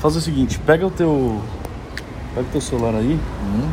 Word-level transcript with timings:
faz 0.00 0.16
o 0.16 0.20
seguinte, 0.20 0.58
pega 0.60 0.86
o 0.86 0.90
teu. 0.90 1.40
Pega 2.34 2.46
o 2.46 2.50
teu 2.52 2.60
celular 2.60 2.94
aí 2.94 3.18
Hum. 3.44 3.70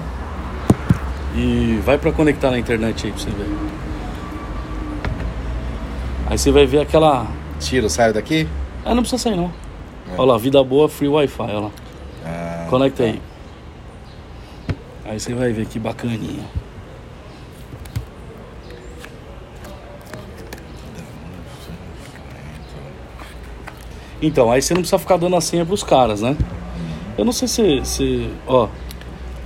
e 1.35 1.79
vai 1.85 1.97
pra 1.97 2.11
conectar 2.11 2.49
na 2.51 2.57
internet 2.59 3.05
aí 3.05 3.11
pra 3.11 3.21
você 3.21 3.29
ver. 3.29 3.47
Aí 6.29 6.37
você 6.37 6.51
vai 6.51 6.65
ver 6.65 6.81
aquela. 6.81 7.27
Tiro, 7.59 7.89
saio 7.89 8.13
daqui? 8.13 8.47
Ah, 8.85 8.93
não 8.93 9.01
precisa 9.01 9.21
sair 9.21 9.35
não. 9.35 9.51
Olha 10.17 10.31
lá, 10.33 10.37
vida 10.37 10.63
boa, 10.63 10.87
free 10.87 11.07
Wi-Fi, 11.07 11.41
olha 11.43 11.59
lá. 11.59 11.69
Ah, 12.25 12.65
Conecta 12.69 13.03
aí. 13.03 13.21
Aí 15.05 15.19
você 15.19 15.33
vai 15.33 15.51
ver 15.51 15.65
que 15.65 15.79
bacaninha. 15.79 16.43
Então, 24.21 24.51
aí 24.51 24.61
você 24.61 24.73
não 24.73 24.81
precisa 24.81 24.97
ficar 24.99 25.17
dando 25.17 25.35
a 25.35 25.41
senha 25.41 25.65
pros 25.65 25.83
caras, 25.83 26.21
né? 26.21 26.35
Eu 27.17 27.25
não 27.25 27.31
sei 27.31 27.47
se. 27.47 27.81
se 27.83 28.29
ó, 28.47 28.67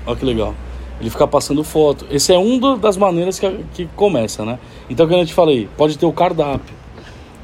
ó 0.06 0.16
que 0.16 0.26
legal. 0.26 0.54
Ele 1.00 1.10
fica 1.10 1.28
passando 1.28 1.64
foto. 1.64 2.06
Esse 2.12 2.32
é 2.32 2.38
um 2.38 2.60
do- 2.60 2.78
das 2.78 2.96
maneiras 2.96 3.40
que, 3.40 3.50
que 3.74 3.90
começa, 3.96 4.46
né? 4.46 4.60
Então, 4.90 5.08
como 5.08 5.20
eu 5.20 5.26
te 5.26 5.34
falei, 5.34 5.68
pode 5.76 5.98
ter 5.98 6.06
o 6.06 6.14
cardápio, 6.14 6.74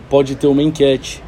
pode 0.10 0.36
ter 0.36 0.48
uma 0.48 0.62
enquete. 0.62 1.24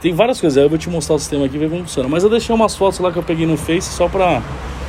Tem 0.00 0.14
várias 0.14 0.40
coisas, 0.40 0.56
aí 0.56 0.64
eu 0.64 0.68
vou 0.68 0.78
te 0.78 0.88
mostrar 0.88 1.16
o 1.16 1.18
sistema 1.18 1.44
aqui 1.46 1.56
e 1.56 1.58
ver 1.58 1.68
como 1.68 1.82
funciona. 1.82 2.08
Mas 2.08 2.22
eu 2.22 2.30
deixei 2.30 2.54
umas 2.54 2.76
fotos 2.76 2.98
lá 3.00 3.10
que 3.10 3.18
eu 3.18 3.22
peguei 3.22 3.44
no 3.44 3.56
Face 3.56 3.92
só 3.92 4.08
pra, 4.08 4.40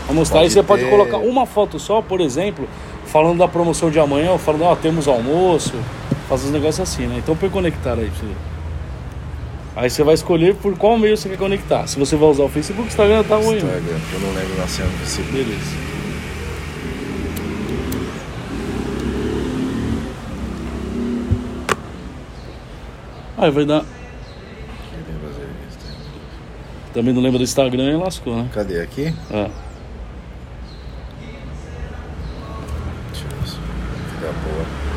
pra 0.06 0.14
mostrar. 0.16 0.38
Pode 0.40 0.46
aí 0.46 0.50
você 0.52 0.64
pode 0.64 0.84
ter. 0.84 0.90
colocar 0.90 1.18
uma 1.18 1.46
foto 1.46 1.80
só, 1.80 2.02
por 2.02 2.22
exemplo, 2.22 2.68
falando 3.06 3.40
da 3.40 3.48
promoção 3.48 3.90
de 3.90 4.00
amanhã, 4.00 4.32
ou 4.32 4.38
falando, 4.38 4.64
ó, 4.64 4.76
temos 4.76 5.08
almoço, 5.08 5.74
fazer 6.30 6.48
uns 6.48 6.54
negócios 6.54 6.80
assim, 6.88 7.08
né? 7.08 7.16
Então 7.18 7.36
põe 7.36 7.50
conectar 7.50 7.94
aí 7.94 8.06
pra 8.10 8.16
você 8.20 8.26
ver. 8.28 8.36
Aí 9.78 9.92
você 9.92 10.04
vai 10.04 10.16
escolher 10.16 10.56
por 10.56 10.76
qual 10.76 10.98
meio 10.98 11.16
você 11.16 11.30
quer 11.30 11.38
conectar. 11.38 11.86
Se 11.86 12.00
você 12.00 12.16
vai 12.16 12.28
usar 12.30 12.44
o 12.44 12.50
Facebook, 12.50 12.88
Instagram, 12.88 13.24
tá 13.24 13.36
ruim. 13.36 13.58
Instagram, 13.58 14.00
eu 14.12 14.20
não 14.22 14.34
lembro 14.34 14.58
na 14.58 14.68
cena 14.68 14.90
do 14.90 14.98
Facebook. 14.98 15.32
Beleza. 15.32 15.78
Aí 23.38 23.52
vai 23.52 23.66
dar. 23.66 23.86
Também 26.92 27.14
não 27.14 27.22
lembra 27.22 27.38
do 27.38 27.44
Instagram 27.44 27.92
e 27.92 27.96
lascou, 27.98 28.36
né? 28.36 28.50
Cadê 28.52 28.82
aqui? 28.82 29.14
É. 29.30 29.52
Deixa 33.12 33.26
eu 33.26 33.40
ver 33.40 33.48
se 33.48 33.58
fica 34.10 34.34
boa. 34.44 34.88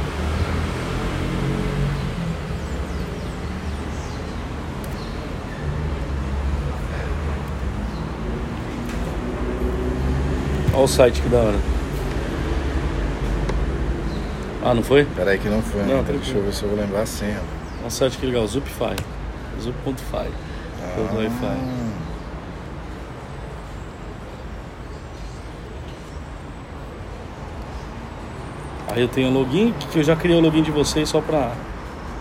Olha 10.81 10.86
o 10.86 10.89
site 10.89 11.20
que 11.20 11.28
da 11.28 11.36
hora. 11.36 11.59
Ah, 14.64 14.73
não 14.73 14.83
foi? 14.83 15.05
Peraí 15.05 15.39
que 15.39 15.47
não 15.47 15.61
foi, 15.61 15.83
Não, 15.83 16.00
né? 16.00 16.05
Deixa 16.06 16.33
eu 16.39 16.42
ver 16.42 16.55
se 16.55 16.62
eu 16.62 16.70
vou 16.70 16.78
lembrar 16.78 17.03
a 17.03 17.06
senha. 17.06 17.39
Olha 17.81 17.89
o 17.89 17.91
site 17.91 18.17
que 18.17 18.25
legal, 18.25 18.47
Zupify. 18.47 18.97
Zup.fi. 19.61 20.31
Wi-Fi. 21.14 21.56
Aí 28.89 29.03
eu 29.03 29.08
tenho 29.08 29.28
o 29.28 29.33
login, 29.34 29.75
que 29.92 29.98
eu 29.98 30.03
já 30.03 30.17
criei 30.17 30.39
o 30.39 30.41
login 30.41 30.62
de 30.62 30.70
vocês 30.70 31.11
só 31.11 31.20
pra, 31.20 31.53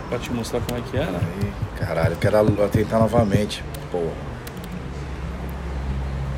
pra 0.09 0.19
te 0.19 0.33
mostrar 0.33 0.59
como 0.59 0.77
é 0.77 0.83
que 0.83 0.97
era. 0.97 1.17
Aí, 1.17 1.53
caralho, 1.77 2.11
eu 2.11 2.17
quero 2.17 2.67
tentar 2.69 2.99
novamente. 2.99 3.63
Pô, 3.89 4.05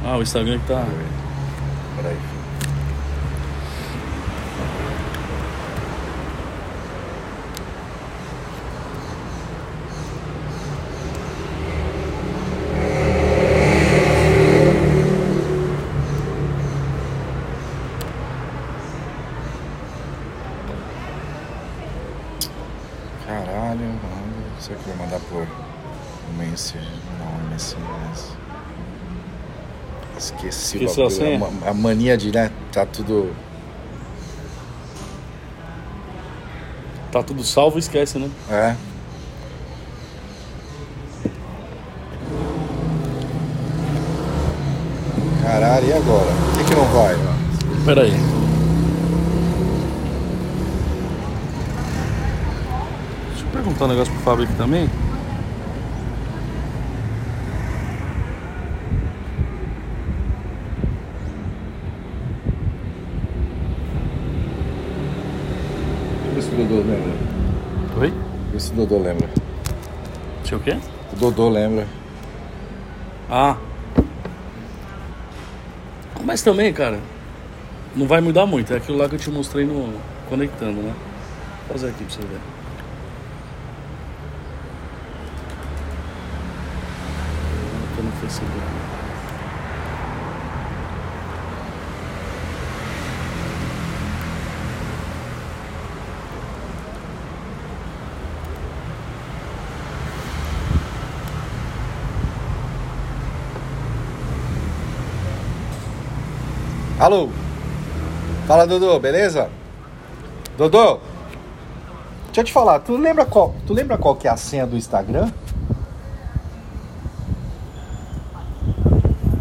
Ah, 0.06 0.18
o 0.18 0.22
Instagram 0.22 0.60
que 0.60 0.68
tá. 0.68 0.86
Peraí. 1.96 2.18
Caralho, 23.26 23.80
mano. 23.80 24.60
Será 24.60 24.78
que 24.78 24.90
eu 24.90 24.96
vou 24.96 25.06
mandar 25.06 25.20
por 25.22 25.48
Message? 26.38 27.02
Não, 27.20 27.50
Message. 27.50 28.38
Esqueci 30.48 30.78
o 30.78 30.84
Esqueceu 30.84 31.06
a 31.06 31.10
bagulho. 31.10 31.26
senha? 31.26 31.40
ma- 31.40 31.70
A 31.70 31.74
mania 31.74 32.18
de, 32.18 32.32
né? 32.32 32.52
Tá 32.72 32.86
tudo. 32.86 33.32
Tá 37.12 37.22
tudo 37.22 37.44
salvo, 37.44 37.78
esquece, 37.78 38.18
né? 38.18 38.30
É. 38.50 38.76
Caralho, 45.44 45.88
e 45.88 45.94
agora? 45.94 46.32
Por 46.32 46.58
que, 46.60 46.64
que 46.66 46.76
não 46.76 46.86
vai? 46.88 47.16
ó? 47.16 47.86
Pera 47.86 48.02
aí. 48.04 48.12
Deixa 53.30 53.46
eu 53.46 53.52
perguntar 53.52 53.86
um 53.86 53.88
negócio 53.90 54.14
pro 54.14 54.24
Fábio 54.24 54.46
aqui 54.46 54.54
também. 54.56 54.90
Vê 66.36 66.42
se 66.42 66.50
o 66.54 66.58
Dodô 66.58 66.76
lembra. 66.78 67.14
Oi? 68.00 68.14
Vê 68.52 68.60
se 68.60 68.71
o 68.71 68.71
Dodô 68.82 68.98
lembra. 68.98 69.30
Deixa 70.40 70.56
o 70.56 70.60
quê? 70.60 70.76
O 71.14 71.16
Dodô 71.16 71.50
lembra. 71.50 71.86
Ah. 73.30 73.56
Mas 76.26 76.42
também, 76.42 76.74
cara, 76.74 77.00
não 77.96 78.08
vai 78.08 78.22
mudar 78.22 78.48
muito. 78.48 78.74
É 78.74 78.78
aquilo 78.78 78.98
lá 78.98 79.08
que 79.08 79.16
eu 79.16 79.20
te 79.20 79.30
mostrei 79.30 79.66
no 79.66 79.94
conectando, 80.28 80.82
né? 80.82 80.96
Vou 81.68 81.78
fazer 81.78 81.90
aqui 81.90 82.04
pra 82.04 82.14
você 82.14 82.22
ver. 82.22 82.40
Eu 87.76 87.96
tô 87.96 88.02
no 88.02 88.12
Facebook. 88.14 88.81
Alô? 107.02 107.30
Fala, 108.46 108.68
Dodô, 108.68 109.00
beleza? 109.00 109.50
Dodô? 110.56 111.00
Deixa 112.26 112.42
eu 112.42 112.44
te 112.44 112.54
falar, 112.54 112.78
tu 112.78 112.96
lembra 112.96 113.26
qual, 113.26 113.56
tu 113.66 113.74
lembra 113.74 113.98
qual 113.98 114.16
que 114.16 114.28
é 114.28 114.32
a 114.32 114.38
senha 114.38 114.68
do 114.68 114.78
Instagram? 114.78 115.32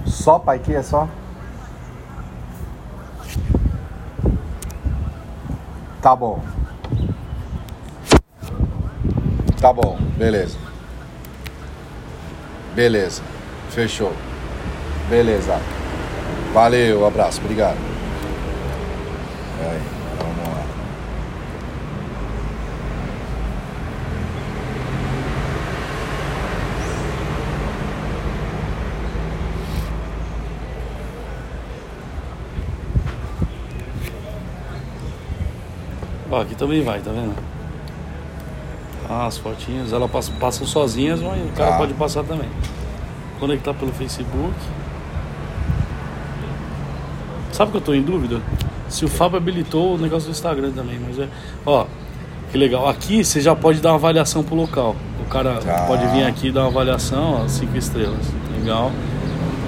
Só, 0.07 0.39
pai, 0.39 0.59
que 0.59 0.75
é 0.75 0.83
só? 0.83 1.07
Tá 6.01 6.17
bom. 6.17 6.43
Tá 9.61 9.71
bom, 9.71 9.99
beleza. 10.17 10.57
Beleza. 12.75 13.21
Fechou. 13.69 14.15
Beleza. 15.11 15.61
Valeu, 16.53 17.07
abraço, 17.07 17.41
obrigado. 17.41 17.77
Aí, 19.61 19.81
vamos 20.19 20.49
lá. 20.55 20.65
Ó, 36.31 36.41
aqui 36.41 36.55
também 36.55 36.83
vai, 36.83 37.01
tá 37.01 37.11
vendo? 37.11 37.35
Ah, 39.09 39.27
as 39.27 39.39
fotinhas, 39.39 39.93
elas 39.93 40.11
passam, 40.11 40.35
passam 40.37 40.67
sozinhas, 40.67 41.21
mas 41.21 41.43
o 41.45 41.53
cara 41.53 41.73
Tá. 41.73 41.79
pode 41.79 41.95
passar 41.95 42.23
também. 42.23 42.49
Conectar 43.41 43.75
pelo 43.75 43.93
Facebook. 43.93 44.55
Sabe 47.61 47.73
que 47.73 47.77
eu 47.77 47.83
tô 47.83 47.93
em 47.93 48.01
dúvida? 48.01 48.41
Se 48.89 49.05
o 49.05 49.09
Fábio 49.09 49.37
habilitou 49.37 49.95
o 49.95 49.99
negócio 49.99 50.31
do 50.31 50.33
Instagram 50.33 50.71
também, 50.71 50.99
mas 50.99 51.19
é. 51.19 51.29
Ó, 51.67 51.85
que 52.51 52.57
legal. 52.57 52.89
Aqui 52.89 53.23
você 53.23 53.39
já 53.39 53.55
pode 53.55 53.81
dar 53.81 53.91
uma 53.91 53.97
avaliação 53.97 54.43
pro 54.43 54.55
local. 54.55 54.97
cara 55.29 55.57
Tá. 55.57 55.85
pode 55.87 56.07
vir 56.07 56.25
aqui 56.25 56.49
e 56.49 56.51
dar 56.51 56.63
uma 56.63 56.69
avaliação, 56.69 57.43
ó, 57.45 57.49
cinco 57.49 57.77
estrelas. 57.77 58.33
Legal. 58.59 58.91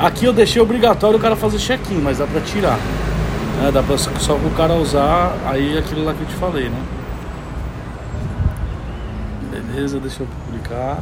Aqui 0.01 0.25
eu 0.25 0.33
deixei 0.33 0.63
obrigatório 0.63 1.19
o 1.19 1.21
cara 1.21 1.37
fazer 1.37 1.59
check-in, 1.59 1.97
mas 1.97 2.17
dá 2.17 2.27
pra 2.27 2.41
tirar. 2.41 2.79
né? 3.61 3.71
dá 3.71 3.83
pra 3.83 3.99
só 3.99 4.11
só 4.19 4.37
o 4.37 4.51
cara 4.57 4.73
usar 4.73 5.37
aí 5.45 5.77
aquilo 5.77 6.03
lá 6.03 6.15
que 6.15 6.23
eu 6.23 6.27
te 6.29 6.35
falei, 6.37 6.71
né? 6.71 6.83
Beleza, 9.51 10.01
deixa 10.01 10.23
eu 10.23 10.29
publicar. 10.47 10.99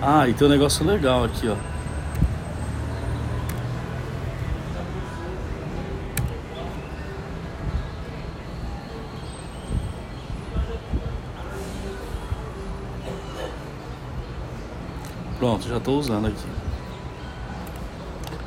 Ah, 0.00 0.28
e 0.28 0.34
tem 0.34 0.46
um 0.46 0.50
negócio 0.52 0.86
legal 0.86 1.24
aqui, 1.24 1.48
ó. 1.48 1.75
Pronto, 15.46 15.68
já 15.68 15.78
tô 15.78 15.92
usando 15.92 16.26
aqui. 16.26 16.44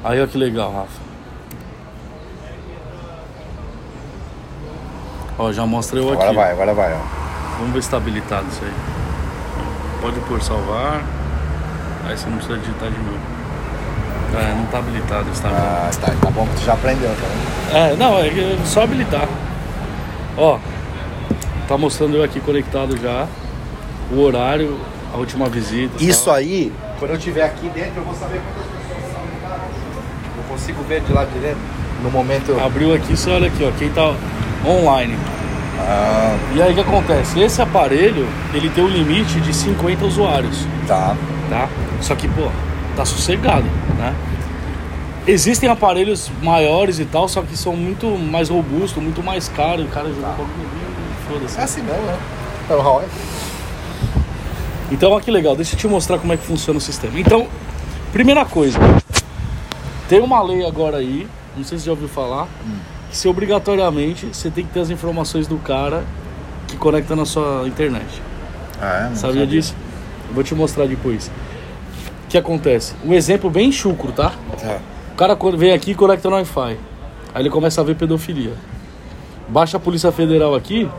Aí, 0.04 0.22
ó 0.22 0.28
que 0.28 0.38
legal, 0.38 0.69
Rafa. 0.74 1.00
Ó, 5.38 5.54
já 5.54 5.66
mostra 5.66 5.98
eu 5.98 6.12
aqui. 6.12 6.24
Agora 6.24 6.34
vai, 6.34 6.51
agora 6.51 6.74
vai, 6.74 6.94
ó. 6.94 7.00
Vamos 7.57 7.74
ver 7.74 7.84
se 7.84 7.90
tá 7.90 7.96
habilitado 7.96 8.46
isso 8.50 8.62
aí. 8.66 8.74
Pode 10.01 10.19
pôr 10.28 10.42
salvar. 10.42 11.01
Aí 12.06 12.18
você 12.18 12.30
não 12.30 12.36
precisa 12.36 12.57
digitar 12.57 12.92
de 12.92 12.98
novo. 12.98 13.19
É, 14.38 14.56
não 14.56 14.66
tá 14.66 14.80
habilitado 14.80 15.30
tá 15.42 15.48
vendo? 15.48 15.57
Ah, 15.57 15.90
tá, 16.01 16.13
tá 16.22 16.31
bom 16.31 16.46
que 16.48 16.56
tu 16.56 16.66
já 16.66 16.74
aprendeu, 16.74 17.12
tá 17.12 17.16
vendo? 17.16 17.78
É, 17.78 17.96
não, 17.96 18.19
é 18.19 18.57
só 18.66 18.84
habilitar. 18.84 19.25
Ó, 20.38 20.60
tá 21.66 21.78
mostrando 21.78 22.18
eu 22.18 22.24
aqui 22.25 22.42
conectado 22.42 22.98
já. 22.98 23.25
O 24.12 24.19
horário, 24.19 24.78
a 25.13 25.18
última 25.18 25.48
visita. 25.48 26.04
Isso 26.04 26.25
tal. 26.25 26.34
aí, 26.34 26.74
quando 27.00 27.12
eu 27.12 27.18
estiver 27.18 27.44
aqui 27.44 27.69
dentro, 27.69 27.94
eu 27.98 28.04
vou 28.04 28.13
saber 28.13 28.42
quantas 28.42 28.72
pessoas 28.72 29.04
estão. 29.06 29.22
Eu 30.38 30.44
consigo 30.50 30.84
ver 30.84 31.01
de 31.01 31.13
lá 31.13 31.25
de 31.25 31.40
dentro. 31.40 31.60
No 32.04 32.12
momento. 32.12 32.50
eu- 32.51 32.63
Abriu 32.63 32.94
aqui, 32.94 33.16
você 33.18 33.30
olha 33.31 33.48
aqui, 33.48 33.63
ó, 33.63 33.72
quem 33.78 33.90
tá 33.90 34.13
online. 34.66 35.18
Ah, 35.80 36.36
E 36.56 36.62
aí 36.62 36.72
o 36.72 36.75
que 36.75 36.81
acontece? 36.81 37.40
Esse 37.40 37.62
aparelho, 37.62 38.28
ele 38.54 38.69
tem 38.69 38.84
um 38.84 38.88
limite 38.88 39.40
de 39.42 39.54
50 39.54 40.06
usuários. 40.06 40.66
tá. 40.88 41.16
tá? 41.50 41.68
Só 42.01 42.16
que, 42.16 42.28
pô, 42.28 42.50
tá 42.96 43.06
sossegado, 43.06 43.66
né? 43.98 44.13
Existem 45.28 45.69
aparelhos 45.69 46.31
maiores 46.42 47.00
e 47.00 47.06
tal, 47.06 47.28
só 47.28 47.42
que 47.42 47.56
são 47.56 47.75
muito 47.75 48.07
mais 48.18 48.50
robustos, 48.50 49.01
muito 49.01 49.22
mais 49.22 49.48
caros. 49.50 49.86
O 49.86 49.90
cara 49.90 50.07
joga 50.10 50.42
um 50.42 51.31
foda-se. 51.31 51.60
É 51.60 51.63
assim 51.63 51.81
mesmo, 51.81 52.01
né? 52.04 52.18
É 52.69 52.74
o 52.74 52.81
Huawei. 52.81 53.07
Então, 54.91 55.12
olha 55.12 55.21
que 55.21 55.30
legal, 55.30 55.56
deixa 55.56 55.75
eu 55.75 55.80
te 55.80 55.88
mostrar 55.88 56.18
como 56.18 56.33
é 56.33 56.38
que 56.38 56.44
funciona 56.44 56.77
o 56.77 56.81
sistema. 56.81 57.19
Então, 57.19 57.47
primeira 58.12 58.44
coisa, 58.45 58.80
tem 60.07 60.19
uma 60.19 60.41
lei 60.41 60.65
agora 60.65 60.97
aí, 60.97 61.27
não 61.56 61.63
sei 61.63 61.77
se 61.77 61.83
você 61.83 61.86
já 61.88 61.91
ouviu 61.91 62.07
falar, 62.07 62.47
que 63.09 63.15
se 63.18 63.27
obrigatoriamente 63.27 64.27
você 64.27 64.50
tem 64.50 64.65
que 64.65 64.74
ter 64.74 64.80
as 64.80 64.89
informações 64.89 65.47
do 65.47 65.57
cara 65.57 66.03
que 66.68 66.77
conecta 66.77 67.15
na 67.15 67.25
sua 67.25 67.68
internet. 67.68 68.21
Ah, 68.81 69.06
é? 69.06 69.09
Não 69.09 69.15
Sabia 69.15 69.45
disso? 69.45 69.75
Eu 70.27 70.33
vou 70.33 70.44
te 70.44 70.56
mostrar 70.56 70.88
depois. 70.88 71.27
O 72.25 72.30
que 72.30 72.38
acontece? 72.38 72.94
Um 73.03 73.13
exemplo 73.13 73.50
bem 73.50 73.71
chucro, 73.71 74.12
tá? 74.12 74.33
Tá. 74.59 74.80
O 75.12 75.15
cara 75.15 75.38
vem 75.57 75.71
aqui 75.74 75.91
e 75.91 75.95
conecta 75.95 76.30
no 76.30 76.36
Wi-Fi. 76.36 76.77
Aí 77.33 77.41
ele 77.41 77.50
começa 77.50 77.81
a 77.81 77.83
ver 77.83 77.95
pedofilia. 77.95 78.53
Baixa 79.47 79.77
a 79.77 79.80
Polícia 79.80 80.12
Federal 80.12 80.56
aqui. 80.56 80.89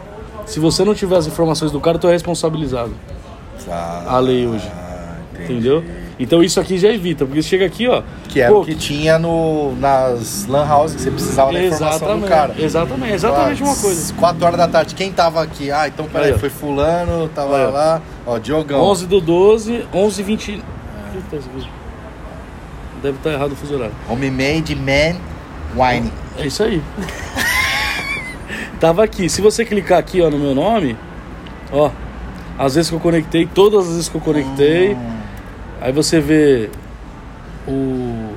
Se 0.47 0.59
você 0.59 0.85
não 0.85 0.95
tiver 0.95 1.17
as 1.17 1.27
informações 1.27 1.71
do 1.71 1.81
cara, 1.81 1.99
tu 1.99 2.09
é 2.09 2.13
responsabilizado. 2.13 2.93
Tá. 3.67 4.05
A 4.07 4.19
lei 4.19 4.47
hoje. 4.47 4.69
Ah, 4.75 5.17
entendi. 5.35 5.53
Entendeu? 5.53 5.85
Então 6.21 6.43
isso 6.43 6.61
aqui 6.61 6.77
já 6.77 6.91
evita, 6.91 7.25
porque 7.25 7.41
chega 7.41 7.65
aqui, 7.65 7.89
ó. 7.89 8.03
Que 8.29 8.43
era 8.43 8.53
pô, 8.53 8.61
o 8.61 8.65
que 8.65 8.75
tinha 8.75 9.19
no, 9.19 9.75
nas 9.77 10.47
lan 10.47 10.71
houses 10.71 10.99
que 10.99 11.03
você 11.05 11.11
precisava 11.11 11.51
da 11.51 11.65
informação 11.65 12.21
do 12.21 12.27
cara. 12.27 12.55
Exatamente, 12.59 13.15
exatamente 13.15 13.63
uma 13.63 13.75
coisa. 13.75 14.13
4 14.13 14.45
horas 14.45 14.59
da 14.59 14.69
tarde, 14.69 14.95
quem 14.95 15.11
tava 15.11 15.43
aqui? 15.43 15.71
Ah, 15.71 15.89
então 15.89 16.05
peraí, 16.07 16.33
Aí, 16.33 16.39
foi 16.39 16.51
fulano, 16.51 17.27
tava 17.31 17.57
Aí, 17.57 17.73
lá. 17.73 18.03
Ó, 18.27 18.39
Diogão. 18.39 18.83
11 18.83 19.07
do 19.07 19.19
12, 19.19 19.87
11 19.95 20.23
20. 20.23 20.51
Eita, 20.51 20.65
esse 21.37 21.49
vídeo. 21.49 21.71
Deve 23.03 23.17
estar 23.17 23.33
errado 23.33 23.53
o 23.53 23.57
fuso 23.57 23.75
horário. 23.77 23.95
Homemade 24.07 24.77
Man 24.77 25.17
Wine. 25.75 26.13
É 26.37 26.47
isso 26.47 26.63
aí. 26.63 26.83
Tava 28.79 29.03
aqui. 29.05 29.27
Se 29.31 29.41
você 29.41 29.65
clicar 29.65 29.99
aqui, 29.99 30.21
ó, 30.21 30.29
no 30.29 30.39
meu 30.39 30.55
nome, 30.55 30.99
ó, 31.73 31.91
as 32.61 32.75
vezes 32.75 32.91
que 32.91 32.97
eu 32.97 33.01
conectei, 33.01 33.47
todas 33.47 33.87
as 33.87 33.93
vezes 33.95 34.09
que 34.09 34.15
eu 34.17 34.21
conectei, 34.21 34.97
aí 35.81 35.93
você 35.93 36.21
vê 36.21 36.71
o 37.67 38.33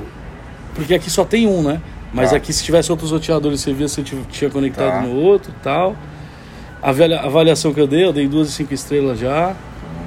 porque 0.75 0.95
aqui 0.95 1.09
só 1.09 1.23
tem 1.23 1.45
um, 1.47 1.61
né? 1.61 1.79
Mas 2.11 2.31
Tá. 2.31 2.37
aqui 2.37 2.51
se 2.51 2.63
tivesse 2.63 2.91
outros 2.91 3.11
roteadores, 3.11 3.61
você 3.61 3.73
via 3.73 3.87
se 3.87 3.99
eu 4.01 4.05
tinha 4.29 4.49
conectado 4.49 4.91
Tá. 4.91 5.01
no 5.01 5.15
outro, 5.15 5.51
e 5.51 5.63
tal. 5.63 5.95
A 6.81 6.89
avalia- 6.89 7.19
a 7.19 7.25
avaliação 7.25 7.73
que 7.73 7.79
eu 7.79 7.87
dei, 7.87 8.03
eu 8.05 8.11
dei 8.13 8.27
duas 8.27 8.49
e 8.49 8.51
cinco 8.51 8.73
estrelas 8.73 9.19
já. 9.19 9.55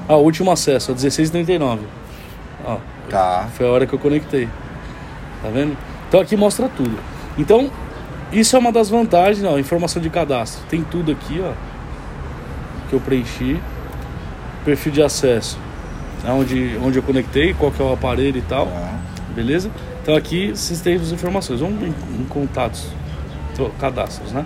Ah, 0.09 0.15
o 0.15 0.23
último 0.23 0.51
acesso, 0.51 0.91
a 0.91 0.93
16,39. 0.95 1.81
Ó, 2.65 2.77
Tá. 3.09 3.47
foi 3.53 3.65
a 3.67 3.69
hora 3.71 3.85
que 3.85 3.93
eu 3.93 3.99
conectei. 3.99 4.47
Tá 5.41 5.49
vendo? 5.53 5.77
Então 6.07 6.19
aqui 6.19 6.35
mostra 6.35 6.67
tudo. 6.69 6.97
Então, 7.37 7.69
isso 8.31 8.55
é 8.55 8.59
uma 8.59 8.71
das 8.71 8.89
vantagens, 8.89 9.45
ó, 9.45 9.57
informação 9.57 10.01
de 10.01 10.09
cadastro. 10.09 10.61
Tem 10.69 10.81
tudo 10.83 11.11
aqui, 11.11 11.41
ó. 11.43 11.51
Que 12.89 12.93
eu 12.95 12.99
preenchi. 12.99 13.59
Perfil 14.65 14.91
de 14.91 15.01
acesso. 15.01 15.57
Onde, 16.27 16.77
onde 16.83 16.97
eu 16.97 17.03
conectei, 17.03 17.53
qual 17.53 17.71
que 17.71 17.81
é 17.81 17.85
o 17.85 17.93
aparelho 17.93 18.37
e 18.37 18.41
tal. 18.41 18.67
Tá. 18.67 18.99
Beleza? 19.33 19.69
Então 20.01 20.15
aqui 20.15 20.49
vocês 20.49 20.81
têm 20.81 20.95
as 20.95 21.11
informações. 21.11 21.59
Vamos 21.59 21.81
em, 21.83 21.93
em 22.19 22.25
contatos. 22.25 22.87
Cadastros, 23.79 24.31
né? 24.31 24.45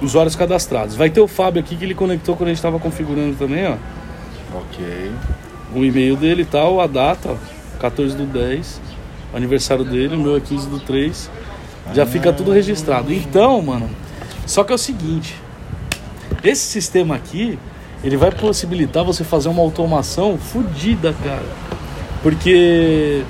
Usuários 0.00 0.36
cadastrados. 0.36 0.94
Vai 0.94 1.10
ter 1.10 1.20
o 1.20 1.26
Fábio 1.26 1.60
aqui 1.60 1.74
que 1.74 1.84
ele 1.84 1.94
conectou 1.94 2.36
quando 2.36 2.48
a 2.48 2.50
gente 2.50 2.58
estava 2.58 2.78
configurando 2.78 3.34
também, 3.36 3.66
ó. 3.66 3.76
Ok. 4.54 5.10
o 5.74 5.84
e-mail 5.84 6.16
dele 6.16 6.42
e 6.42 6.44
tal, 6.44 6.80
a 6.80 6.86
data, 6.86 7.30
ó, 7.30 7.78
14 7.80 8.16
do 8.16 8.26
10, 8.26 8.80
o 9.32 9.36
aniversário 9.36 9.84
dele, 9.84 10.14
o 10.14 10.18
meu 10.18 10.36
é 10.36 10.40
15 10.40 10.68
do 10.68 10.78
3. 10.78 11.30
Já 11.94 12.06
fica 12.06 12.32
tudo 12.32 12.52
registrado. 12.52 13.12
Então, 13.12 13.60
mano, 13.60 13.90
só 14.46 14.62
que 14.62 14.72
é 14.72 14.74
o 14.74 14.78
seguinte, 14.78 15.34
esse 16.44 16.62
sistema 16.62 17.16
aqui, 17.16 17.58
ele 18.02 18.16
vai 18.16 18.30
possibilitar 18.30 19.04
você 19.04 19.22
fazer 19.24 19.48
uma 19.48 19.62
automação 19.62 20.36
fodida, 20.38 21.14
cara. 21.22 21.42
Porque 22.22 23.22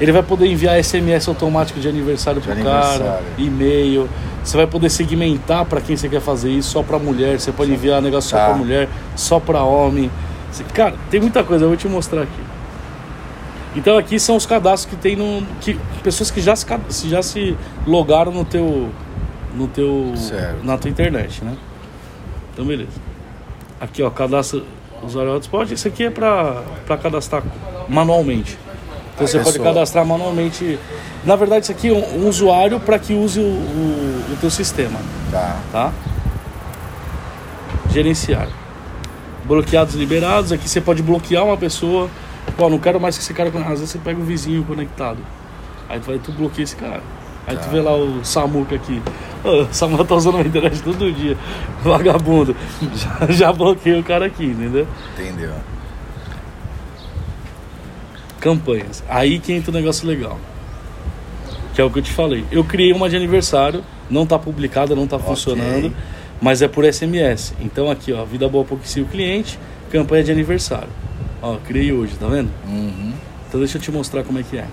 ele 0.00 0.12
vai 0.12 0.22
poder 0.22 0.46
enviar 0.46 0.76
SMS 0.82 1.28
automático 1.28 1.80
de 1.80 1.88
aniversário 1.88 2.40
De 2.40 2.46
pro 2.46 2.56
cara, 2.56 2.78
aniversário. 2.86 3.26
e-mail. 3.38 4.08
Você 4.44 4.56
vai 4.56 4.66
poder 4.66 4.88
segmentar 4.90 5.64
para 5.64 5.80
quem 5.80 5.96
você 5.96 6.08
quer 6.08 6.20
fazer 6.20 6.50
isso, 6.50 6.70
só 6.70 6.82
para 6.82 6.98
mulher. 6.98 7.38
Você 7.40 7.52
pode 7.52 7.72
enviar 7.72 8.00
negócio 8.00 8.30
só 8.30 8.36
Tá. 8.36 8.46
para 8.46 8.54
mulher, 8.54 8.88
só 9.16 9.40
para 9.40 9.62
homem. 9.62 10.10
Você- 10.50 10.64
Cara, 10.64 10.94
tem 11.10 11.20
muita 11.20 11.42
coisa, 11.44 11.64
eu 11.64 11.68
vou 11.68 11.76
te 11.76 11.88
mostrar 11.88 12.22
aqui. 12.22 12.40
Então 13.76 13.98
aqui 13.98 14.18
são 14.18 14.36
os 14.36 14.46
cadastros 14.46 14.94
que 14.94 15.00
tem 15.00 15.14
no 15.16 15.42
que 15.60 15.78
pessoas 16.02 16.30
que 16.30 16.40
já 16.40 16.56
se- 16.56 16.66
já 17.08 17.22
se 17.22 17.56
logaram 17.86 18.32
no 18.32 18.44
teu 18.44 18.88
no 19.54 19.66
teu 19.68 20.12
Certo. 20.16 20.64
na 20.64 20.78
tua 20.78 20.88
internet, 20.90 21.44
né? 21.44 21.54
Então 22.52 22.64
beleza. 22.64 22.90
Aqui 23.80 24.02
ó, 24.02 24.10
cadastro 24.10 24.64
usuário 25.02 25.34
hotspot, 25.36 25.72
isso 25.72 25.86
aqui 25.88 26.04
é 26.04 26.10
para 26.10 26.62
cadastrar 27.00 27.42
manualmente. 27.88 28.58
Então 29.14 29.26
você 29.26 29.38
pode 29.40 29.58
cadastrar 29.58 30.04
manualmente. 30.04 30.78
Na 31.24 31.36
verdade 31.36 31.64
isso 31.64 31.72
aqui 31.72 31.88
é 31.88 31.92
um, 31.92 32.24
um 32.24 32.28
usuário 32.28 32.78
para 32.80 32.98
que 32.98 33.12
use 33.14 33.38
o, 33.40 33.42
o, 33.44 34.24
o 34.32 34.36
teu 34.40 34.50
sistema, 34.50 34.98
Tá. 35.30 35.56
tá? 35.72 35.92
Gerenciar. 37.90 38.48
Bloqueados 39.44 39.94
liberados, 39.94 40.52
aqui 40.52 40.68
você 40.68 40.80
pode 40.80 41.02
bloquear 41.02 41.44
uma 41.44 41.56
pessoa. 41.56 42.08
Pô, 42.56 42.68
não 42.68 42.78
quero 42.78 43.00
mais 43.00 43.16
que 43.16 43.22
esse 43.22 43.32
cara. 43.32 43.48
Às 43.50 43.64
vezes 43.80 43.90
você 43.90 43.98
pega 43.98 44.20
o 44.20 44.24
vizinho 44.24 44.62
conectado. 44.64 45.18
Aí 45.88 45.98
tu 46.00 46.06
vai 46.06 46.18
tu 46.18 46.32
bloqueia 46.32 46.64
esse 46.64 46.76
cara. 46.76 47.02
Aí 47.46 47.56
tu 47.56 47.64
Tá. 47.64 47.68
vê 47.70 47.80
lá 47.80 47.94
o 47.96 48.24
Samuca 48.24 48.74
aqui. 48.74 49.02
Ô, 49.44 49.62
o 49.62 49.68
Samuca 49.72 50.04
tá 50.04 50.14
usando 50.14 50.38
a 50.38 50.40
internet 50.40 50.82
todo 50.82 51.12
dia. 51.12 51.36
Vagabundo. 51.82 52.56
Já, 52.94 53.26
já 53.32 53.52
bloqueei 53.52 53.98
o 53.98 54.04
cara 54.04 54.26
aqui, 54.26 54.44
entendeu? 54.44 54.86
Entendeu? 55.18 55.52
Campanhas. 58.40 59.02
Aí 59.08 59.38
que 59.38 59.52
entra 59.52 59.70
um 59.70 59.74
negócio 59.74 60.06
legal. 60.06 60.38
Que 61.74 61.80
é 61.80 61.84
o 61.84 61.90
que 61.90 61.98
eu 61.98 62.02
te 62.02 62.10
falei. 62.10 62.44
Eu 62.50 62.64
criei 62.64 62.92
uma 62.92 63.08
de 63.08 63.16
aniversário, 63.16 63.84
não 64.10 64.26
tá 64.26 64.38
publicada, 64.38 64.94
não 64.94 65.06
tá 65.06 65.18
funcionando, 65.18 65.92
mas 66.40 66.62
é 66.62 66.68
por 66.68 66.84
SMS. 66.84 67.54
Então 67.60 67.90
aqui, 67.90 68.12
ó, 68.12 68.24
Vida 68.24 68.48
Boa 68.48 68.64
Pouquinho 68.64 69.06
o 69.06 69.08
cliente, 69.08 69.58
campanha 69.90 70.24
de 70.24 70.32
aniversário. 70.32 70.88
Ó, 71.40 71.56
criei 71.56 71.92
hoje, 71.92 72.14
tá 72.16 72.26
vendo? 72.26 72.50
Uhum. 72.66 73.12
Então 73.48 73.60
deixa 73.60 73.78
eu 73.78 73.82
te 73.82 73.92
mostrar 73.92 74.24
como 74.24 74.38
é 74.38 74.42
que 74.42 74.58
é. 74.58 74.66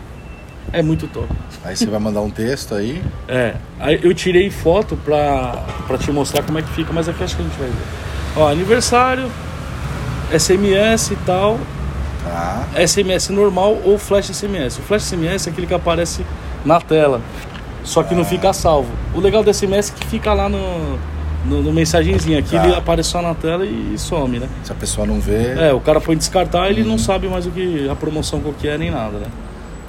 É 0.73 0.81
muito 0.81 1.07
top. 1.07 1.27
Aí 1.63 1.75
você 1.75 1.85
vai 1.85 1.99
mandar 1.99 2.21
um 2.21 2.29
texto 2.29 2.75
aí. 2.75 3.01
É, 3.27 3.55
aí 3.79 3.99
eu 4.03 4.13
tirei 4.13 4.49
foto 4.49 4.95
pra, 5.05 5.63
pra 5.87 5.97
te 5.97 6.11
mostrar 6.11 6.43
como 6.43 6.57
é 6.59 6.61
que 6.61 6.69
fica, 6.69 6.91
mas 6.93 7.07
aqui 7.07 7.23
acho 7.23 7.35
que 7.35 7.41
a 7.41 7.45
gente 7.45 7.57
vai 7.57 7.67
ver. 7.69 7.75
Ó, 8.37 8.47
aniversário, 8.49 9.29
SMS 10.37 11.11
e 11.11 11.15
tal, 11.25 11.57
Tá. 12.23 12.65
SMS 12.87 13.29
normal 13.29 13.77
ou 13.85 13.99
flash 13.99 14.31
SMS. 14.31 14.79
O 14.79 14.81
flash 14.81 15.03
SMS 15.03 15.45
é 15.47 15.51
aquele 15.51 15.67
que 15.67 15.73
aparece 15.75 16.25
na 16.65 16.81
tela, 16.81 17.21
só 17.83 18.01
que 18.01 18.15
não 18.15 18.25
fica 18.25 18.51
salvo. 18.51 18.89
O 19.13 19.19
legal 19.19 19.43
do 19.43 19.53
SMS 19.53 19.91
é 19.91 19.99
que 19.99 20.07
fica 20.07 20.33
lá 20.33 20.49
no, 20.49 20.97
no, 21.45 21.61
no 21.61 21.71
mensagenzinho, 21.71 22.39
aqui 22.39 22.55
Tá. 22.55 22.65
ele 22.65 22.75
aparece 22.75 23.09
só 23.09 23.21
na 23.21 23.35
tela 23.35 23.63
e 23.63 23.93
some, 23.97 24.39
né? 24.39 24.49
Se 24.63 24.71
a 24.71 24.75
pessoa 24.75 25.05
não 25.05 25.19
vê. 25.19 25.51
É, 25.67 25.71
o 25.71 25.79
cara 25.79 26.01
põe 26.01 26.17
descartar, 26.17 26.67
ele 26.71 26.83
não 26.83 26.97
sabe 26.97 27.27
mais 27.27 27.45
o 27.45 27.51
que 27.51 27.87
a 27.87 27.95
promoção 27.95 28.39
qual 28.41 28.55
que 28.55 28.67
é 28.67 28.75
nem 28.75 28.89
nada, 28.89 29.19
né? 29.19 29.27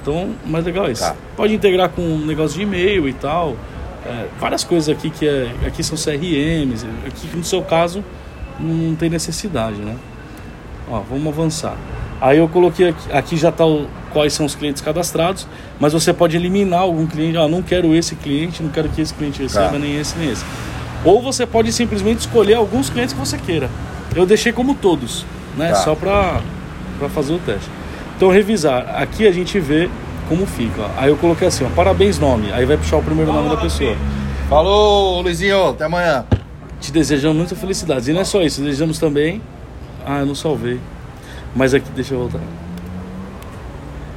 Então, 0.07 0.29
mais 0.45 0.63
legal 0.63 0.87
é 0.87 0.93
isso. 0.93 1.03
Tá. 1.03 1.15
Pode 1.35 1.53
integrar 1.53 1.89
com 1.89 2.01
um 2.01 2.25
negócio 2.25 2.55
de 2.55 2.63
e-mail 2.63 3.09
e 3.09 3.13
tal. 3.13 3.57
É, 4.05 4.27
várias 4.39 4.63
coisas 4.63 4.87
aqui 4.87 5.09
que 5.09 5.27
é, 5.27 5.51
aqui 5.65 5.83
são 5.83 5.97
CRMs, 5.97 6.85
aqui 7.05 7.27
no 7.35 7.43
seu 7.43 7.61
caso 7.61 8.01
não 8.57 8.95
tem 8.95 9.09
necessidade, 9.09 9.75
né? 9.75 9.97
Ó, 10.89 11.01
vamos 11.01 11.27
avançar. 11.27 11.75
Aí 12.21 12.37
eu 12.37 12.47
coloquei 12.47 12.89
aqui, 12.89 13.11
aqui 13.11 13.37
já 13.37 13.51
tá 13.51 13.65
o, 13.65 13.85
quais 14.13 14.31
são 14.31 14.45
os 14.45 14.55
clientes 14.55 14.81
cadastrados, 14.81 15.45
mas 15.77 15.91
você 15.91 16.13
pode 16.13 16.37
eliminar 16.37 16.79
algum 16.79 17.05
cliente, 17.05 17.37
ah, 17.37 17.47
não 17.49 17.61
quero 17.61 17.93
esse 17.93 18.15
cliente, 18.15 18.63
não 18.63 18.69
quero 18.69 18.87
que 18.87 19.01
esse 19.01 19.13
cliente 19.13 19.41
receba 19.41 19.71
Tá. 19.71 19.77
nem 19.77 19.99
esse 19.99 20.17
nem 20.17 20.31
esse. 20.31 20.45
Ou 21.03 21.21
você 21.21 21.45
pode 21.45 21.71
simplesmente 21.73 22.19
escolher 22.19 22.53
alguns 22.53 22.89
clientes 22.89 23.13
que 23.13 23.19
você 23.19 23.37
queira. 23.37 23.69
Eu 24.15 24.25
deixei 24.25 24.53
como 24.53 24.73
todos, 24.73 25.25
né? 25.57 25.69
Tá. 25.69 25.75
Só 25.75 25.93
para 25.95 26.39
fazer 27.13 27.33
o 27.33 27.39
teste. 27.39 27.69
Então 28.17 28.29
revisar, 28.29 28.99
aqui 29.01 29.25
a 29.25 29.31
gente 29.31 29.59
vê 29.59 29.89
como 30.27 30.45
fica. 30.45 30.81
ó. 30.81 30.89
Aí 30.97 31.09
eu 31.09 31.15
coloquei 31.17 31.47
assim, 31.47 31.63
ó, 31.63 31.69
parabéns 31.69 32.19
nome, 32.19 32.51
aí 32.51 32.65
vai 32.65 32.75
puxar 32.75 32.97
o 32.97 33.03
primeiro 33.03 33.31
nome 33.31 33.47
da 33.47 33.57
pessoa. 33.57 33.95
Falou, 34.49 35.21
Luizinho. 35.21 35.69
Até 35.69 35.85
amanhã. 35.85 36.25
Te 36.79 36.91
desejamos 36.91 37.37
muita 37.37 37.55
felicidade. 37.55 38.09
E 38.09 38.13
não 38.13 38.21
é 38.21 38.23
só 38.23 38.41
isso, 38.41 38.61
desejamos 38.61 38.97
também. 38.97 39.41
Ah, 40.05 40.19
eu 40.19 40.25
não 40.25 40.35
salvei. 40.35 40.79
Mas 41.55 41.73
aqui, 41.73 41.89
deixa 41.91 42.13
eu 42.13 42.19
voltar. 42.19 42.39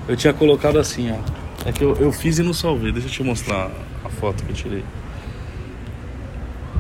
Eu 0.08 0.16
tinha 0.16 0.32
colocado 0.32 0.78
assim, 0.78 1.12
ó. 1.12 1.68
É 1.68 1.72
que 1.72 1.82
eu, 1.82 1.96
eu 1.96 2.12
fiz 2.12 2.38
e 2.38 2.42
não 2.42 2.54
salvei. 2.54 2.92
Deixa 2.92 3.08
eu 3.08 3.12
te 3.12 3.22
mostrar 3.22 3.70
a 4.04 4.08
foto 4.08 4.42
que 4.44 4.50
eu 4.50 4.54
tirei. 4.54 4.84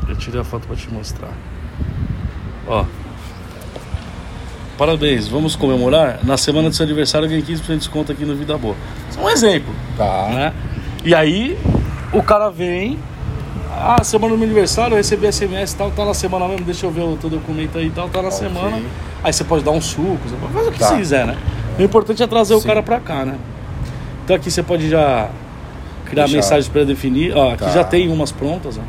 Eu 0.08 0.16
tirei 0.16 0.40
a 0.40 0.44
foto 0.44 0.66
pra 0.66 0.76
te 0.76 0.88
mostrar. 0.92 1.32
Ó. 2.66 2.84
Parabéns, 4.80 5.28
vamos 5.28 5.54
comemorar. 5.54 6.20
Na 6.24 6.38
semana 6.38 6.70
do 6.70 6.74
seu 6.74 6.84
aniversário 6.86 7.28
ganhei 7.28 7.42
15% 7.44 7.66
de 7.66 7.76
desconto 7.76 8.12
aqui 8.12 8.24
no 8.24 8.34
Vida 8.34 8.56
Boa. 8.56 8.74
Isso 9.10 9.20
é 9.20 9.22
um 9.22 9.28
exemplo 9.28 9.74
Tá. 9.94 10.28
né? 10.32 10.52
E 11.04 11.14
aí 11.14 11.58
o 12.14 12.22
cara 12.22 12.48
vem, 12.48 12.98
ah, 13.70 14.02
semana 14.02 14.32
do 14.32 14.38
meu 14.38 14.46
aniversário, 14.48 14.94
eu 14.94 14.96
recebi 14.96 15.26
SMS 15.30 15.74
e 15.74 15.76
tal, 15.76 15.90
tá 15.90 16.02
na 16.02 16.14
semana 16.14 16.48
mesmo, 16.48 16.64
deixa 16.64 16.86
eu 16.86 16.90
ver 16.90 17.02
o 17.02 17.14
teu 17.18 17.28
documento 17.28 17.76
aí 17.76 17.88
e 17.88 17.90
tal, 17.90 18.08
tá 18.08 18.22
na 18.22 18.28
Ok. 18.28 18.38
semana. 18.38 18.80
Aí 19.22 19.30
você 19.30 19.44
pode 19.44 19.62
dar 19.62 19.72
um 19.72 19.82
suco, 19.82 20.16
você 20.26 20.34
pode 20.36 20.52
fazer 20.54 20.68
o 20.70 20.72
que 20.72 20.78
Tá. 20.78 20.86
você 20.88 20.96
quiser, 20.96 21.26
né? 21.26 21.36
O 21.78 21.82
importante 21.82 22.22
é 22.22 22.26
trazer 22.26 22.54
o 22.54 22.60
Sim. 22.60 22.66
cara 22.66 22.82
pra 22.82 22.98
cá, 23.00 23.26
né? 23.26 23.34
Então 24.24 24.34
aqui 24.34 24.50
você 24.50 24.62
pode 24.62 24.88
já 24.88 25.28
criar 26.06 26.22
Deixar. 26.24 26.36
mensagens 26.36 26.68
pré-definidas. 26.68 27.36
Ó, 27.36 27.50
aqui 27.50 27.64
Tá. 27.64 27.68
já 27.70 27.84
tem 27.84 28.08
umas 28.10 28.32
prontas, 28.32 28.78
ó. 28.78 28.80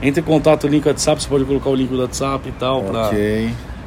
Entre 0.00 0.22
em 0.22 0.24
contato, 0.24 0.66
link 0.66 0.86
WhatsApp, 0.88 1.22
você 1.22 1.28
pode 1.28 1.44
colocar 1.44 1.68
o 1.68 1.74
link 1.74 1.90
do 1.90 2.00
WhatsApp 2.00 2.48
e 2.48 2.52
tal. 2.52 2.82
Pra... 2.84 3.10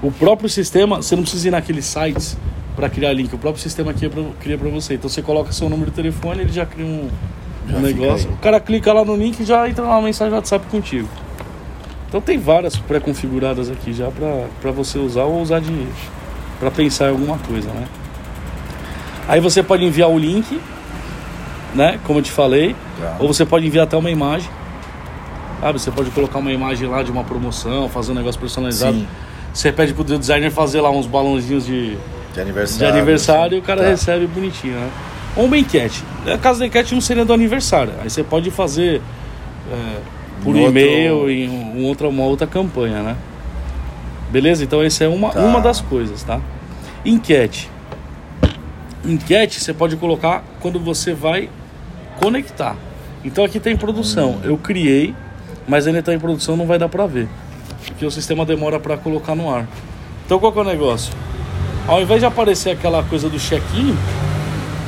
O 0.06 0.12
próprio 0.12 0.48
sistema, 0.48 0.98
você 0.98 1.16
não 1.16 1.24
precisa 1.24 1.48
ir 1.48 1.52
naqueles 1.52 1.86
sites 1.86 2.38
para 2.76 2.88
criar 2.90 3.12
link. 3.14 3.34
O 3.34 3.38
próprio 3.38 3.62
sistema 3.64 3.92
aqui 3.92 4.06
é 4.06 4.10
pra- 4.10 4.24
cria 4.40 4.58
para 4.58 4.70
você. 4.70 4.94
Então 4.94 5.10
você 5.10 5.22
coloca 5.22 5.52
seu 5.52 5.68
número 5.68 5.90
de 5.90 5.96
telefone, 5.96 6.42
ele 6.42 6.52
já 6.54 6.66
cria 6.66 6.86
um, 6.86 7.10
Já 7.68 7.78
um 7.78 7.82
negócio. 7.82 8.30
aí. 8.30 8.36
O 8.36 8.38
cara 8.38 8.60
clica 8.60 8.94
lá 8.94 9.04
no 9.04 9.16
link 9.16 9.40
e 9.40 9.46
já 9.46 9.68
entra 9.68 9.84
uma 9.84 10.02
mensagem 10.02 10.30
no 10.30 10.36
WhatsApp 10.36 10.66
contigo. 10.68 11.08
Então 12.08 12.22
tem 12.22 12.38
várias 12.38 12.76
pré-configuradas 12.78 13.70
aqui 13.72 13.92
já 13.94 14.10
para 14.62 14.72
você 14.72 15.00
usar 15.00 15.24
ou 15.24 15.42
usar 15.42 15.60
de 15.60 15.72
para 16.60 16.70
pensar 16.72 17.08
em 17.08 17.12
alguma 17.12 17.38
coisa, 17.40 17.68
né? 17.70 17.86
Aí 19.28 19.40
você 19.42 19.64
pode 19.64 19.84
enviar 19.84 20.10
o 20.10 20.18
link, 20.20 20.60
né? 21.74 22.00
Como 22.04 22.20
eu 22.20 22.24
te 22.24 22.32
falei, 22.32 22.76
Tá. 23.00 23.16
ou 23.20 23.28
você 23.34 23.44
pode 23.46 23.66
enviar 23.66 23.86
até 23.86 23.98
uma 23.98 24.12
imagem. 24.12 24.50
Sabe, 25.60 25.80
você 25.80 25.90
pode 25.90 26.12
colocar 26.12 26.38
uma 26.40 26.52
imagem 26.52 26.88
lá 26.88 27.02
de 27.02 27.10
uma 27.12 27.24
promoção, 27.24 27.90
fazer 27.90 28.12
um 28.12 28.16
negócio 28.16 28.40
personalizado. 28.40 28.98
Sim. 28.98 29.08
Você 29.56 29.72
pede 29.72 29.94
pro 29.94 30.04
designer 30.04 30.52
fazer 30.52 30.82
lá 30.82 30.92
uns 30.92 31.08
balãozinhos 31.08 31.66
de, 31.66 31.98
De 32.34 32.42
aniversário. 32.42 32.92
de 32.94 32.98
aniversário 33.00 33.56
e 33.56 33.60
o 33.60 33.62
cara 33.62 33.82
Tá. 33.84 33.88
recebe 33.88 34.28
bonitinho, 34.28 34.74
né? 34.76 34.90
Ou 35.38 35.46
uma 35.46 35.58
enquete. 35.58 36.04
A 36.32 36.38
casa 36.38 36.60
da 36.60 36.66
enquete 36.68 36.94
não 36.94 37.00
seria 37.02 37.24
do 37.24 37.32
aniversário. 37.34 37.94
Aí 38.02 38.10
você 38.10 38.22
pode 38.22 38.52
fazer 38.52 39.02
é, 39.72 40.00
por 40.44 40.56
Em 40.56 40.60
outro- 40.60 40.72
e-mail 40.80 41.30
em 41.30 41.50
um, 41.50 41.80
um 41.80 41.86
outra, 41.86 42.08
uma 42.10 42.24
outra 42.24 42.46
campanha, 42.46 43.02
né? 43.02 43.16
Beleza? 44.30 44.64
Então 44.66 44.84
essa 44.84 45.06
é 45.06 45.08
uma, 45.08 45.30
Tá. 45.30 45.40
uma 45.40 45.62
das 45.62 45.80
coisas, 45.80 46.22
tá? 46.22 46.40
Enquete. 47.06 47.70
Enquete 49.04 49.60
você 49.62 49.74
pode 49.74 49.96
colocar 49.96 50.44
quando 50.60 50.80
você 50.80 51.14
vai 51.14 51.50
conectar. 52.22 52.76
Então 53.24 53.44
aqui 53.46 53.60
tem 53.60 53.76
produção. 53.78 54.32
Hum. 54.32 54.40
Eu 54.44 54.58
criei, 54.58 55.16
mas 55.68 55.88
ainda 55.88 56.00
está 56.00 56.14
em 56.14 56.20
produção, 56.20 56.58
não 56.58 56.66
vai 56.68 56.78
dar 56.78 56.90
para 56.90 57.06
ver. 57.06 57.28
Porque 57.88 58.06
o 58.06 58.12
sistema 58.12 58.46
demora 58.46 58.80
para 58.80 58.98
colocar 58.98 59.36
no 59.36 59.54
ar. 59.54 59.68
Então 60.26 60.40
qual 60.40 60.52
que 60.52 60.60
é 60.60 60.62
o 60.62 60.66
negócio? 60.66 61.14
Ao 61.88 62.02
invés 62.02 62.20
de 62.20 62.26
aparecer 62.26 62.72
aquela 62.72 63.04
coisa 63.04 63.30
do 63.30 63.40
check-in, 63.40 63.96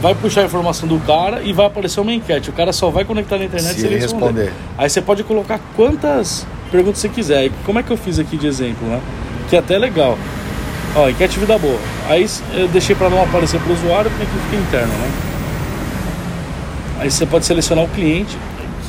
vai 0.02 0.16
puxar 0.16 0.42
a 0.42 0.46
informação 0.46 0.88
do 0.88 1.00
cara 1.00 1.42
e 1.44 1.54
vai 1.54 1.66
aparecer 1.66 2.00
uma 2.00 2.14
enquete. 2.14 2.50
O 2.50 2.54
cara 2.54 2.74
só 2.74 2.90
vai 2.90 3.06
conectar 3.06 3.38
na 3.38 3.46
internet 3.46 3.74
Se 3.74 3.82
se, 3.82 3.86
ele 3.86 4.00
responder. 4.00 4.52
Aí 4.78 4.90
você 4.90 5.02
pode 5.02 5.24
colocar 5.24 5.60
quantas 5.76 6.46
perguntas 6.72 7.00
você 7.00 7.10
quiser. 7.10 7.46
E 7.46 7.50
como 7.66 7.80
é 7.80 7.84
que 7.84 7.92
eu 7.92 7.98
fiz 7.98 8.20
aqui 8.20 8.38
de 8.38 8.48
exemplo, 8.48 8.88
né? 8.88 9.02
Que 9.50 9.56
é 9.56 9.60
até 9.60 9.78
legal. 9.78 10.18
Ó, 10.96 11.08
enquete 11.10 11.40
vida 11.40 11.58
boa. 11.58 11.80
Aí 12.10 12.28
eu 12.54 12.68
deixei 12.70 12.96
para 12.96 13.10
não 13.10 13.22
aparecer 13.22 13.60
para 13.60 13.72
o 13.72 13.76
usuário, 13.76 14.10
porque 14.10 14.24
aqui 14.24 14.40
fica 14.50 14.56
interno, 14.56 14.94
né? 14.94 15.12
Aí 17.00 17.12
você 17.12 17.26
pode 17.26 17.46
selecionar 17.46 17.86
o 17.86 17.90
cliente. 17.90 18.36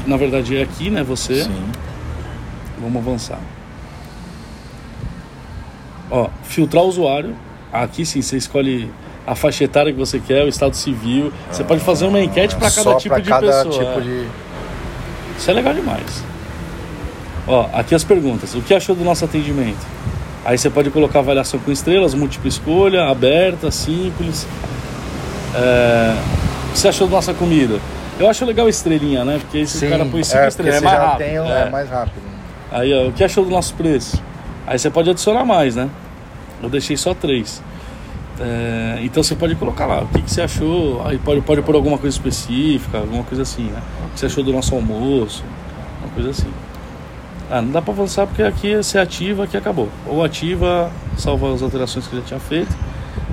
que 0.02 0.08
Na 0.08 0.16
verdade 0.16 0.56
é 0.56 0.62
aqui, 0.62 0.88
né? 0.88 1.02
Você. 1.02 1.44
Sim. 1.44 1.64
Vamos 2.80 3.06
avançar. 3.06 3.38
Ó, 6.10 6.28
filtrar 6.42 6.82
o 6.84 6.88
usuário. 6.88 7.34
Aqui 7.72 8.04
sim, 8.06 8.22
você 8.22 8.36
escolhe 8.36 8.90
a 9.26 9.34
faixa 9.34 9.64
etária 9.64 9.92
que 9.92 9.98
você 9.98 10.18
quer, 10.18 10.44
o 10.44 10.48
estado 10.48 10.74
civil. 10.74 11.32
Você 11.50 11.62
pode 11.64 11.80
fazer 11.82 12.06
uma 12.06 12.20
enquete 12.20 12.56
para 12.56 12.70
cada 12.70 12.94
tipo 12.96 13.14
pra 13.14 13.22
de 13.22 13.28
cada 13.28 13.46
pessoa. 13.64 13.84
tipo 13.84 13.98
é. 13.98 14.02
de. 14.02 14.26
Isso 15.38 15.50
é 15.50 15.54
legal 15.54 15.74
demais. 15.74 16.24
Ó, 17.46 17.66
aqui 17.72 17.94
as 17.94 18.04
perguntas. 18.04 18.54
O 18.54 18.60
que 18.62 18.74
achou 18.74 18.94
do 18.94 19.04
nosso 19.04 19.24
atendimento? 19.24 19.86
Aí 20.44 20.56
você 20.56 20.70
pode 20.70 20.90
colocar 20.90 21.18
avaliação 21.18 21.60
com 21.60 21.70
estrelas, 21.70 22.14
múltipla 22.14 22.48
escolha, 22.48 23.04
aberta, 23.04 23.70
simples. 23.70 24.46
É, 25.54 26.14
O 26.68 26.72
que 26.72 26.78
você 26.78 26.88
achou 26.88 27.06
da 27.06 27.16
nossa 27.16 27.32
comida? 27.34 27.78
Eu 28.18 28.28
acho 28.28 28.44
legal 28.44 28.66
a 28.66 28.70
estrelinha, 28.70 29.24
né? 29.24 29.38
Porque 29.40 29.58
esse 29.58 29.78
Sim, 29.78 29.88
cara 29.90 30.04
põe 30.04 30.22
cinco 30.24 30.38
é, 30.42 30.48
estrelas, 30.48 30.74
é 30.74 30.78
você 30.78 30.84
mais 30.84 30.98
rápido. 30.98 31.18
tem, 31.18 31.38
o- 31.40 31.44
É. 31.44 31.62
é 31.62 31.70
mais 31.70 31.88
rápido. 31.88 32.22
Aí, 32.70 32.92
ó, 32.94 33.08
o 33.08 33.12
que 33.12 33.22
achou 33.24 33.44
do 33.44 33.50
nosso 33.50 33.74
preço? 33.74 34.22
Aí 34.68 34.78
você 34.78 34.90
pode 34.90 35.08
adicionar 35.10 35.44
mais, 35.44 35.74
né? 35.76 35.88
Eu 36.62 36.68
deixei 36.68 36.96
só 36.96 37.14
três. 37.14 37.62
É, 38.40 39.00
então 39.02 39.22
você 39.22 39.34
pode 39.34 39.54
colocar 39.56 39.86
lá 39.86 40.02
o 40.02 40.08
que, 40.08 40.22
que 40.22 40.30
você 40.30 40.42
achou. 40.42 41.02
Aí 41.06 41.18
pode, 41.18 41.40
pode 41.40 41.62
pôr 41.62 41.74
alguma 41.74 41.98
coisa 41.98 42.16
específica, 42.16 42.98
alguma 42.98 43.24
coisa 43.24 43.42
assim, 43.42 43.64
né? 43.64 43.80
O 44.06 44.12
que 44.14 44.20
você 44.20 44.26
achou 44.26 44.44
do 44.44 44.52
nosso 44.52 44.74
almoço, 44.74 45.42
uma 46.02 46.10
coisa 46.12 46.30
assim. 46.30 46.48
Ah, 47.50 47.62
não 47.62 47.70
dá 47.72 47.80
pra 47.80 47.92
avançar 47.94 48.26
porque 48.26 48.42
aqui 48.42 48.76
você 48.76 48.98
ativa, 48.98 49.44
aqui 49.44 49.56
acabou. 49.56 49.88
Ou 50.06 50.22
ativa, 50.22 50.90
salva 51.16 51.52
as 51.54 51.62
alterações 51.62 52.06
que 52.06 52.16
já 52.16 52.22
tinha 52.22 52.40
feito. 52.40 52.76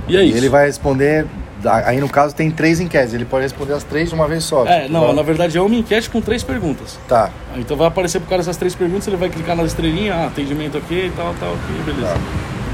E 0.07 0.15
é 0.15 0.23
E 0.23 0.29
isso. 0.29 0.37
ele 0.37 0.49
vai 0.49 0.65
responder. 0.67 1.25
Aí 1.67 1.99
no 1.99 2.07
caso 2.09 2.35
tem 2.35 2.49
três 2.51 2.79
enquetes, 2.79 3.13
ele 3.13 3.25
pode 3.25 3.43
responder 3.43 3.73
as 3.73 3.83
três 3.83 4.09
de 4.09 4.15
uma 4.15 4.27
vez 4.27 4.43
só. 4.43 4.65
É, 4.65 4.81
tipo, 4.81 4.93
não, 4.93 5.01
vai- 5.07 5.13
na 5.15 5.21
verdade 5.21 5.57
é 5.57 5.61
uma 5.61 5.75
enquete 5.75 6.09
com 6.09 6.21
três 6.21 6.43
perguntas. 6.43 6.99
Tá. 7.07 7.29
Então 7.55 7.75
vai 7.75 7.87
aparecer 7.87 8.19
pro 8.19 8.29
cara 8.29 8.41
essas 8.41 8.57
três 8.57 8.75
perguntas, 8.75 9.07
ele 9.07 9.17
vai 9.17 9.29
clicar 9.29 9.55
nas 9.55 9.67
estrelinhas, 9.67 10.15
ah, 10.15 10.25
atendimento 10.27 10.77
aqui, 10.77 11.11
tal, 11.15 11.33
tal, 11.39 11.49
ok, 11.53 11.83
beleza. 11.93 12.13
Tá. 12.13 12.19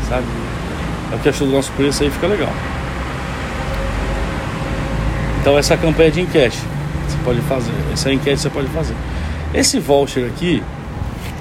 Sabe? 0.09 0.25
É 1.11 1.15
o 1.15 1.19
que 1.19 1.29
achou 1.29 1.47
do 1.47 1.53
nosso 1.53 1.71
preço 1.73 2.03
aí 2.03 2.09
fica 2.09 2.27
legal. 2.27 2.49
Então 5.41 5.57
essa 5.57 5.75
campanha 5.75 6.11
de 6.11 6.21
enquete 6.21 6.57
você 7.07 7.17
pode 7.25 7.41
fazer, 7.41 7.71
essa 7.93 8.11
enquete 8.13 8.39
você 8.41 8.49
pode 8.49 8.67
fazer. 8.67 8.95
Esse 9.53 9.79
voucher 9.79 10.25
aqui, 10.27 10.63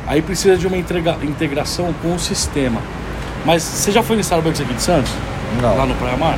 aí 0.06 0.20
precisa 0.20 0.56
de 0.56 0.66
uma 0.66 0.76
entrega- 0.76 1.16
integração 1.22 1.92
com 2.02 2.14
o 2.14 2.18
sistema. 2.18 2.80
Mas 3.44 3.62
você 3.62 3.92
já 3.92 4.02
foi 4.02 4.16
no 4.16 4.20
Starbucks 4.22 4.60
aqui 4.60 4.74
de 4.74 4.82
Santos? 4.82 5.12
Não. 5.62 5.76
Lá 5.76 5.86
no 5.86 5.94
Praia 5.94 6.16
Mar? 6.16 6.36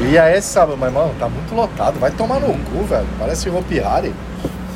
E 0.00 0.18
aí 0.18 0.36
esse 0.36 0.48
sábado, 0.48 0.76
mas 0.76 0.92
mano, 0.92 1.14
tá 1.18 1.28
muito 1.28 1.54
lotado. 1.54 1.98
Vai 1.98 2.10
tomar 2.10 2.38
no 2.40 2.48
cu, 2.48 2.84
velho. 2.84 3.06
Parece 3.18 3.48
Hopiari. 3.48 4.12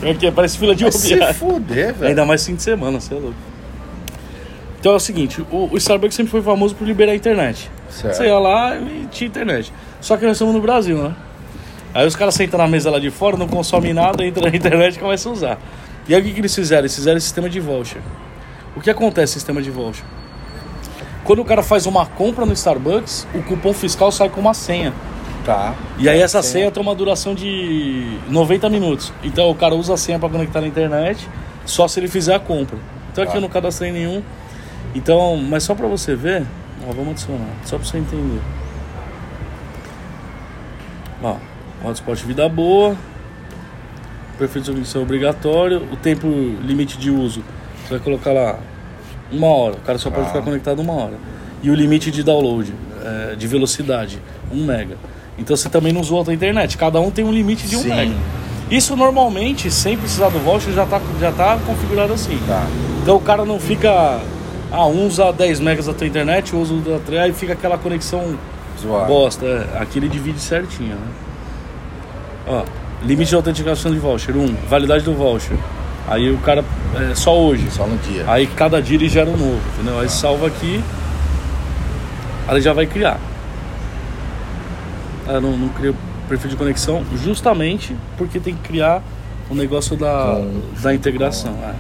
É 0.03 0.15
que 0.15 0.31
parece 0.31 0.59
fila 0.59 0.75
de 0.75 0.85
Vai 0.85 0.93
se 0.93 1.35
fuder, 1.35 1.95
velho. 1.95 2.09
Ainda 2.09 2.25
mais 2.25 2.45
fim 2.45 2.55
de 2.55 2.63
semana, 2.63 2.99
você 3.01 3.15
é 3.15 3.19
louco. 3.19 3.37
Então 4.79 4.93
é 4.93 4.97
o 4.97 5.01
seguinte, 5.01 5.45
o, 5.51 5.69
o 5.71 5.77
Starbucks 5.77 6.17
sempre 6.17 6.31
foi 6.31 6.41
famoso 6.41 6.75
por 6.75 6.87
liberar 6.87 7.13
a 7.13 7.15
internet. 7.15 7.71
Certo. 7.91 8.17
Você 8.17 8.25
ia 8.25 8.39
lá 8.39 8.77
e 8.77 9.07
tinha 9.11 9.29
internet. 9.29 9.71
Só 10.01 10.17
que 10.17 10.25
nós 10.25 10.33
estamos 10.33 10.55
no 10.55 10.61
Brasil, 10.63 10.97
né? 10.97 11.15
Aí 11.93 12.07
os 12.07 12.17
caras 12.17 12.35
sentam 12.35 12.57
na 12.57 12.67
mesa 12.67 12.91
lá 12.91 12.99
de 12.99 13.11
fora, 13.11 13.37
não 13.37 13.47
consomem 13.47 13.93
nada, 13.93 14.25
entra 14.25 14.49
na 14.49 14.57
internet 14.57 14.97
e 14.97 14.99
começam 14.99 15.33
a 15.33 15.35
usar. 15.35 15.59
E 16.09 16.15
aí 16.15 16.21
o 16.21 16.25
que, 16.25 16.33
que 16.33 16.41
eles 16.41 16.55
fizeram? 16.55 16.83
Eles 16.83 16.95
fizeram 16.95 17.19
esse 17.19 17.27
sistema 17.27 17.51
de 17.51 17.61
voucher. 17.61 18.01
O 18.75 18.81
que 18.81 18.89
acontece 18.89 19.35
no 19.35 19.41
sistema 19.41 19.61
de 19.61 19.71
voucher? 19.71 20.05
Quando 21.31 21.43
o 21.43 21.45
cara 21.45 21.63
faz 21.63 21.87
uma 21.87 22.05
compra 22.05 22.45
no 22.45 22.53
Starbucks, 22.53 23.25
o 23.33 23.41
cupom 23.45 23.73
fiscal 23.73 24.11
sai 24.11 24.29
com 24.29 24.41
uma 24.41 24.53
senha. 24.53 24.93
Tá. 25.47 25.77
E 25.97 26.09
aí 26.09 26.21
essa 26.21 26.43
senha 26.43 26.73
tem 26.73 26.83
uma 26.83 26.93
duração 26.93 27.37
de 27.37 28.19
90 28.29 28.69
minutos. 28.69 29.13
Então 29.23 29.49
o 29.49 29.55
cara 29.55 29.77
usa 29.77 29.95
a 29.95 29.97
senha 29.97 30.19
para 30.19 30.29
conectar 30.29 30.61
na 30.61 30.67
internet, 30.67 31.29
só 31.65 31.87
se 31.87 32.01
ele 32.01 32.09
fizer 32.09 32.35
a 32.35 32.41
compra. 32.41 32.77
Então 33.13 33.23
aqui 33.23 33.35
Tá. 33.35 33.39
eu 33.39 33.43
não 33.43 33.49
cadastrei 33.49 33.93
nenhum. 33.93 34.25
Então, 34.93 35.37
mas 35.37 35.63
só 35.63 35.73
para 35.73 35.87
você 35.87 36.17
ver, 36.17 36.45
ó, 36.85 36.93
vamos 36.93 37.11
adicionar, 37.13 37.47
só 37.65 37.77
para 37.77 37.87
você 37.87 37.99
entender. 37.99 38.41
Ó, 41.23 41.37
hotspot 41.85 42.27
vida 42.27 42.49
boa. 42.49 42.97
Perfil 44.37 44.63
de 44.63 44.67
submissão 44.67 45.03
obrigatório. 45.03 45.87
O 45.93 45.97
tempo 45.97 46.27
limite 46.27 46.99
de 46.99 47.09
uso, 47.09 47.45
você 47.85 47.91
vai 47.91 48.01
colocar 48.01 48.33
lá 48.33 48.59
uma 49.33 49.47
hora. 49.49 49.75
O 49.75 49.81
cara 49.81 49.99
só 49.99 50.11
pode 50.11 50.27
Ah. 50.27 50.29
ficar 50.31 50.43
conectado 50.43 50.81
uma 50.81 50.93
hora. 50.93 51.15
E 51.63 51.71
o 51.71 51.75
limite 51.75 52.11
de 52.11 52.23
download, 52.23 52.73
é, 53.05 53.35
de 53.37 53.47
velocidade, 53.47 54.19
1 54.53 54.65
mega. 54.65 54.97
Então 55.39 55.57
você 55.57 55.69
também 55.69 55.93
não 55.93 56.01
usou 56.01 56.25
a 56.27 56.33
internet. 56.35 56.77
Cada 56.77 57.01
um 57.01 57.11
tem 57.11 57.25
um 57.25 57.33
limite 57.33 57.67
de 57.67 57.77
1 57.77 57.81
Sim. 57.83 57.89
mega. 57.89 58.15
Isso 58.71 58.95
normalmente, 58.95 59.71
sem 59.71 59.97
precisar 59.97 60.29
do 60.29 60.39
voucher, 60.39 60.73
já 60.73 60.85
está 60.85 61.01
já 61.21 61.33
tá 61.33 61.59
configurado 61.67 62.13
assim. 62.13 62.39
Tá. 62.47 62.67
Então 63.03 63.17
o 63.17 63.21
cara 63.21 63.45
não 63.45 63.59
fica. 63.59 64.21
Ah, 64.73 64.87
um 64.87 65.07
usa 65.07 65.33
10 65.33 65.59
megas 65.59 65.87
da 65.87 65.93
tua 65.93 66.07
internet, 66.07 66.55
usa 66.55 66.75
3, 67.05 67.23
aí 67.23 67.33
fica 67.33 67.55
aquela 67.55 67.77
conexão 67.77 68.37
bosta. 69.09 69.45
É. 69.75 69.79
Aqui 69.83 69.99
ele 69.99 70.09
divide 70.09 70.39
certinho, 70.39 70.95
né? 70.95 71.07
Ó, 72.47 72.63
limite 73.05 73.31
de 73.31 73.35
autenticação 73.35 73.91
de 73.93 73.99
voucher, 73.99 74.37
1. 74.37 74.55
validade 74.69 75.05
do 75.05 75.13
voucher. 75.15 75.57
Aí 76.09 76.31
o 76.33 76.39
cara. 76.39 76.65
É 77.11 77.15
só 77.15 77.39
hoje. 77.39 77.71
Só 77.71 77.87
no 77.87 77.97
dia. 77.99 78.25
Aí 78.27 78.47
cada 78.47 78.81
dia 78.83 78.97
ele 78.97 79.09
gera 79.09 79.29
um 79.31 79.37
novo, 79.37 79.61
entendeu? 79.75 79.99
Aí 80.01 80.09
salva 80.09 80.47
aqui, 80.49 80.83
aí 82.49 82.55
ele 82.55 82.61
já 82.61 82.73
vai 82.73 82.87
criar. 82.87 83.19
Ah, 85.29 85.41
não, 85.41 85.57
não 85.57 85.69
cria 85.69 85.95
perfil 86.29 86.51
de 86.51 86.57
conexão 86.57 87.05
justamente 87.23 87.95
porque 88.19 88.41
tem 88.41 88.55
que 88.55 88.63
criar 88.63 89.03
o 89.49 89.55
negócio 89.55 89.97
da, 89.97 90.37
Com- 90.37 90.61
da 90.83 90.95
integração. 90.95 91.57
é. 91.65 91.75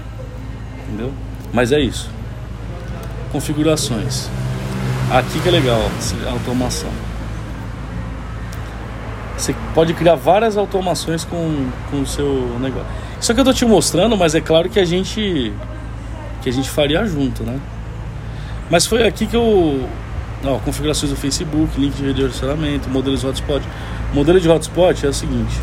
Entendeu? 0.89 1.13
Mas 1.53 1.73
é 1.73 1.81
isso. 1.81 2.09
Configurações. 3.33 4.29
Aqui 5.11 5.41
que 5.41 5.49
é 5.49 5.53
legal, 5.53 5.81
esse- 5.99 6.15
a 6.27 6.31
automação. 6.31 6.91
Você 9.37 9.55
pode 9.75 9.95
criar 9.95 10.15
várias 10.17 10.57
automações 10.57 11.25
com, 11.25 11.69
com 11.91 12.03
o 12.03 12.07
seu 12.07 12.57
negócio. 12.61 12.87
Isso 13.21 13.33
aqui 13.33 13.41
eu 13.41 13.45
tô 13.45 13.53
te 13.53 13.67
mostrando, 13.67 14.17
mas 14.17 14.35
é 14.35 14.41
claro 14.41 14.69
que 14.71 14.81
a 14.81 14.85
gente 14.85 15.53
que 16.43 16.49
a 16.49 16.53
gente 16.53 16.71
faria 16.71 17.05
junto, 17.05 17.43
né? 17.43 17.61
Mas 18.71 18.87
foi 18.87 19.07
aqui 19.07 19.27
que 19.27 19.37
eu 19.37 19.87
ó, 20.45 20.59
configurações 20.59 21.11
do 21.11 21.17
Facebook, 21.17 21.79
link 21.79 21.95
de 21.95 22.05
redirecionamento, 22.05 22.89
modelos 22.89 23.21
de 23.21 23.27
hotspot. 23.27 23.63
O 24.13 24.15
modelo 24.15 24.41
de 24.41 24.49
hotspot 24.49 25.05
é 25.05 25.09
o 25.09 25.13
seguinte. 25.13 25.55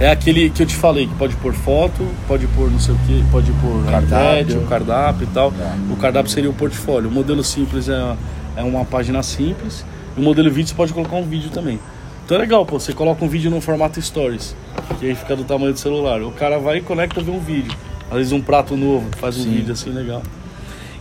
É 0.00 0.10
aquele 0.10 0.50
que 0.50 0.62
eu 0.62 0.66
te 0.66 0.74
falei, 0.74 1.06
que 1.06 1.14
pode 1.14 1.36
pôr 1.36 1.52
foto, 1.52 2.08
pode 2.26 2.46
pôr 2.48 2.70
não 2.70 2.80
sei 2.80 2.94
o 2.94 2.98
que, 3.06 3.22
pode 3.30 3.52
pôr 3.52 3.84
Cardápio. 3.84 4.62
o 4.62 4.66
cardápio 4.66 5.24
e 5.24 5.34
tal. 5.34 5.52
Tá. 5.52 5.76
O 5.90 5.96
cardápio 5.96 6.30
seria 6.30 6.50
o 6.50 6.54
portfólio. 6.54 7.08
O 7.08 7.12
modelo 7.12 7.44
simples 7.44 7.88
é, 7.88 8.16
é 8.56 8.62
uma 8.62 8.84
página 8.84 9.22
simples. 9.22 9.84
E 10.16 10.20
o 10.20 10.24
modelo 10.24 10.50
vídeo 10.50 10.70
você 10.70 10.74
pode 10.74 10.92
colocar 10.92 11.16
um 11.16 11.24
vídeo 11.24 11.50
também. 11.50 11.78
Então 12.24 12.38
é 12.38 12.40
legal, 12.40 12.64
pô, 12.64 12.80
você 12.80 12.92
coloca 12.92 13.24
um 13.24 13.28
vídeo 13.28 13.50
no 13.50 13.60
formato 13.60 14.00
stories, 14.00 14.56
que 14.98 15.06
aí 15.06 15.14
fica 15.14 15.34
do 15.36 15.44
tamanho 15.44 15.72
do 15.72 15.78
celular. 15.78 16.22
O 16.22 16.30
cara 16.32 16.58
vai 16.58 16.78
e 16.78 16.80
conecta 16.82 17.20
vê 17.20 17.30
um 17.30 17.40
vídeo. 17.40 17.72
Às 18.10 18.16
vezes 18.16 18.32
um 18.32 18.40
prato 18.42 18.76
novo, 18.76 19.08
faz 19.16 19.36
um 19.38 19.42
Sim. 19.44 19.50
vídeo 19.50 19.72
assim 19.72 19.90
legal. 19.90 20.22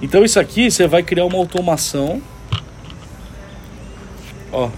Então 0.02 0.24
isso 0.24 0.40
aqui 0.40 0.70
você 0.70 0.88
vai 0.88 1.04
criar 1.04 1.26
uma 1.26 1.38
automação. 1.38 2.22
Ó. 4.52 4.70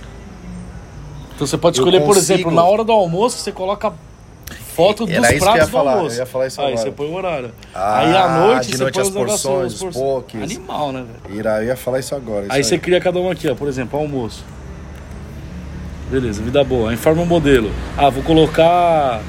Então 1.36 1.48
você 1.48 1.58
pode 1.58 1.78
escolher, 1.78 2.02
por 2.02 2.18
exemplo, 2.18 2.52
na 2.52 2.64
hora 2.64 2.84
do 2.84 2.92
almoço 2.92 3.38
você 3.38 3.52
coloca 3.52 3.94
foto 4.76 5.06
dos 5.06 5.16
Era 5.16 5.38
pratos 5.40 5.66
do 5.68 5.72
falar, 5.72 5.94
almoço. 5.94 6.16
eu 6.16 6.20
ia 6.20 6.26
falar 6.26 6.48
isso 6.48 6.62
Aí 6.62 6.68
agora. 6.68 6.82
você 6.82 6.92
põe 6.92 7.08
o 7.08 7.14
horário. 7.14 7.52
Ah, 7.74 8.00
aí 8.00 8.16
à 8.16 8.38
noite 8.40 8.72
você 8.72 8.84
noite 8.84 8.94
põe 8.94 9.02
as 9.02 9.08
os 9.10 9.14
porções, 9.14 9.74
os 9.74 9.80
porções. 9.96 10.44
Animal, 10.44 10.92
né, 10.92 11.06
velho? 11.28 11.40
Eu 11.60 11.64
ia 11.66 11.76
falar 11.76 12.00
isso 12.00 12.16
agora. 12.16 12.44
isso 12.44 12.54
Aí 12.54 12.64
você 12.64 12.78
cria 12.78 13.00
cada 13.02 13.20
um 13.20 13.30
aqui, 13.30 13.50
ó, 13.50 13.56
por 13.56 13.68
exemplo, 13.68 14.00
almoço. 14.00 14.44
Beleza, 16.12 16.44
vida 16.44 16.62
boa. 16.62 16.94
Informa 16.94 17.22
o 17.22 17.26
modelo. 17.26 17.72
Ah, 17.98 18.10
vou 18.10 18.22
colocar 18.22 19.22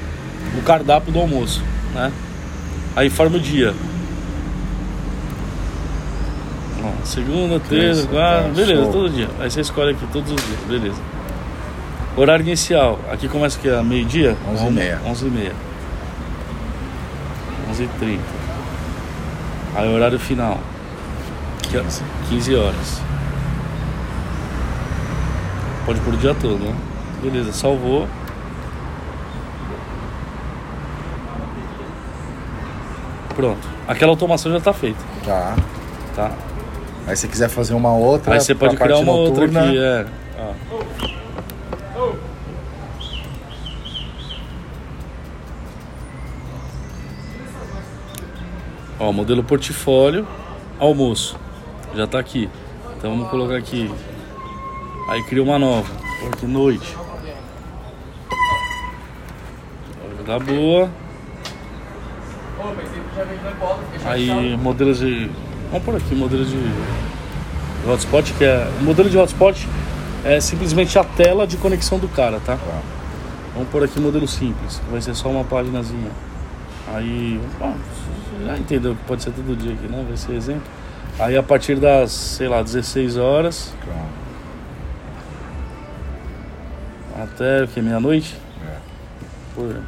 o 0.57 0.61
cardápio 0.63 1.13
do 1.13 1.19
almoço, 1.19 1.63
né? 1.95 2.11
Aí 2.93 3.07
informa 3.07 3.37
o 3.37 3.39
dia. 3.39 3.73
Ó, 6.83 7.05
segunda, 7.05 7.57
terça, 7.61 8.05
quarta, 8.05 8.49
beleza, 8.49 8.83
show. 8.83 8.91
todo 8.91 9.09
dia. 9.09 9.29
Aí 9.39 9.49
você 9.49 9.61
escolhe 9.61 9.91
aqui 9.91 10.05
todos 10.11 10.29
os 10.29 10.45
dias, 10.45 10.59
beleza. 10.67 11.01
Horário 12.17 12.43
inicial. 12.43 12.99
Aqui 13.09 13.29
começa 13.29 13.57
aqui 13.57 13.69
a 13.69 13.81
meio-dia? 13.81 14.35
11h30. 14.53 14.99
11h30. 15.07 15.51
11h30. 17.71 18.19
Aí 19.75 19.89
horário 19.89 20.19
final. 20.19 20.59
Que 21.61 21.77
é 21.77 21.83
15 22.29 22.55
horas. 22.55 23.01
Pode 25.85 25.99
pôr 26.01 26.13
o 26.13 26.17
dia 26.17 26.33
todo, 26.33 26.57
né? 26.59 26.73
Beleza, 27.21 27.51
salvou. 27.51 28.07
Pronto. 33.35 33.67
Aquela 33.87 34.11
automação 34.11 34.51
já 34.51 34.59
está 34.59 34.71
feita, 34.73 34.99
Tá. 35.25 35.55
tá? 36.15 36.31
Aí 37.07 37.17
se 37.17 37.27
quiser 37.27 37.49
fazer 37.49 37.73
uma 37.73 37.91
outra. 37.93 38.33
Aí 38.33 38.39
você 38.39 38.55
pode 38.55 38.77
criar 38.77 38.97
uma 38.97 39.11
outra 39.11 39.45
noturna, 39.47 39.63
aqui, 39.65 39.77
é. 39.77 40.05
Ó. 40.39 40.53
Ó, 48.99 49.11
modelo 49.11 49.43
portfólio, 49.43 50.27
almoço. 50.79 51.37
Já 51.95 52.07
tá 52.07 52.19
aqui. 52.19 52.49
Então 52.97 53.11
vamos 53.11 53.29
colocar 53.29 53.57
aqui. 53.57 53.91
Aí 55.13 55.21
cria 55.21 55.43
uma 55.43 55.59
nova. 55.59 55.87
Aqui 56.25 56.47
noite. 56.47 56.97
Hora 60.03 60.23
da 60.25 60.39
boa. 60.39 60.89
Aí 64.05 64.57
modelos 64.57 64.97
de. 64.97 65.29
Vamos 65.69 65.85
por 65.85 65.95
aqui, 65.95 66.15
modelos 66.15 66.49
de 66.49 66.57
hotspot, 67.87 68.33
que 68.33 68.43
é. 68.43 68.67
O 68.79 68.83
modelo 68.83 69.07
de 69.07 69.15
hotspot 69.15 69.69
é 70.25 70.41
simplesmente 70.41 70.97
a 70.97 71.03
tela 71.03 71.45
de 71.45 71.57
conexão 71.57 71.99
do 71.99 72.07
cara, 72.07 72.39
tá? 72.39 72.57
Tá. 72.57 72.81
Vamos 73.53 73.69
por 73.69 73.83
aqui 73.83 73.99
modelo 73.99 74.27
simples, 74.27 74.81
vai 74.89 74.99
ser 74.99 75.13
só 75.13 75.29
uma 75.29 75.43
páginazinha. 75.43 76.09
Aí. 76.91 77.39
Bom, 77.59 77.75
já 78.43 78.57
entendeu 78.57 78.95
que 78.95 79.03
pode 79.03 79.21
ser 79.21 79.29
todo 79.29 79.55
dia 79.55 79.73
aqui, 79.73 79.85
né? 79.85 80.03
Vai 80.07 80.17
ser 80.17 80.33
exemplo. 80.33 80.63
Aí 81.19 81.37
a 81.37 81.43
partir 81.43 81.75
das, 81.75 82.11
sei 82.11 82.47
lá, 82.47 82.63
16 82.63 83.17
horas 83.17 83.71
Tá. 83.85 84.22
Até 87.23 87.63
o 87.63 87.67
que? 87.67 87.81
Meia-noite? 87.81 88.35
É. 88.65 88.77
Por... 89.55 89.81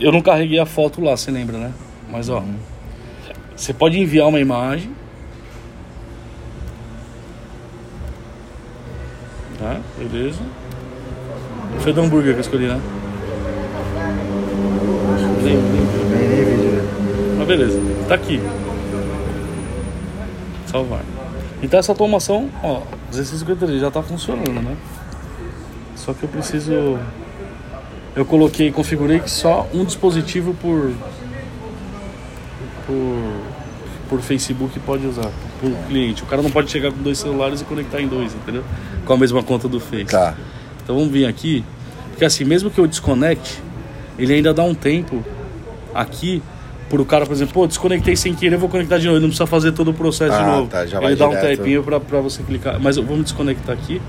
Eu 0.00 0.12
não 0.12 0.20
carreguei 0.20 0.58
a 0.58 0.66
foto 0.66 1.00
lá, 1.02 1.16
você 1.16 1.30
lembra, 1.30 1.58
né? 1.58 1.72
Mas 2.10 2.28
ó, 2.28 2.44
você 3.56 3.72
pode 3.72 3.98
enviar 3.98 4.28
uma 4.28 4.40
imagem. 4.40 4.92
Tá, 9.58 9.80
beleza. 9.98 10.40
Foi 11.80 11.92
do 11.92 12.00
hambúrguer 12.00 12.32
que 12.32 12.38
eu 12.38 12.40
escolhi, 12.40 12.68
né? 12.68 12.74
Né? 12.74 12.80
mas 17.38 17.48
beleza, 17.48 17.80
tá 18.08 18.14
aqui. 18.14 18.40
Salvar. 20.66 21.17
Então 21.62 21.78
essa 21.78 21.92
automação, 21.92 22.48
ó, 22.62 22.82
1653 23.10 23.80
já 23.80 23.90
tá 23.90 24.02
funcionando, 24.02 24.62
né? 24.62 24.76
Só 25.96 26.12
que 26.12 26.22
eu 26.22 26.28
preciso. 26.28 26.98
Eu 28.14 28.24
coloquei, 28.24 28.70
configurei 28.70 29.20
que 29.20 29.30
só 29.30 29.66
um 29.74 29.84
dispositivo 29.84 30.54
por. 30.54 30.92
por. 32.86 33.40
por 34.08 34.20
Facebook 34.20 34.78
pode 34.80 35.06
usar, 35.06 35.30
por 35.60 35.70
cliente. 35.88 36.22
O 36.22 36.26
cara 36.26 36.40
não 36.40 36.50
pode 36.50 36.70
chegar 36.70 36.92
com 36.92 37.02
dois 37.02 37.18
celulares 37.18 37.60
e 37.60 37.64
conectar 37.64 38.00
em 38.00 38.06
dois, 38.06 38.34
entendeu? 38.34 38.64
Com 39.04 39.12
a 39.12 39.16
mesma 39.16 39.42
conta 39.42 39.68
do 39.68 39.80
Face. 39.80 40.04
Tá. 40.04 40.34
Então 40.82 40.96
vamos 40.96 41.12
vir 41.12 41.26
aqui. 41.26 41.64
Porque 42.10 42.24
assim, 42.24 42.44
mesmo 42.44 42.70
que 42.70 42.80
eu 42.80 42.86
desconecte, 42.86 43.60
ele 44.18 44.32
ainda 44.34 44.54
dá 44.54 44.62
um 44.62 44.74
tempo 44.74 45.24
aqui 45.94 46.42
pro 46.88 47.04
cara, 47.04 47.26
por 47.26 47.32
exemplo, 47.32 47.54
pô, 47.54 47.66
desconectei 47.66 48.16
sem 48.16 48.34
querer, 48.34 48.56
vou 48.56 48.68
conectar 48.68 48.98
de 48.98 49.04
novo. 49.06 49.16
Ele 49.16 49.22
não 49.22 49.28
precisa 49.28 49.46
fazer 49.46 49.72
todo 49.72 49.90
o 49.90 49.94
processo 49.94 50.36
de 50.36 50.42
Ah, 50.42 50.46
novo. 50.46 50.68
tá, 50.68 50.86
já 50.86 51.02
ele 51.02 51.16
dá 51.16 51.28
um 51.28 51.34
tapinho 51.34 51.82
pra, 51.82 52.00
pra 52.00 52.20
você 52.20 52.42
clicar. 52.42 52.78
Mas 52.80 52.96
eu- 52.96 53.04
vamos 53.04 53.24
desconectar 53.24 53.74
aqui. 53.74 54.00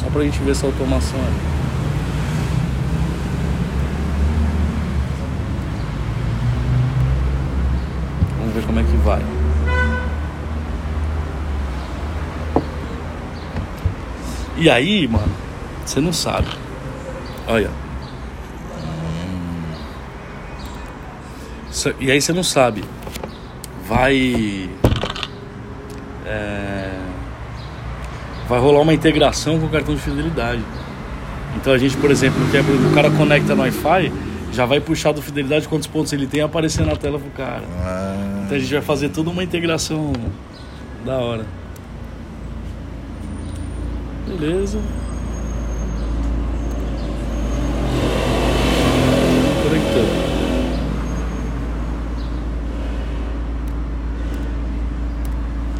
Só 0.00 0.08
pra 0.10 0.22
gente 0.22 0.38
ver 0.42 0.52
essa 0.52 0.66
automação 0.66 1.18
aí. 1.20 1.50
como 8.66 8.80
é 8.80 8.82
que 8.84 8.96
vai. 8.98 9.22
E 14.56 14.68
aí, 14.68 15.08
mano, 15.08 15.32
você 15.84 16.00
não 16.00 16.12
sabe. 16.12 16.48
Olha. 17.46 17.70
E 21.98 22.10
aí 22.10 22.20
você 22.20 22.32
não 22.32 22.42
sabe. 22.42 22.84
Vai. 23.88 24.68
é, 26.26 26.90
vai 28.48 28.60
rolar 28.60 28.80
uma 28.80 28.94
integração 28.94 29.58
com 29.58 29.66
o 29.66 29.68
cartão 29.70 29.94
de 29.94 30.00
fidelidade. 30.00 30.62
Então 31.56 31.72
a 31.72 31.78
gente, 31.78 31.96
por 31.96 32.10
exemplo, 32.10 32.38
quer, 32.50 32.60
o 32.62 32.94
cara 32.94 33.10
conecta 33.10 33.54
no 33.54 33.62
Wi-Fi, 33.62 34.12
já 34.52 34.66
vai 34.66 34.80
puxar 34.80 35.12
do 35.12 35.20
fidelidade 35.22 35.66
quantos 35.68 35.86
pontos 35.86 36.12
ele 36.12 36.26
tem 36.26 36.42
aparecer 36.42 36.84
na 36.86 36.96
tela 36.96 37.18
pro 37.18 37.30
cara. 37.30 37.62
Ah, 37.80 38.42
Então 38.44 38.56
a 38.56 38.60
gente 38.60 38.72
vai 38.72 38.82
fazer 38.82 39.08
toda 39.08 39.30
uma 39.30 39.42
integração 39.42 40.12
da 41.04 41.16
hora. 41.16 41.46
Beleza. 44.28 44.78
Conectando. 49.62 50.30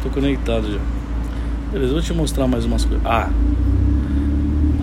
conectado 0.11 0.71
já. 0.71 0.79
Beleza, 1.71 1.93
vou 1.93 2.01
te 2.01 2.13
mostrar 2.13 2.47
mais 2.47 2.65
umas 2.65 2.85
coisas. 2.85 3.05
Ah! 3.05 3.29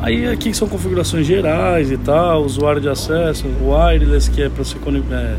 Aí 0.01 0.29
aqui 0.29 0.55
são 0.55 0.69
configurações 0.69 1.27
gerais 1.27 1.91
e 1.91 1.97
tal, 1.97 2.45
usuário 2.45 2.81
de 2.81 2.89
acesso, 2.89 3.47
wireless, 3.63 4.31
que 4.31 4.43
é 4.43 4.49
para 4.49 4.65
você 4.65 4.77
é, 5.13 5.37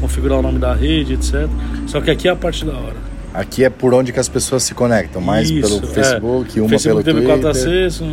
configurar 0.00 0.38
o 0.38 0.42
nome 0.42 0.58
da 0.58 0.74
rede, 0.74 1.14
etc. 1.14 1.48
Só 1.86 2.00
que 2.00 2.10
aqui 2.10 2.28
é 2.28 2.32
a 2.32 2.36
parte 2.36 2.64
da 2.64 2.72
hora. 2.72 2.96
aqui 3.32 3.64
é 3.64 3.70
por 3.70 3.94
onde 3.94 4.12
que 4.12 4.18
as 4.20 4.28
pessoas 4.28 4.64
se 4.64 4.74
conectam, 4.74 5.22
mais 5.22 5.48
Isso, 5.48 5.80
pelo 5.80 5.90
é. 5.90 5.94
Facebook, 5.94 6.60
uma 6.60 6.68
Facebook 6.68 7.04
pelo 7.04 7.04
teve 7.04 7.26
Twitter. 7.26 7.42
quatro 7.42 7.48
acessos, 7.48 8.06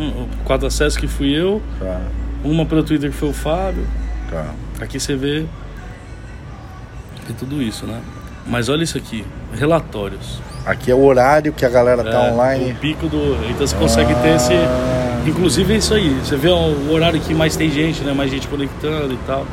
quatro 0.44 0.66
acessos 0.68 0.96
que 0.96 1.06
fui 1.08 1.32
eu, 1.32 1.60
Tá, 1.78 2.00
uma 2.44 2.64
pelo 2.64 2.82
Twitter 2.82 3.10
que 3.10 3.16
foi 3.16 3.28
o 3.28 3.34
Fábio. 3.34 3.84
tá. 4.30 4.54
Aqui 4.80 4.98
você 4.98 5.14
vê 5.16 5.44
tem 7.26 7.36
tudo 7.36 7.60
isso, 7.62 7.86
né? 7.86 8.00
Mas 8.46 8.68
olha 8.68 8.82
isso 8.82 8.98
aqui, 8.98 9.24
relatórios. 9.54 10.40
Aqui 10.64 10.90
é 10.90 10.94
o 10.94 11.02
horário 11.02 11.52
que 11.52 11.64
a 11.64 11.68
galera 11.68 12.02
tá 12.04 12.26
É, 12.26 12.32
online. 12.32 12.72
O 12.72 12.74
pico 12.76 13.08
do. 13.08 13.36
Então 13.50 13.66
você 13.66 13.76
consegue 13.76 14.14
ter 14.16 14.36
esse. 14.36 14.52
Ah, 14.52 15.22
Inclusive 15.26 15.74
é 15.74 15.76
isso 15.76 15.94
aí. 15.94 16.10
Você 16.22 16.36
vê 16.36 16.48
o 16.48 16.92
horário 16.92 17.20
que 17.20 17.34
mais 17.34 17.56
tem 17.56 17.70
gente, 17.70 18.02
né? 18.02 18.12
Mais 18.12 18.30
gente 18.30 18.48
conectando 18.48 19.12
e 19.12 19.18
tal. 19.26 19.46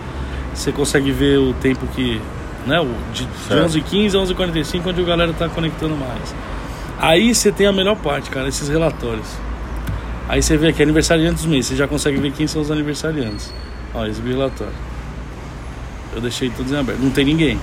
Você 0.54 0.72
consegue 0.72 1.12
ver 1.12 1.38
o 1.38 1.54
tempo 1.54 1.86
que. 1.88 2.22
Né? 2.66 2.78
De, 3.14 3.26
de 3.26 3.38
Certo. 3.48 3.70
11h15 3.70 4.16
a 4.16 4.26
11h45, 4.26 4.82
onde 4.86 5.02
a 5.02 5.06
galera 5.06 5.34
tá 5.34 5.48
conectando 5.48 5.96
mais. 5.96 6.36
Aí 7.00 7.34
você 7.34 7.52
tem 7.52 7.68
a 7.68 7.72
melhor 7.72 7.96
parte, 7.96 8.30
cara, 8.30 8.48
esses 8.48 8.68
relatórios. 8.68 9.28
Aí 10.28 10.42
você 10.42 10.58
vê 10.58 10.70
aqui, 10.70 10.84
aniversariantes 10.84 11.44
do 11.44 11.50
mês, 11.50 11.68
você 11.68 11.76
já 11.76 11.88
consegue 11.88 12.18
ver 12.18 12.32
quem 12.32 12.48
são 12.48 12.62
os 12.62 12.70
aniversariantes. 12.70 13.54
Ó, 13.94 14.06
exibe 14.06 14.32
relatório. 14.32 14.74
Eu 16.14 16.20
deixei 16.20 16.50
todos 16.50 16.72
em 16.72 16.78
aberto. 16.78 17.00
Não 17.00 17.12
tem 17.12 17.24
ninguém 17.24 17.58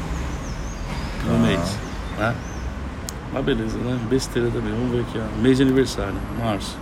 no 1.26 1.34
Ah. 1.34 1.38
mês. 1.38 1.78
Né? 2.18 2.34
Mas 3.32 3.44
beleza, 3.44 3.78
né? 3.78 3.98
Besteira 4.08 4.48
também. 4.50 4.72
Vamos 4.72 4.92
ver 4.92 5.00
aqui, 5.02 5.18
ó. 5.18 5.40
Mês 5.42 5.56
de 5.56 5.62
aniversário, 5.64 6.14
março. 6.38 6.76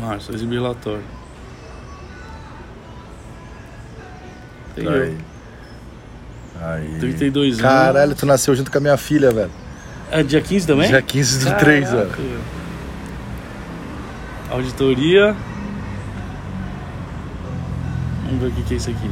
Março, 0.00 0.32
exibir 0.32 0.56
relatório. 0.56 1.02
Tem 4.74 4.84
eu. 4.84 4.92
aí. 5.02 5.18
Aí. 6.62 6.96
32 6.98 7.58
anos. 7.58 7.60
Caralho, 7.62 8.14
tu 8.14 8.26
nasceu 8.26 8.54
junto 8.54 8.70
com 8.70 8.78
a 8.78 8.80
minha 8.80 8.96
filha, 8.96 9.30
velho. 9.30 9.50
É 10.10 10.22
dia 10.22 10.40
15 10.40 10.66
também? 10.66 10.88
Dia 10.88 11.02
15 11.02 11.38
do 11.40 11.44
Caraca, 11.46 11.64
3, 11.64 11.90
velho. 11.90 12.10
Auditoria. 14.50 15.36
Vamos 18.24 18.40
ver 18.40 18.46
o 18.48 18.50
que 18.64 18.74
é 18.74 18.76
isso 18.76 18.90
aqui. 18.90 19.10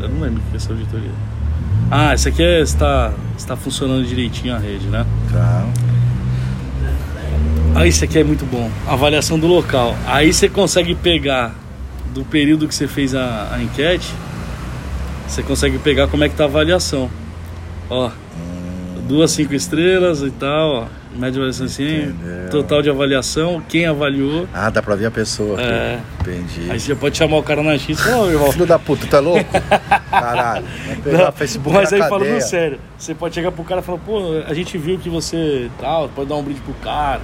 Eu 0.00 0.08
não 0.08 0.20
lembro 0.20 0.40
o 0.40 0.44
que 0.50 0.54
é 0.54 0.56
essa 0.56 0.72
auditoria. 0.72 1.10
Ah, 1.90 2.12
essa 2.12 2.28
aqui 2.28 2.42
é 2.42 2.60
está 2.60 3.12
está 3.36 3.56
funcionando 3.56 4.04
direitinho 4.04 4.54
a 4.54 4.58
rede, 4.58 4.86
né? 4.88 5.06
Tá. 5.32 5.66
Ah, 7.74 7.86
isso 7.86 8.04
aqui 8.04 8.18
é 8.18 8.24
muito 8.24 8.44
bom. 8.44 8.70
Avaliação 8.86 9.38
do 9.38 9.46
local. 9.46 9.96
Aí 10.06 10.32
você 10.32 10.48
consegue 10.48 10.94
pegar 10.94 11.54
do 12.12 12.24
período 12.24 12.66
que 12.66 12.74
você 12.74 12.88
fez 12.88 13.14
a, 13.14 13.54
a 13.54 13.62
enquete, 13.62 14.12
você 15.26 15.42
consegue 15.42 15.78
pegar 15.78 16.08
como 16.08 16.24
é 16.24 16.28
que 16.28 16.34
tá 16.34 16.44
a 16.44 16.46
avaliação. 16.46 17.10
Ó, 17.88 18.10
duas 19.06 19.30
cinco 19.30 19.54
estrelas 19.54 20.22
e 20.22 20.30
tal, 20.30 20.70
ó. 20.70 20.97
Média 21.16 21.38
avaliação 21.40 21.66
assim, 21.66 22.14
total 22.50 22.82
de 22.82 22.90
avaliação, 22.90 23.62
quem 23.68 23.86
avaliou. 23.86 24.46
Ah, 24.52 24.70
dá 24.70 24.82
pra 24.82 24.94
ver 24.94 25.06
a 25.06 25.10
pessoa. 25.10 25.60
É. 25.60 25.98
Entendi. 26.20 26.70
Aí 26.70 26.78
você 26.78 26.94
pode 26.94 27.16
chamar 27.16 27.38
o 27.38 27.42
cara 27.42 27.62
na 27.62 27.76
X 27.78 27.98
e 27.98 28.02
falar, 28.02 28.30
irmão. 28.30 28.52
Filho 28.52 28.66
da 28.66 28.78
puta, 28.78 29.16
é 29.16 29.20
louco? 29.20 29.44
Caralho. 30.10 30.64
Não, 31.04 31.32
Facebook 31.32 31.74
mas 31.76 31.92
aí 31.92 31.98
cadeia. 32.00 32.18
falando 32.20 32.40
sério, 32.42 32.78
você 32.96 33.14
pode 33.14 33.34
chegar 33.34 33.50
pro 33.50 33.64
cara 33.64 33.80
e 33.80 33.84
falar, 33.84 33.98
pô, 33.98 34.42
a 34.46 34.54
gente 34.54 34.76
viu 34.78 34.98
que 34.98 35.08
você 35.08 35.70
tal, 35.80 36.08
pode 36.10 36.28
dar 36.28 36.36
um 36.36 36.42
brinde 36.42 36.60
pro 36.60 36.74
cara. 36.74 37.20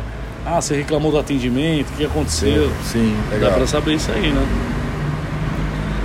Ah, 0.46 0.60
você 0.60 0.76
reclamou 0.76 1.10
do 1.12 1.18
atendimento, 1.18 1.88
o 1.90 1.92
que 1.96 2.04
aconteceu? 2.04 2.68
Sim, 2.82 3.14
sim, 3.14 3.16
Dá 3.30 3.36
legal. 3.36 3.52
pra 3.54 3.66
saber 3.66 3.94
isso 3.94 4.10
aí, 4.12 4.30
né? 4.32 4.46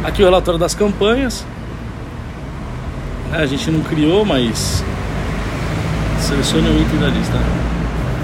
Aqui 0.04 0.22
o 0.22 0.26
relatório 0.26 0.60
das 0.60 0.74
campanhas. 0.74 1.46
É, 3.34 3.38
a 3.38 3.46
gente 3.46 3.70
não 3.70 3.82
criou, 3.82 4.24
mas. 4.26 4.84
Selecione 6.30 6.70
o 6.70 6.80
item 6.80 7.00
da 7.00 7.08
lista. 7.08 7.38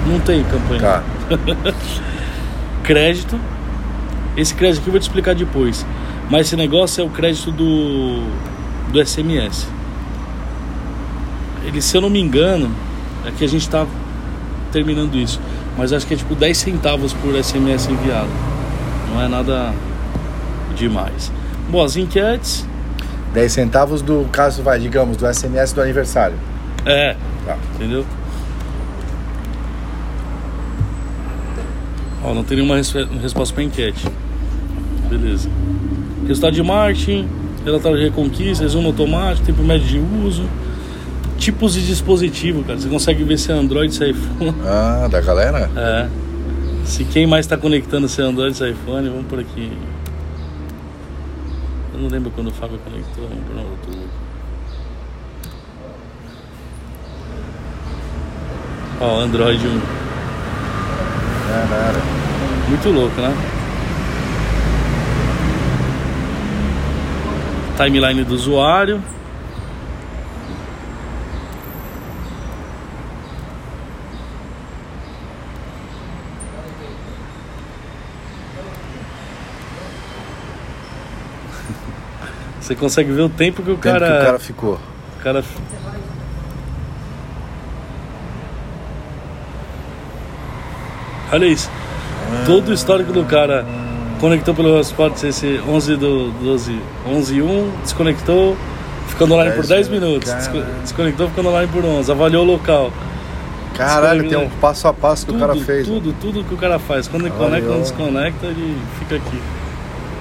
Não 0.06 0.20
tem 0.20 0.44
campanha. 0.44 0.80
Tá. 0.80 1.02
Crédito. 2.84 3.36
Esse 4.36 4.54
crédito 4.54 4.80
aqui 4.80 4.88
eu 4.88 4.92
vou 4.92 5.00
te 5.00 5.02
explicar 5.02 5.34
depois. 5.34 5.84
Mas 6.30 6.46
esse 6.46 6.56
negócio 6.56 7.02
é 7.02 7.04
o 7.04 7.10
crédito 7.10 7.50
do, 7.50 8.22
do 8.92 9.04
SMS. 9.04 9.66
Ele, 11.64 11.82
se 11.82 11.96
eu 11.96 12.00
não 12.00 12.08
me 12.08 12.20
engano, 12.20 12.70
é 13.24 13.32
que 13.32 13.44
a 13.44 13.48
gente 13.48 13.68
tá 13.68 13.84
terminando 14.70 15.16
isso. 15.16 15.40
Mas 15.76 15.92
acho 15.92 16.06
que 16.06 16.14
é 16.14 16.16
tipo 16.16 16.36
10 16.36 16.56
centavos 16.56 17.12
por 17.12 17.34
SMS 17.34 17.88
enviado. 17.88 18.30
Não 19.12 19.20
é 19.20 19.26
nada 19.26 19.74
demais. 20.76 21.32
Bom, 21.68 21.82
as 21.82 21.96
enquetes. 21.96 22.68
10 23.34 23.50
centavos 23.50 24.00
do 24.00 24.28
caso, 24.30 24.62
vai, 24.62 24.78
digamos, 24.78 25.16
do 25.16 25.26
SMS 25.26 25.72
do 25.72 25.82
aniversário. 25.82 26.36
É, 26.84 27.16
Tá. 27.46 27.56
entendeu? 27.76 28.04
Ó, 32.24 32.34
não 32.34 32.42
tem 32.44 32.56
nenhuma 32.56 32.76
respe- 32.76 33.06
resposta 33.22 33.54
para 33.54 33.62
enquete. 33.64 34.04
Beleza. 35.08 35.48
Resultado 36.26 36.54
de 36.54 36.62
marketing, 36.62 37.28
relatório 37.64 37.98
de 37.98 38.04
reconquista, 38.04 38.64
resumo 38.64 38.88
automático, 38.88 39.46
tempo 39.46 39.62
médio 39.62 39.86
de 39.86 39.98
uso, 40.26 40.42
tipos 41.38 41.74
de 41.74 41.86
dispositivo, 41.86 42.64
cara. 42.64 42.78
Você 42.80 42.88
consegue 42.88 43.22
ver 43.22 43.38
se 43.38 43.52
é 43.52 43.54
Android, 43.54 43.94
se 43.94 44.02
é 44.04 44.10
iPhone. 44.10 44.54
Ah, 44.66 45.06
da 45.08 45.20
galera? 45.20 45.70
É. 45.76 46.08
Se 46.84 47.04
quem 47.04 47.26
mais 47.26 47.46
está 47.46 47.56
conectando 47.56 48.08
se 48.08 48.20
é 48.20 48.24
Android, 48.24 48.56
se 48.56 48.64
é 48.64 48.70
iPhone, 48.70 49.08
vamos 49.08 49.26
por 49.26 49.38
aqui. 49.38 49.70
Eu 51.94 52.00
não 52.00 52.08
lembro 52.08 52.30
quando 52.32 52.48
o 52.48 52.52
Fábio 52.52 52.78
conectou, 52.78 53.28
vamos 53.28 53.44
por 53.46 53.56
outro. 53.94 54.08
Ó, 59.00 59.20
Android 59.20 59.66
1. 59.66 59.80
Caralho. 61.48 62.02
Muito 62.68 62.88
louco, 62.90 63.20
né? 63.20 63.34
Timeline 67.76 68.24
do 68.24 68.34
usuário. 68.34 69.02
Você 82.60 82.74
consegue 82.74 83.12
ver 83.12 83.22
o 83.22 83.28
tempo 83.28 83.62
que 83.62 83.70
o 83.70 83.76
Tempo 83.76 83.98
cara. 83.98 84.06
que 84.06 84.22
o 84.22 84.26
cara 84.26 84.38
ficou. 84.38 84.74
o 84.74 85.22
cara- 85.22 85.44
Olha 91.36 91.46
isso. 91.46 91.70
Todo 92.46 92.68
o 92.70 92.72
histórico 92.72 93.12
do 93.12 93.22
cara 93.24 93.66
conectou 94.20 94.54
pelo 94.54 94.74
hotspot 94.78 95.26
esse 95.26 95.60
11 95.68 95.96
do 95.96 96.30
12, 96.42 96.80
11 97.06 97.34
e 97.36 97.42
1, 97.42 97.70
desconectou, 97.82 98.56
ficando 99.08 99.34
online 99.34 99.50
por 99.52 99.66
10 99.66 99.86
10 99.86 99.88
minutos, 99.90 100.28
minutos, 100.30 100.48
desco- 100.48 100.58
cara. 100.66 100.80
desconectou, 100.80 101.28
ficando 101.28 101.48
online 101.50 101.70
por 101.70 101.84
11, 101.84 102.10
avaliou 102.10 102.42
o 102.42 102.46
local. 102.52 102.90
Caralho, 103.74 104.26
tem 104.26 104.38
um 104.38 104.48
passo 104.48 104.88
a 104.88 104.94
passo 104.94 105.26
que 105.26 105.32
tudo, 105.32 105.44
o 105.44 105.46
cara 105.46 105.60
fez. 105.60 105.86
tudo, 105.86 106.14
tudo 106.18 106.42
que 106.42 106.54
o 106.54 106.56
cara 106.56 106.78
faz. 106.78 107.06
Quando 107.06 107.26
ele 107.26 107.34
Avaliou. 107.34 107.50
conecta, 107.50 107.68
quando 107.70 107.82
desconecta, 107.82 108.46
ele 108.46 108.78
fica 108.98 109.16
aqui. 109.16 109.42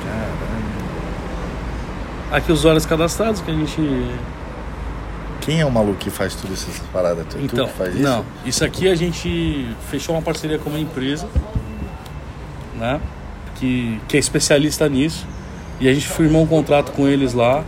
Caralho. 0.04 0.36
Aqui 2.34 2.52
os 2.52 2.60
usuários 2.60 2.86
cadastrados 2.86 3.40
que 3.40 3.50
a 3.50 3.54
gente. 3.54 3.80
Quem 5.46 5.60
é 5.62 5.66
o 5.66 5.72
maluco 5.72 6.00
que 6.00 6.10
faz 6.10 6.34
tudo 6.34 6.54
essas 6.54 6.80
paradas? 6.92 7.24
Tu, 7.30 7.38
Então, 7.40 7.68
tu 7.68 7.72
que 7.72 7.78
faz 7.78 7.94
isso? 7.94 8.04
não. 8.04 8.26
Isso 8.44 8.66
aqui 8.66 8.90
a 8.90 8.96
gente 8.96 9.70
fechou 9.92 10.16
uma 10.16 10.22
parceria 10.22 10.58
com 10.58 10.72
uma 10.72 10.80
empresa, 10.80 11.30
né? 12.76 13.00
Que, 13.56 14.02
que 14.08 14.18
é 14.18 14.20
especialista 14.20 14.90
nisso. 14.90 15.26
E 15.80 15.88
a 15.88 15.94
gente 15.94 16.08
firmou 16.08 16.42
um 16.42 16.48
contrato 16.48 16.92
com 16.94 17.08
eles 17.08 17.34
lá. 17.34 17.64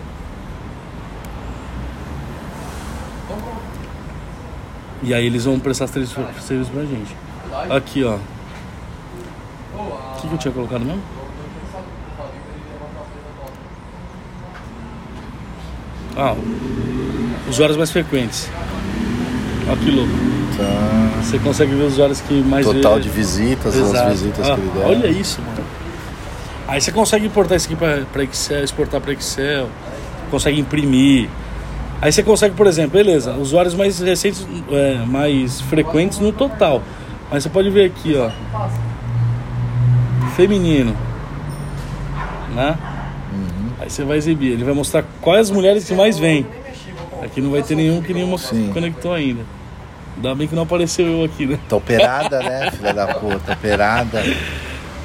E 5.04 5.14
aí 5.14 5.26
eles 5.28 5.46
vão 5.46 5.60
prestar 5.60 5.86
serviço, 5.88 6.20
serviço 6.42 6.72
pra 6.72 6.82
gente. 6.84 7.16
Aqui, 7.70 8.04
ó. 8.04 8.18
O 9.76 10.20
que, 10.22 10.28
que 10.28 10.34
eu 10.34 10.38
tinha 10.40 10.54
colocado 10.54 10.84
mesmo? 10.84 11.02
Ah, 16.18 16.36
usuários 17.48 17.78
mais 17.78 17.92
frequentes. 17.92 18.50
Olha 19.68 19.78
que 19.78 19.92
louco. 19.92 20.12
Tá. 20.58 21.22
Você 21.24 21.40
consegue 21.40 21.76
ver 21.76 21.84
os 21.84 21.94
usuários 21.94 22.22
que 22.22 22.34
mais 22.42 22.66
Total 22.66 22.96
vê- 22.96 23.02
de 23.02 23.10
visitas, 23.10 23.76
Exato. 23.76 24.08
as 24.10 24.22
visitas 24.22 24.50
Ah, 24.50 24.56
que 24.56 24.62
ele. 24.62 24.86
Olha 24.86 25.08
isso, 25.08 25.42
mano. 25.42 25.64
Aí 26.68 26.82
você 26.82 26.92
consegue 26.92 27.26
importar 27.26 27.56
isso 27.56 27.68
aqui 27.68 27.76
pra, 27.76 28.02
pra 28.12 28.24
Excel, 28.24 28.64
exportar 28.64 29.00
para 29.02 29.14
Excel, 29.14 29.70
consegue 30.32 30.60
imprimir. 30.60 31.30
Aí 32.02 32.12
você 32.12 32.22
consegue, 32.24 32.56
por 32.56 32.68
exemplo, 32.68 32.92
beleza, 32.92 33.34
usuários 33.34 33.74
mais 33.74 34.00
recentes, 34.00 34.46
é, 34.72 34.98
mais 35.06 35.62
frequentes 35.62 36.20
no 36.20 36.32
total. 36.32 36.82
Mas 37.32 37.44
você 37.44 37.50
pode 37.50 37.70
ver 37.70 37.86
aqui, 37.86 38.16
ó. 38.18 38.30
Feminino. 40.36 40.96
Né? 42.56 42.76
Uhum. 43.34 43.70
Aí 43.80 43.90
você 43.90 44.04
vai 44.04 44.18
exibir, 44.18 44.52
ele 44.54 44.64
vai 44.64 44.74
mostrar 44.74 45.04
quais 45.22 45.48
as 45.50 45.52
mulheres 45.52 45.86
que 45.86 45.94
mais 45.94 46.18
vêm. 46.18 46.46
Aqui 47.28 47.42
não 47.42 47.52
vai 47.52 47.62
ter 47.62 47.76
nenhum 47.76 48.02
que 48.02 48.14
nenhuma 48.14 48.38
Sim. 48.38 48.72
conectou 48.74 49.14
ainda. 49.14 49.44
Ainda 50.16 50.34
bem 50.34 50.48
que 50.48 50.56
não 50.56 50.64
apareceu 50.64 51.06
eu 51.06 51.24
aqui, 51.26 51.46
né? 51.46 51.60
Tá 51.70 51.76
operada, 51.76 52.40
né, 52.40 52.72
filha 52.72 52.94
da 52.94 53.08
puta? 53.14 53.54
Operada. 53.54 54.24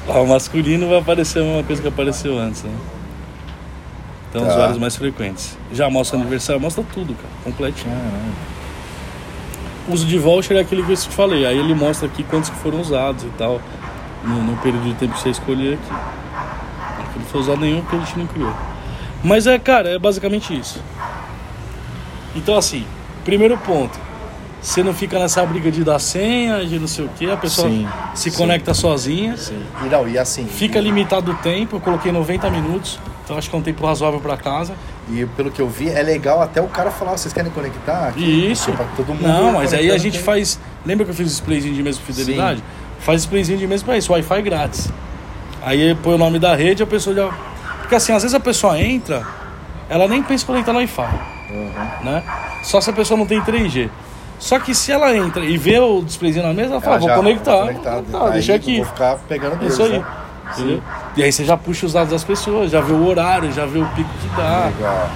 Ah, 0.07 0.19
o 0.19 0.27
masculino 0.27 0.89
vai 0.89 0.97
aparecer 0.99 1.39
a 1.39 1.43
mesma 1.45 1.63
coisa 1.63 1.81
que 1.81 1.87
apareceu 1.87 2.37
antes, 2.39 2.63
né? 2.63 2.71
Então, 4.29 4.43
Tá. 4.45 4.51
usuários 4.51 4.77
mais 4.79 4.95
frequentes. 4.95 5.57
Já 5.71 5.89
mostra 5.89 6.17
aniversário, 6.17 6.59
mostra 6.59 6.83
tudo, 6.93 7.13
cara, 7.13 7.29
completinho. 7.43 7.93
Caralho. 7.93 8.53
Uso 9.89 10.05
de 10.07 10.17
voucher 10.17 10.57
é 10.57 10.61
aquele 10.61 10.81
que 10.81 10.91
eu 10.91 10.95
te 10.97 11.09
falei. 11.09 11.45
Aí 11.45 11.57
ele 11.57 11.75
mostra 11.75 12.07
aqui 12.07 12.23
quantos 12.23 12.49
que 12.49 12.55
foram 12.57 12.79
usados 12.81 13.23
e 13.23 13.29
tal. 13.37 13.61
No, 14.23 14.41
no 14.41 14.57
período 14.57 14.85
de 14.85 14.93
tempo 14.95 15.13
que 15.13 15.19
você 15.19 15.29
escolher 15.29 15.73
aqui. 15.73 15.93
Aqui 17.01 17.19
não 17.19 17.25
foi 17.25 17.41
usado 17.41 17.59
nenhum 17.59 17.81
porque 17.81 17.97
a 17.97 17.99
gente 17.99 18.17
não 18.17 18.25
criou. 18.25 18.53
Mas 19.23 19.45
é, 19.45 19.59
cara, 19.59 19.89
é 19.89 19.99
basicamente 19.99 20.57
isso. 20.57 20.81
Então, 22.35 22.57
assim, 22.57 22.85
primeiro 23.23 23.57
ponto. 23.57 23.97
Você 24.61 24.81
não 24.81 24.93
fica 24.93 25.19
nessa 25.19 25.45
briga 25.45 25.69
de 25.69 25.83
dar 25.83 25.99
senha, 25.99 26.65
de 26.65 26.79
não 26.79 26.87
sei 26.87 27.03
o 27.03 27.09
que, 27.09 27.29
a 27.29 27.35
pessoa 27.35 27.67
Sim, 27.67 27.85
se 28.15 28.31
sim. 28.31 28.37
conecta 28.37 28.73
sozinha. 28.73 29.35
Sim. 29.35 29.61
E 29.85 29.89
não, 29.89 30.07
e 30.07 30.17
assim. 30.17 30.45
Fica 30.47 30.79
limitado 30.79 31.31
o 31.31 31.35
tempo, 31.35 31.75
eu 31.75 31.79
coloquei 31.81 32.13
90 32.13 32.49
minutos, 32.49 32.97
então 33.25 33.37
acho 33.37 33.49
que 33.49 33.55
é 33.57 33.59
um 33.59 33.61
tempo 33.61 33.85
razoável 33.85 34.21
para 34.21 34.37
casa. 34.37 34.73
E 35.11 35.25
pelo 35.35 35.51
que 35.51 35.61
eu 35.61 35.67
vi, 35.67 35.89
é 35.89 36.01
legal 36.01 36.41
até 36.41 36.61
o 36.61 36.67
cara 36.69 36.91
falar, 36.91 37.11
vocês 37.17 37.33
querem 37.33 37.51
conectar? 37.51 38.07
Aqui? 38.07 38.23
Isso. 38.51 38.71
Pra 38.71 38.85
todo 38.95 39.07
mundo 39.09 39.21
Não, 39.27 39.51
mas 39.51 39.73
aí 39.73 39.91
a 39.91 39.97
gente 39.97 40.13
tem- 40.13 40.21
faz. 40.23 40.57
Lembra 40.85 41.03
que 41.03 41.11
eu 41.11 41.15
fiz 41.15 41.25
o 41.27 41.29
displayzinho 41.29 41.75
de 41.75 41.83
mesa 41.83 41.99
com 41.99 42.05
fidelidade? 42.13 42.63
Faz 42.99 43.19
displayzinho 43.23 43.57
de 43.59 43.67
mesa 43.67 43.83
para 43.83 43.97
isso, 43.97 44.13
Wi-Fi 44.13 44.41
grátis. 44.43 44.89
Aí 45.61 45.93
põe 45.95 46.13
o 46.15 46.17
nome 46.17 46.39
da 46.39 46.55
rede, 46.55 46.81
a 46.81 46.87
pessoa 46.87 47.13
já. 47.13 47.29
Porque 47.79 47.95
assim, 47.95 48.13
às 48.13 48.23
vezes 48.23 48.33
a 48.33 48.39
pessoa 48.39 48.79
entra, 48.79 49.27
ela 49.89 50.07
nem 50.07 50.23
pensa 50.23 50.45
em 50.45 50.47
conectar 50.47 50.71
no 50.71 50.79
Wi-Fi, 50.79 51.09
Uhum. 51.53 52.03
né? 52.05 52.23
Só 52.63 52.81
se 52.81 52.89
a 52.89 52.93
pessoa 52.93 53.17
não 53.17 53.25
tem 53.25 53.41
3G. 53.41 53.89
Só 54.39 54.59
que 54.59 54.73
se 54.75 54.91
ela 54.91 55.15
entra 55.15 55.45
e 55.45 55.57
vê 55.57 55.79
o 55.79 56.01
displayzinho 56.01 56.45
na 56.45 56.53
mesa, 56.53 56.71
ela 56.73 56.81
fala, 56.81 56.95
Ela 56.97 57.07
vou 57.07 57.15
conectar. 57.23 57.51
vou 57.51 57.65
Vou 57.73 57.73
conectar, 57.83 58.25
Aí 58.25 58.31
deixa 58.33 58.55
aqui. 58.55 58.77
Vou 58.77 58.85
ficar 58.85 59.15
pegando 59.27 59.53
É 59.53 59.57
deles, 59.57 59.73
isso 59.73 59.83
aí. 59.83 59.99
né? 59.99 60.81
E 61.15 61.23
aí 61.23 61.31
você 61.31 61.45
já 61.45 61.55
puxa 61.55 61.85
os 61.85 61.93
dados 61.93 62.11
das 62.11 62.23
pessoas, 62.23 62.69
já 62.71 62.81
vê 62.81 62.91
o 62.91 63.05
horário, 63.07 63.51
já 63.53 63.65
vê 63.65 63.79
o 63.79 63.85
pico 63.87 64.09
que 64.21 64.27
dá. 64.35 64.65
Legal. 64.75 65.09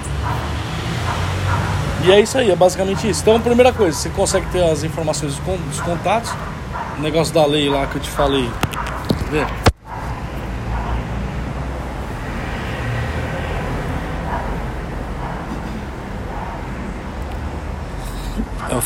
E 2.04 2.12
é 2.12 2.20
isso 2.20 2.38
aí, 2.38 2.50
é 2.50 2.56
basicamente 2.56 3.08
isso. 3.08 3.20
Então, 3.22 3.38
primeira 3.40 3.72
coisa, 3.72 3.96
você 3.96 4.08
consegue 4.10 4.46
ter 4.46 4.62
as 4.64 4.82
informações 4.84 5.34
dos, 5.34 5.44
con- 5.44 5.56
dos 5.68 5.80
contatos. 5.80 6.30
O 6.98 7.02
negócio 7.02 7.34
da 7.34 7.44
lei 7.44 7.68
lá 7.68 7.86
que 7.86 7.96
eu 7.96 8.00
te 8.02 8.08
falei. 8.10 8.48
Quer 9.30 9.30
ver? 9.30 9.46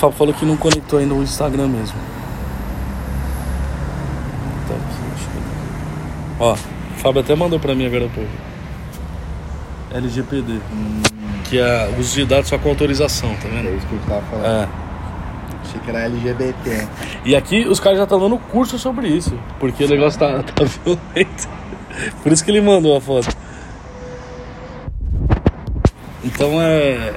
Fábio 0.02 0.16
falou 0.18 0.34
que 0.34 0.44
não 0.44 0.56
conectou 0.56 0.98
ainda 0.98 1.14
o 1.14 1.22
Instagram 1.22 1.68
mesmo. 1.68 1.96
Tá 4.66 4.74
aqui, 4.74 5.02
deixa 5.14 5.28
eu 5.28 5.34
ver. 5.34 6.40
Ó, 6.40 6.52
o 6.54 6.98
Fábio 6.98 7.20
até 7.20 7.36
mandou 7.36 7.60
pra 7.60 7.72
mim 7.72 7.86
agora 7.86 8.08
pouco. 8.12 8.28
LGPD. 9.94 10.58
Que 11.48 11.60
é 11.60 11.94
uso 11.96 12.14
de 12.16 12.24
dados 12.24 12.48
só 12.48 12.58
com 12.58 12.70
autorização, 12.70 13.32
tá 13.36 13.46
É 13.46 13.50
vendo? 13.62 13.76
isso 13.76 13.86
que 13.86 13.94
eu 13.94 14.00
tava 14.08 14.22
falando. 14.22 14.44
É. 14.46 14.68
Achei 15.62 15.80
que 15.80 15.90
era 15.90 16.00
LGBT. 16.06 16.88
E 17.24 17.36
aqui 17.36 17.64
os 17.68 17.78
caras 17.78 17.98
já 17.98 18.04
estão 18.04 18.18
dando 18.18 18.38
curso 18.38 18.76
sobre 18.80 19.06
isso. 19.06 19.38
Porque 19.60 19.84
o 19.84 19.88
negócio 19.88 20.18
tá, 20.18 20.42
tá 20.42 20.64
violento. 20.84 21.48
Por 22.24 22.32
isso 22.32 22.44
que 22.44 22.50
ele 22.50 22.60
mandou 22.60 22.96
a 22.96 23.00
foto. 23.00 23.28
Então 26.24 26.60
é. 26.60 27.12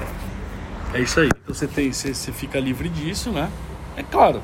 É 0.96 1.02
isso 1.02 1.20
aí. 1.20 1.26
Então 1.26 1.54
você, 1.54 1.66
tem, 1.66 1.92
você, 1.92 2.14
você 2.14 2.32
fica 2.32 2.58
livre 2.58 2.88
disso, 2.88 3.30
né? 3.30 3.50
É 3.96 4.02
claro. 4.02 4.40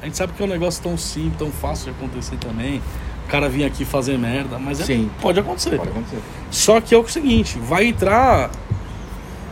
A 0.00 0.06
gente 0.06 0.16
sabe 0.16 0.32
que 0.32 0.42
é 0.42 0.46
um 0.46 0.48
negócio 0.48 0.82
tão 0.82 0.96
simples, 0.96 1.36
tão 1.36 1.50
fácil 1.50 1.92
de 1.92 1.98
acontecer 1.98 2.36
também. 2.36 2.80
O 3.26 3.30
cara 3.30 3.48
vir 3.50 3.64
aqui 3.64 3.84
fazer 3.84 4.18
merda, 4.18 4.58
mas 4.58 4.80
é- 4.80 4.84
Sim. 4.84 5.10
pode 5.20 5.38
acontecer. 5.38 5.76
Pode 5.76 5.90
acontecer. 5.90 6.18
Só 6.50 6.80
que 6.80 6.94
é 6.94 6.98
o 6.98 7.06
seguinte, 7.06 7.58
vai 7.58 7.86
entrar. 7.86 8.50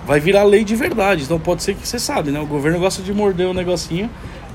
Vai 0.07 0.21
virar 0.21 0.45
lei 0.45 0.65
de 0.65 0.75
verdade. 0.75 1.25
Então 1.25 1.39
pode 1.39 1.63
ser 1.63 1.75
que 1.75 1.87
você 1.87 1.99
sabe, 1.99 2.31
né? 2.31 2.41
O 2.41 2.47
governo 2.47 2.79
gosta 2.79 3.03
de 3.03 3.13
morder 3.13 3.47
o 3.47 3.53
negocinho. 3.53 4.09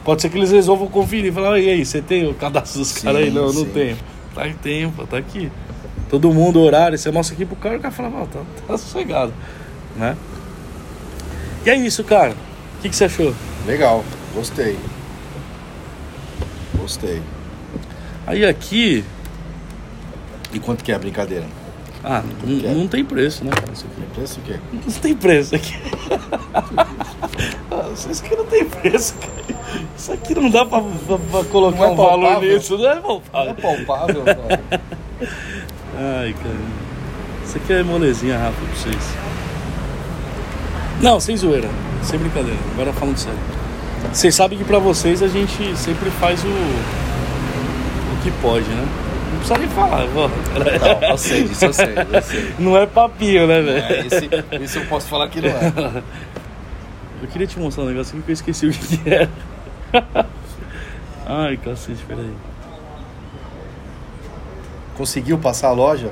Pode 0.04 0.24
ser 0.24 0.30
que 0.30 0.38
eles 0.38 0.52
resolvam 0.52 0.88
conferir 0.88 1.26
e 1.28 1.32
falar, 1.32 1.60
e 1.60 1.70
aí, 1.70 1.86
você 1.86 2.02
tem 2.02 2.28
o 2.28 2.34
cadastro 2.34 2.80
dos 2.80 2.92
caras 2.98 3.22
aí? 3.22 3.32
Não, 3.32 3.46
não 3.46 3.54
sim. 3.54 3.70
tenho. 3.70 3.98
Tá 4.34 4.48
em 4.48 4.54
tempo, 4.54 5.06
tá 5.06 5.18
aqui. 5.18 5.50
Todo 6.10 6.34
mundo, 6.34 6.60
horário, 6.60 6.98
você 6.98 7.12
mostra 7.12 7.36
aqui 7.36 7.46
pro 7.46 7.56
cara, 7.56 7.78
o 7.78 7.80
cara 7.80 7.94
fala, 7.94 8.10
não, 8.10 8.26
tá, 8.26 8.40
tá 8.68 8.78
sossegado. 8.78 9.32
Né? 9.96 10.18
E 11.66 11.70
é 11.70 11.76
isso, 11.76 12.04
cara. 12.04 12.32
O 12.32 12.82
que, 12.82 12.90
que 12.90 12.96
você 12.96 13.06
achou? 13.06 13.34
Legal. 13.66 14.04
Gostei. 14.34 14.78
Gostei. 16.78 17.22
Aí 18.28 18.46
aqui. 18.46 19.04
E 20.54 20.60
quanto 20.60 20.84
que 20.84 20.92
é 20.92 20.96
a 20.96 21.00
brincadeira? 21.00 21.46
Ah, 22.04 22.22
não, 22.44 22.70
é? 22.70 22.74
não 22.74 22.88
tem 22.88 23.04
preço, 23.06 23.46
né, 23.46 23.52
cara? 23.52 23.72
Isso 23.72 23.86
aqui. 23.86 23.96
Tem 24.02 24.10
preço 24.14 24.40
o 24.40 24.44
quê? 24.44 24.60
Não 24.74 24.94
tem 25.00 25.16
preço 25.16 25.56
aqui. 25.56 25.74
Isso 28.10 28.24
aqui 28.24 28.36
não 28.36 28.46
tem 28.46 28.66
preço, 28.66 29.16
cara. 29.16 29.34
Isso 29.98 30.12
aqui 30.12 30.36
não 30.36 30.50
dá 30.50 30.66
pra, 30.66 30.82
pra- 30.82 31.18
pra 31.18 31.44
colocar 31.46 31.78
Não 31.78 31.86
é 31.86 31.90
um 31.92 31.96
valor 31.96 32.22
palpável? 32.24 32.54
nisso, 32.58 32.78
não 32.78 32.90
é 32.92 32.96
palpável. 33.00 33.56
palpável, 33.56 34.24
cara. 34.26 34.62
Ai, 35.96 36.34
cara. 36.34 36.56
Isso 37.46 37.58
aqui 37.58 37.74
é 37.74 37.84
molezinha 37.84 38.38
rápida 38.38 38.66
pra 38.68 38.76
vocês. 38.76 39.04
Não, 41.04 41.20
sem 41.20 41.36
zoeira. 41.36 41.70
Sem 42.02 42.18
brincadeira. 42.18 42.58
Agora 42.72 42.94
falando 42.94 43.18
sério. 43.18 43.38
Vocês 44.14 44.34
sabem 44.34 44.58
que 44.58 44.64
pra 44.64 44.80
vocês 44.80 45.22
a 45.22 45.28
gente 45.28 45.76
sempre 45.76 46.10
faz 46.12 46.42
o. 46.46 46.48
o 46.48 48.24
que 48.24 48.32
pode, 48.42 48.70
né? 48.70 48.88
Não 49.32 49.38
precisa 49.40 49.60
nem 49.60 49.68
falar. 49.68 50.06
Não, 50.08 51.10
eu 51.10 51.18
sei 51.18 51.44
disso, 51.44 51.66
eu 51.66 51.74
sei, 51.74 51.94
eu 52.10 52.22
sei. 52.22 52.54
Não 52.58 52.78
é 52.78 52.86
papinho, 52.86 53.46
né, 53.46 53.62
velho? 53.62 53.84
É, 53.84 54.08
esse, 54.08 54.30
esse 54.64 54.78
eu 54.78 54.86
posso 54.86 55.08
falar 55.08 55.28
que 55.28 55.42
não 55.42 55.50
é. 55.50 56.04
Eu 57.22 57.30
queria 57.30 57.48
te 57.48 57.58
mostrar 57.58 57.86
um 57.86 57.88
negócio 57.88 58.14
aqui 58.18 58.26
que 58.26 58.32
eu 58.32 58.34
esqueci 58.34 58.68
o 58.68 58.72
que 58.72 58.98
que 58.98 59.10
era. 59.10 59.30
Ai, 61.26 61.56
cacete, 61.56 62.04
peraí. 62.06 62.34
Conseguiu 64.98 65.38
passar 65.38 65.70
a 65.70 65.72
loja? 65.72 66.12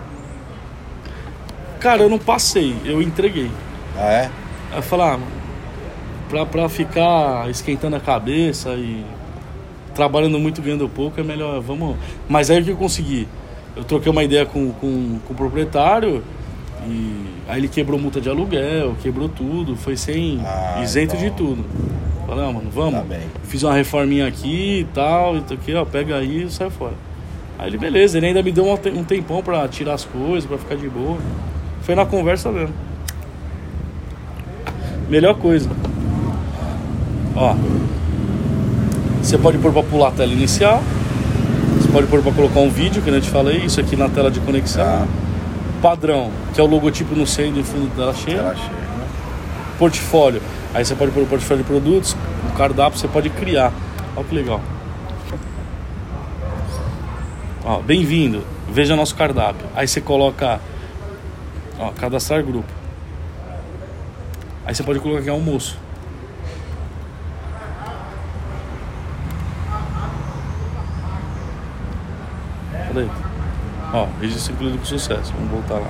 Cara, 1.82 2.04
eu 2.04 2.10
não 2.10 2.18
passei, 2.18 2.78
eu 2.86 3.02
entreguei. 3.02 3.52
Ah, 3.98 4.10
é? 4.10 4.32
Aí 4.72 4.78
eu 4.78 4.82
falei, 4.84 5.06
ah, 5.06 5.20
pra, 6.30 6.46
pra 6.46 6.70
ficar 6.70 7.50
esquentando 7.50 7.96
a 7.96 8.00
cabeça 8.00 8.70
e 8.76 9.04
trabalhando 9.94 10.40
muito, 10.40 10.62
ganhando 10.62 10.88
pouco, 10.88 11.20
é 11.20 11.24
melhor, 11.24 11.60
vamos. 11.62 11.98
Mas 12.30 12.50
aí 12.50 12.62
o 12.62 12.64
que 12.64 12.72
eu 12.72 12.78
consegui? 12.78 13.28
Eu 13.76 13.84
troquei 13.84 14.12
uma 14.12 14.24
ideia 14.24 14.46
com, 14.46 14.72
com, 14.74 15.20
com 15.26 15.34
o 15.34 15.36
proprietário 15.36 16.24
e 16.88 17.26
aí 17.48 17.60
ele 17.60 17.68
quebrou 17.68 18.00
multa 18.00 18.20
de 18.22 18.30
aluguel, 18.30 18.96
quebrou 19.02 19.28
tudo, 19.30 19.76
foi 19.76 19.96
sem 19.98 20.42
Ah, 20.46 20.80
isento 20.82 21.16
então. 21.16 21.30
de 21.30 21.36
tudo. 21.36 21.66
Falei, 22.26 22.46
ah, 22.46 22.52
mano, 22.54 22.70
vamos. 22.72 22.94
Tá 22.94 23.02
bem. 23.06 23.22
Fiz 23.44 23.64
uma 23.64 23.74
reforminha 23.74 24.26
aqui 24.28 24.80
e 24.82 24.84
tal, 24.94 25.36
e 25.36 25.40
aqui, 25.54 25.74
ó, 25.74 25.84
pega 25.84 26.16
aí 26.18 26.44
e 26.44 26.50
sai 26.50 26.70
fora. 26.70 26.94
Aí 27.60 27.68
ele, 27.68 27.78
beleza, 27.78 28.18
ele 28.18 28.28
ainda 28.28 28.42
me 28.42 28.52
deu 28.52 28.66
um 28.66 28.74
um 28.74 29.04
tempão 29.04 29.44
pra 29.44 29.68
tirar 29.68 29.94
as 29.94 30.06
coisas, 30.06 30.46
pra 30.46 30.58
ficar 30.58 30.76
de 30.76 30.88
boa. 30.90 31.18
Foi 31.82 31.94
na 31.94 32.06
conversa 32.06 32.50
mesmo. 32.52 32.74
Melhor 35.12 35.36
coisa. 35.36 35.70
Ó. 37.36 37.54
Você 39.22 39.38
pode 39.38 39.58
pôr 39.58 39.74
pra 39.74 39.84
pular 39.84 40.08
a 40.08 40.12
tela 40.12 40.32
inicial. 40.32 40.82
Você 41.76 41.90
pode 41.90 42.08
pôr 42.08 42.24
pra 42.24 42.32
colocar 42.32 42.62
um 42.62 42.70
vídeo, 42.70 43.02
que 43.02 43.10
eu 43.10 43.20
te 43.20 43.30
falei. 43.30 43.58
Isso 43.58 43.82
aqui 43.82 43.98
na 43.98 44.08
tela 44.08 44.32
de 44.32 44.40
conexão. 44.40 44.86
Tá. 44.86 45.08
Padrão, 45.82 46.32
que 46.54 46.62
é 46.62 46.64
o 46.64 46.68
logotipo 46.68 47.14
no 47.14 47.28
centro 47.28 47.60
e 47.60 47.64
fundo 47.64 47.90
da 47.90 47.96
tela 47.96 48.14
cheia. 48.14 48.42
Né? 48.42 48.56
Portfólio. 49.78 50.42
Aí 50.74 50.86
você 50.86 50.96
pode 50.96 51.12
pôr 51.12 51.24
o 51.24 51.28
portfólio 51.28 51.62
de 51.62 51.70
produtos. 51.70 52.16
O 52.50 52.58
cardápio 52.58 52.98
você 52.98 53.10
pode 53.10 53.30
criar. 53.32 53.74
Olha 54.16 54.26
que 54.26 54.34
legal. 54.34 54.62
Ó, 57.66 57.82
bem-vindo. 57.82 58.44
Veja 58.72 58.96
nosso 58.96 59.14
cardápio. 59.14 59.66
Aí 59.76 59.90
você 59.90 60.00
coloca. 60.00 60.62
Ó, 61.78 61.90
cadastrar 61.90 62.42
grupo. 62.42 62.81
Aí 64.66 64.74
você 64.76 64.84
pode 64.84 65.00
colocar 65.00 65.22
aqui 65.22 65.30
almoço. 65.30 65.78
Cadê? 72.88 73.08
Ó, 73.94 74.08
registro 74.20 74.54
incluído 74.54 74.78
com 74.80 74.86
sucesso. 74.86 75.34
Vamos 75.34 75.52
voltar 75.52 75.76
lá. 75.76 75.90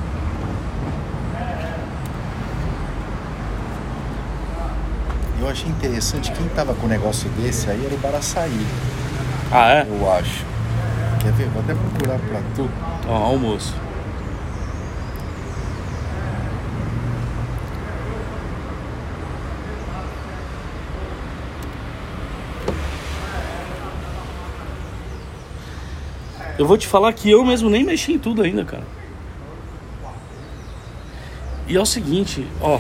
Eu 5.40 5.50
achei 5.50 5.70
interessante, 5.70 6.32
quem 6.32 6.48
tava 6.50 6.74
com 6.76 6.86
um 6.86 6.90
negócio 6.90 7.28
desse 7.32 7.70
aí 7.70 7.84
era 7.84 7.96
o 7.96 7.98
Baraçaí, 7.98 8.66
Ah, 9.52 9.72
é? 9.72 9.88
eu 9.90 10.12
acho. 10.12 10.46
Quer 11.20 11.32
ver? 11.34 11.48
Vou 11.50 11.62
até 11.64 11.74
procurar 11.74 12.20
pra 12.20 12.40
tu. 12.56 12.70
Ó, 13.08 13.16
almoço. 13.16 13.74
Eu 26.62 26.68
vou 26.68 26.78
te 26.78 26.86
falar 26.86 27.12
que 27.12 27.28
eu 27.28 27.44
mesmo 27.44 27.72
nem 27.72 27.84
mexi 27.84 28.14
em 28.14 28.20
tudo 28.20 28.44
ainda, 28.44 28.64
cara. 28.64 28.84
E 31.68 31.76
é 31.76 31.82
o 31.82 31.86
seguinte, 31.88 32.46
ó. 32.62 32.80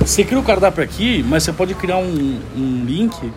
Você 0.00 0.22
cria 0.22 0.38
o 0.38 0.42
cardápio 0.42 0.84
aqui, 0.84 1.22
mas 1.22 1.44
você 1.44 1.52
pode 1.54 1.74
criar 1.74 1.96
um, 1.96 2.40
um 2.54 2.84
link 2.84 3.32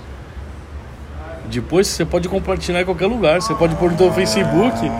depois 1.49 1.87
você 1.87 2.03
pode 2.03 2.27
compartilhar 2.27 2.81
em 2.81 2.85
qualquer 2.85 3.07
lugar. 3.07 3.41
Você 3.41 3.55
pode 3.55 3.73
pôr 3.75 3.89
no 3.89 3.97
seu 3.97 4.11
Facebook 4.11 4.91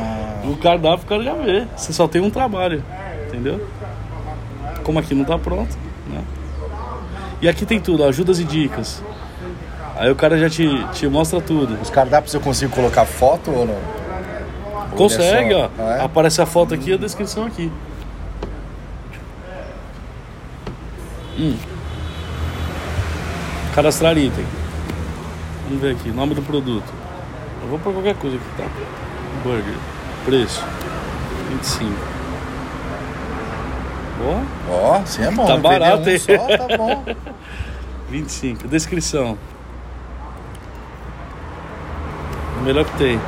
o 0.45 0.55
cardápio 0.55 1.03
o 1.03 1.07
cara 1.07 1.23
já 1.23 1.33
vê. 1.33 1.67
Você 1.75 1.91
só 1.91 2.07
tem 2.07 2.21
um 2.21 2.29
trabalho. 2.29 2.81
Entendeu? 3.27 3.67
Como 4.85 4.97
aqui 4.97 5.13
não 5.13 5.25
tá 5.25 5.37
pronto, 5.37 5.77
né? 6.07 6.23
E 7.41 7.49
aqui 7.49 7.65
tem 7.65 7.81
tudo, 7.81 8.05
ajudas 8.05 8.39
e 8.39 8.45
dicas. 8.45 9.03
Aí 10.01 10.09
o 10.09 10.15
cara 10.15 10.35
já 10.35 10.49
te, 10.49 10.67
te 10.93 11.07
mostra 11.07 11.39
tudo. 11.39 11.79
Os 11.79 11.91
cardápios 11.91 12.33
eu 12.33 12.41
consigo 12.41 12.73
colocar 12.73 13.05
foto 13.05 13.51
ou 13.51 13.67
não? 13.67 13.77
Consegue, 14.97 15.53
é 15.53 15.55
ó. 15.55 15.69
Ah, 15.77 15.97
é? 15.97 16.03
Aparece 16.03 16.41
a 16.41 16.45
foto 16.47 16.73
aqui 16.73 16.89
e 16.89 16.93
a 16.95 16.97
descrição 16.97 17.45
aqui. 17.45 17.71
Hum. 21.37 21.55
Cadastrar 23.75 24.17
item. 24.17 24.43
Vamos 25.65 25.81
ver 25.83 25.91
aqui, 25.91 26.09
nome 26.09 26.33
do 26.33 26.41
produto. 26.41 26.91
Eu 27.61 27.69
vou 27.69 27.77
por 27.77 27.93
qualquer 27.93 28.15
coisa 28.15 28.37
aqui, 28.37 28.45
tá? 28.57 28.67
Burger. 29.43 29.77
Preço. 30.25 30.65
25. 31.49 31.91
Boa. 34.17 34.41
Ó, 34.67 35.05
sim 35.05 35.21
é 35.21 35.29
bom. 35.29 35.45
Tá 35.45 35.57
barato, 35.57 36.09
um 36.09 36.11
hein? 36.11 36.17
só, 36.17 36.37
tá 36.57 36.75
bom. 36.75 37.05
25. 38.09 38.67
Descrição. 38.67 39.37
O 42.50 42.50
melhor 42.61 42.85
que 42.85 42.97
tem. 42.97 43.19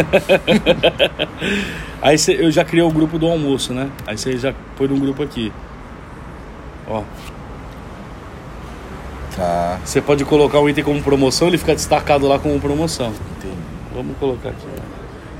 Aí 2.02 2.16
cê, 2.16 2.36
eu 2.40 2.50
já 2.50 2.64
criei 2.64 2.82
o 2.82 2.90
grupo 2.90 3.18
do 3.18 3.26
almoço, 3.26 3.74
né? 3.74 3.90
Aí 4.06 4.16
você 4.16 4.36
já 4.38 4.54
põe 4.76 4.88
num 4.88 4.98
grupo 4.98 5.22
aqui. 5.22 5.52
Ó. 6.88 7.02
Tá, 9.36 9.78
Você 9.84 10.00
pode 10.00 10.24
colocar 10.24 10.58
o 10.60 10.68
item 10.68 10.82
como 10.82 11.02
promoção, 11.02 11.48
ele 11.48 11.58
fica 11.58 11.74
destacado 11.74 12.26
lá 12.26 12.38
como 12.38 12.58
promoção. 12.60 13.12
entendi. 13.38 13.54
Vamos 13.94 14.16
colocar 14.18 14.48
aqui. 14.50 14.66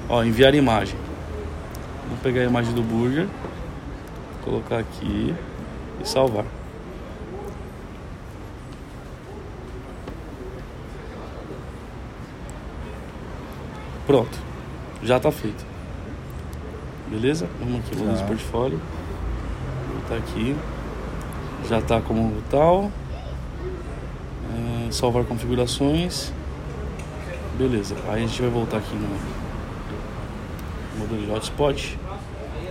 Ó, 0.08 0.22
enviar 0.22 0.54
imagem. 0.54 0.96
Vamos 2.04 2.20
pegar 2.22 2.42
a 2.42 2.44
imagem 2.44 2.74
do 2.74 2.82
burger, 2.82 3.26
colocar 4.44 4.78
aqui 4.78 5.34
e 6.02 6.08
salvar. 6.08 6.44
Pronto. 14.10 14.36
Já 15.04 15.20
tá 15.20 15.30
feito. 15.30 15.64
Beleza? 17.08 17.48
Vamos 17.60 17.78
aqui, 17.78 17.94
vamos 17.94 18.16
Tá. 18.16 18.22
no 18.22 18.26
portfólio. 18.26 18.80
Vou 19.86 20.00
botar 20.02 20.16
aqui. 20.16 20.56
Já 21.68 21.80
tá 21.80 22.00
como 22.00 22.42
tal. 22.50 22.90
É, 24.88 24.90
salvar 24.90 25.22
configurações. 25.22 26.32
Beleza, 27.56 27.94
aí 28.08 28.24
a 28.24 28.26
gente 28.26 28.42
vai 28.42 28.50
voltar 28.50 28.78
aqui 28.78 28.96
no 28.96 29.16
modelo 30.98 31.24
de 31.26 31.30
hotspot 31.30 31.96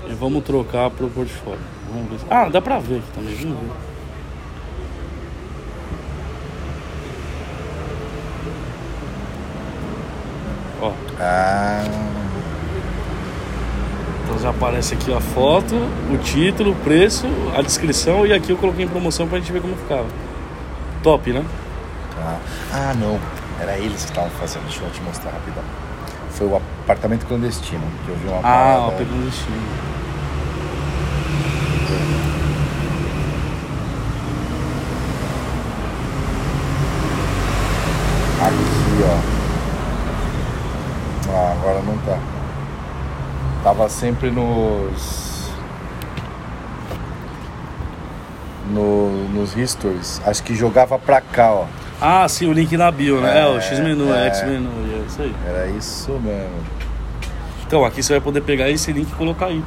e 0.10 0.13
vamos 0.15 0.43
trocar 0.43 0.89
pro 0.89 1.08
portfólio. 1.08 1.62
Vamos 1.89 2.21
ver. 2.21 2.28
Ah, 2.30 2.49
dá 2.49 2.62
pra 2.62 2.80
ver 2.80 2.97
aqui 2.97 3.12
também, 3.13 3.34
vamos 3.36 3.60
ver. 3.62 3.89
Ó, 10.82 10.93
Ah, 11.19 11.84
então 14.23 14.39
já 14.39 14.49
aparece 14.51 14.93
aqui 14.93 15.13
a 15.13 15.19
foto, 15.19 15.75
o 15.75 16.17
título, 16.17 16.71
o 16.71 16.75
preço, 16.75 17.27
a 17.58 17.62
descrição 17.62 18.25
e 18.25 18.34
aqui 18.34 18.51
eu 18.51 18.58
coloquei 18.58 18.86
em 18.86 18.88
promoção 18.88 19.27
pra 19.27 19.39
gente 19.39 19.51
ver 19.51 19.62
como 19.62 19.75
ficava. 19.75 20.05
Top, 21.03 21.32
né? 21.32 21.43
tá. 22.19 22.38
Ah, 22.73 22.93
não. 22.93 23.19
Era 23.60 23.77
eles 23.77 24.03
que 24.03 24.12
estavam 24.12 24.29
fazendo. 24.32 24.63
Deixa 24.63 24.84
eu 24.84 24.89
te 24.91 25.01
mostrar 25.01 25.32
rapidão. 25.32 25.63
Foi 26.32 26.47
o 26.47 26.55
apartamento 26.55 27.25
clandestino 27.25 27.84
que 28.05 28.12
eu 28.12 28.15
vi 28.15 28.27
uma 28.27 28.39
Ah, 28.43 28.88
o 28.88 28.91
destino. 29.25 29.89
Aqui, 38.41 39.03
ó. 39.03 39.39
Não 41.85 41.97
tá. 41.99 42.17
Tava 43.63 43.89
sempre 43.89 44.29
nos. 44.31 45.49
No, 48.71 49.09
nos 49.29 49.55
histories. 49.57 50.21
Acho 50.25 50.43
que 50.43 50.55
jogava 50.55 50.97
pra 50.99 51.19
cá, 51.21 51.51
ó. 51.51 51.65
Ah, 52.01 52.27
sim, 52.29 52.47
o 52.47 52.53
link 52.53 52.77
na 52.77 52.89
bio, 52.91 53.19
né? 53.19 53.41
É, 53.41 53.45
o 53.47 53.57
É, 53.57 53.61
X-Menu, 53.61 54.13
é, 54.13 54.27
é. 54.27 54.27
X-Menu, 54.27 54.69
é 54.93 55.05
isso 55.07 55.21
aí. 55.21 55.35
Era 55.45 55.67
isso 55.67 56.11
mesmo. 56.13 56.63
Então, 57.65 57.83
aqui 57.83 58.01
você 58.01 58.13
vai 58.13 58.21
poder 58.21 58.41
pegar 58.41 58.69
esse 58.69 58.91
link 58.93 59.09
e 59.09 59.15
colocar 59.15 59.47
aí. 59.47 59.63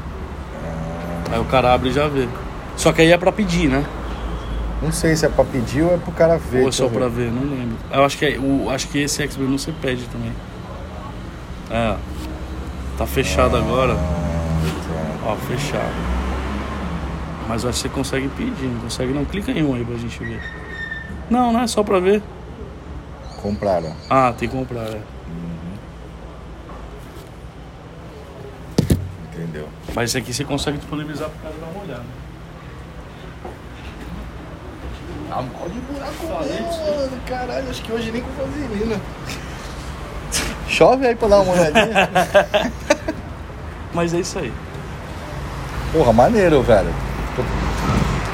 Aí 1.30 1.38
o 1.40 1.44
cara 1.44 1.72
abre 1.74 1.90
e 1.90 1.92
já 1.92 2.08
vê. 2.08 2.28
Só 2.76 2.92
que 2.92 3.02
aí 3.02 3.12
é 3.12 3.18
pra 3.18 3.32
pedir, 3.32 3.68
né? 3.68 3.84
Não 4.80 4.90
sei 4.92 5.14
se 5.14 5.26
é 5.26 5.28
pra 5.28 5.44
pedir 5.44 5.82
ou 5.82 5.94
é 5.94 5.96
pro 5.98 6.12
cara 6.12 6.38
ver. 6.38 6.62
Ou 6.62 6.68
é 6.68 6.72
só 6.72 6.88
pra 6.88 7.08
ver, 7.08 7.30
não 7.30 7.42
lembro. 7.42 7.76
Eu 7.92 8.04
acho 8.04 8.16
que, 8.18 8.24
é, 8.24 8.38
o, 8.38 8.70
acho 8.70 8.88
que 8.88 8.98
esse 8.98 9.22
X-Menu 9.22 9.58
você 9.58 9.72
pede 9.80 10.04
também. 10.06 10.32
É. 11.72 11.96
Tá 12.98 13.06
fechado 13.06 13.56
agora. 13.56 13.94
Ah, 13.94 15.32
Ó, 15.32 15.36
fechado. 15.36 15.94
Mas 17.48 17.62
você 17.62 17.88
consegue 17.88 18.28
pedir, 18.28 18.66
não 18.66 18.80
consegue 18.80 19.12
não. 19.12 19.24
Clica 19.24 19.50
em 19.50 19.64
um 19.64 19.74
aí 19.74 19.84
pra 19.84 19.96
gente 19.96 20.18
ver. 20.22 20.42
Não, 21.30 21.50
não 21.50 21.62
é 21.62 21.66
só 21.66 21.82
pra 21.82 21.98
ver. 21.98 22.22
Compraram. 23.40 23.94
Ah, 24.10 24.34
tem 24.36 24.48
que 24.48 24.54
comprar, 24.54 24.82
é. 24.82 25.00
Entendeu? 29.32 29.68
Mas 29.94 30.10
esse 30.10 30.18
aqui 30.18 30.32
você 30.32 30.44
consegue 30.44 30.76
disponibilizar 30.76 31.30
pro 31.30 31.38
cara 31.40 31.54
dar 31.58 31.66
uma 31.68 31.82
olhada. 31.82 32.04
Tá 35.28 35.36
mal 35.36 35.68
de 35.70 35.80
buraco 35.80 36.44
mesmo, 36.44 37.20
caralho. 37.26 37.70
Acho 37.70 37.82
que 37.82 37.92
hoje 37.92 38.12
nem 38.12 38.20
com 38.20 38.30
vaselina. 38.32 39.00
Chove 40.72 41.06
aí 41.06 41.14
pra 41.14 41.28
dar 41.28 41.40
uma 41.40 41.52
olhadinha. 41.52 42.08
Mas 43.92 44.14
é 44.14 44.20
isso 44.20 44.38
aí. 44.38 44.50
Porra, 45.92 46.14
maneiro, 46.14 46.62
velho. 46.62 46.88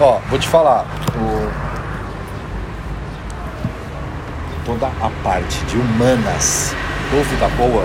Ó, 0.01 0.21
vou 0.31 0.39
te 0.39 0.47
falar. 0.47 0.87
O... 1.17 1.51
Toda 4.65 4.87
a 4.87 5.11
parte 5.25 5.59
de 5.65 5.77
humanas 5.77 6.77
do 7.11 7.25
Vida 7.25 7.49
Boa, 7.57 7.85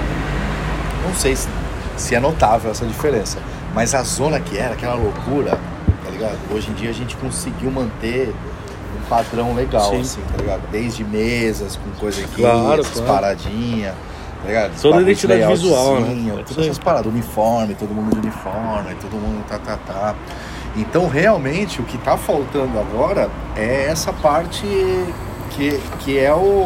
não 1.03 1.15
sei 1.15 1.35
se, 1.35 1.47
se 1.97 2.13
é 2.13 2.19
notável 2.19 2.69
essa 2.69 2.85
diferença. 2.85 3.39
Mas 3.73 3.95
a 3.95 4.03
zona 4.03 4.39
que 4.39 4.55
era, 4.55 4.75
aquela 4.75 4.93
loucura, 4.93 5.57
tá 6.03 6.11
ligado? 6.11 6.37
Hoje 6.53 6.69
em 6.69 6.73
dia 6.75 6.91
a 6.91 6.93
gente 6.93 7.15
conseguiu 7.15 7.71
manter 7.71 8.29
um 8.95 9.09
padrão 9.09 9.55
legal, 9.55 9.89
Sim. 9.89 10.01
assim, 10.01 10.21
tá 10.31 10.37
ligado? 10.37 10.61
Desde 10.71 11.03
mesas 11.03 11.75
com 11.75 11.89
coisa 11.99 12.23
aqui, 12.23 12.41
Claro, 12.41 12.83
claro. 12.83 13.07
paradinhas, 13.07 13.95
tá 14.43 14.47
ligado? 14.47 14.81
Toda 14.81 15.01
identidade 15.01 15.45
visual, 15.47 15.95
né? 15.95 15.99
layoutzinho, 16.01 16.33
É 16.33 16.35
isso 16.35 16.43
Todas 16.53 16.65
essas 16.65 16.79
paradas, 16.79 17.11
uniforme, 17.11 17.73
todo 17.75 17.89
mundo 17.93 18.11
de 18.11 18.19
uniforme, 18.19 18.95
todo 19.01 19.13
mundo 19.13 19.43
tá, 19.47 19.57
tá, 19.57 19.77
tá. 19.77 20.15
Então, 20.75 21.07
realmente, 21.07 21.79
o 21.81 21.83
que 21.83 21.97
tá 21.97 22.17
faltando 22.17 22.77
agora 22.79 23.29
é 23.55 23.85
essa 23.89 24.11
parte 24.11 24.65
que, 25.51 25.79
que 25.99 26.17
é 26.19 26.33
o, 26.33 26.65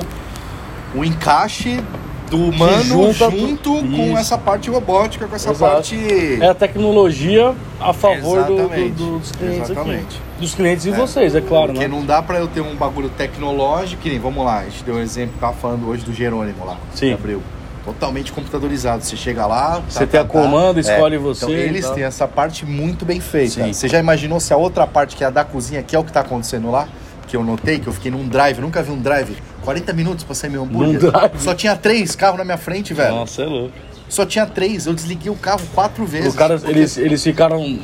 o 0.96 1.04
encaixe 1.06 1.84
do 2.30 2.38
humano 2.50 3.14
junto 3.14 3.72
com 3.96 4.18
essa 4.18 4.38
parte 4.38 4.70
robótica, 4.70 5.28
com 5.28 5.36
essa 5.36 5.52
Exato. 5.52 5.74
parte... 5.74 6.38
É 6.42 6.48
a 6.50 6.54
tecnologia 6.54 7.54
a 7.80 7.94
favor 7.94 8.44
do- 8.44 8.68
do- 8.68 9.20
dos 9.20 9.32
clientes 9.32 9.70
Exatamente. 9.70 10.04
aqui. 10.04 10.20
Dos 10.42 10.54
clientes 10.56 10.86
e 10.86 10.90
É, 10.90 10.94
vocês, 10.94 11.36
é 11.36 11.42
claro, 11.42 11.74
Porque 11.74 11.88
né? 11.88 11.94
não 11.96 12.06
dá 12.06 12.22
pra 12.22 12.38
eu 12.40 12.48
ter 12.48 12.62
um 12.62 12.76
bagulho 12.76 13.10
tecnológico, 13.10 14.02
que 14.02 14.10
nem, 14.10 14.20
vamos 14.20 14.46
lá, 14.46 14.60
a 14.60 14.64
gente 14.66 14.84
deu 14.84 14.96
um 14.96 15.00
exemplo, 15.00 15.36
tava 15.40 15.54
falando 15.54 15.88
hoje 15.88 16.04
do 16.06 16.14
Jerônimo 16.14 16.66
lá, 16.66 16.78
Sim. 16.94 17.08
que 17.08 17.14
abriu. 17.14 17.42
Totalmente 17.88 18.34
computadorizado. 18.34 19.02
Você 19.02 19.16
chega 19.16 19.46
lá. 19.48 19.82
Você 19.88 20.06
tem 20.06 20.20
a 20.20 20.26
comanda, 20.26 20.78
escolhe 20.78 21.18
você 21.18 21.46
Então, 21.46 21.56
eles 21.58 21.90
têm 21.92 22.04
essa 22.04 22.28
parte 22.28 22.66
muito 22.66 23.06
bem 23.06 23.22
feita. 23.22 23.64
Sim. 23.64 23.72
Você 23.72 23.88
já 23.88 23.98
imaginou 23.98 24.42
se 24.42 24.54
a 24.54 24.58
outra 24.58 24.86
parte, 24.86 25.16
que 25.16 25.24
é 25.24 25.28
a 25.28 25.30
da 25.30 25.46
cozinha, 25.46 25.82
que 25.82 25.96
é 25.96 26.00
o 26.00 26.04
que 26.04 26.12
tá 26.12 26.20
acontecendo 26.20 26.70
lá? 26.70 26.86
Que 27.28 27.38
eu 27.38 27.44
notei, 27.46 27.80
que 27.80 27.88
eu 27.88 27.94
fiquei 27.94 28.12
num 28.12 28.28
drive, 28.28 28.60
nunca 28.60 28.84
vi 28.84 28.92
um 28.92 29.02
drive. 29.02 29.38
40 29.64 29.94
minutos 29.94 30.26
pra 30.26 30.36
sair 30.36 30.50
meu 30.50 30.64
hambúrguer. 30.64 31.02
Num 31.02 31.12
drive? 31.12 31.40
Só 31.40 31.56
tinha 31.56 31.78
três 31.78 32.14
carros 32.14 32.38
na 32.38 32.44
minha 32.44 32.58
frente, 32.58 32.94
velho. 32.94 33.16
Nossa, 33.16 33.44
é 33.44 33.46
louco. 33.46 33.74
Só 34.10 34.26
tinha 34.26 34.46
três. 34.46 34.86
Eu 34.86 34.94
desliguei 34.94 35.32
o 35.32 35.36
carro 35.36 35.62
quatro 35.74 36.06
vezes. 36.06 36.30
Os 36.30 36.36
caras, 36.36 36.62
porque- 36.64 36.78
eles, 36.78 36.98
eles 36.98 37.24
ficaram 37.24 37.62
é, 37.62 37.80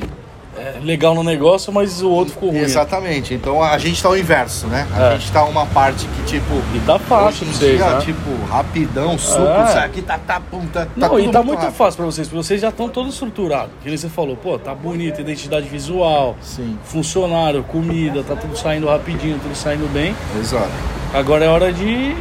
legal 0.84 1.16
no 1.16 1.24
negócio, 1.24 1.72
mas 1.74 2.02
o 2.02 2.10
outro 2.10 2.34
ficou 2.34 2.50
ruim. 2.50 2.60
Exatamente. 2.60 3.34
Então 3.34 3.62
a 3.64 3.78
gente 3.78 4.02
tá 4.02 4.08
ao 4.10 4.18
inverso, 4.18 4.68
né? 4.68 4.88
A 4.96 5.14
É. 5.14 5.18
gente 5.18 5.32
tá 5.32 5.44
uma 5.46 5.66
parte 5.66 6.06
que, 6.08 6.24
tipo. 6.24 6.54
E 6.76 6.80
tá 6.86 7.00
fácil 7.00 7.46
pra 7.48 7.56
vocês, 7.56 7.78
dia, 7.78 7.90
né? 7.90 8.02
tipo, 8.02 8.46
rapidão, 8.48 9.18
suco, 9.18 9.42
É. 9.42 9.80
aqui 9.80 10.02
tá, 10.02 10.18
tá, 10.20 10.40
pum, 10.40 10.66
tá, 10.68 10.86
tá 10.86 10.92
Não, 10.96 11.20
e 11.20 11.24
tudo 11.24 11.32
tá 11.34 11.44
muito 11.44 11.60
rápido. 11.60 11.76
fácil 11.76 11.98
pra 11.98 12.06
vocês, 12.06 12.28
porque 12.28 12.44
vocês 12.44 12.62
já 12.62 12.70
estão 12.70 12.88
todos 12.90 13.14
estruturados. 13.14 13.72
Que 13.84 13.96
você 13.98 14.08
falou, 14.10 14.36
pô, 14.36 14.58
tá 14.60 14.74
bonito, 14.76 15.20
identidade 15.22 15.68
visual, 15.68 16.36
Sim, 16.42 16.78
funcionário, 16.84 17.64
comida, 17.64 18.24
tá 18.24 18.36
tudo 18.36 18.56
saindo 18.58 18.88
rapidinho, 18.88 19.40
tudo 19.40 19.56
saindo 19.56 19.92
bem. 19.92 20.16
exato. 20.40 20.70
Agora 21.14 21.46
é 21.46 21.48
hora 21.48 21.72
de. 21.74 22.16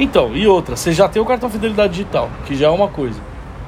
Então, 0.00 0.34
e 0.34 0.46
outra, 0.46 0.76
você 0.76 0.92
já 0.92 1.08
tem 1.08 1.20
o 1.20 1.24
cartão 1.24 1.50
Fidelidade 1.50 1.92
Digital, 1.92 2.30
que 2.46 2.54
já 2.54 2.66
é 2.68 2.70
uma 2.70 2.88
coisa. 2.88 3.18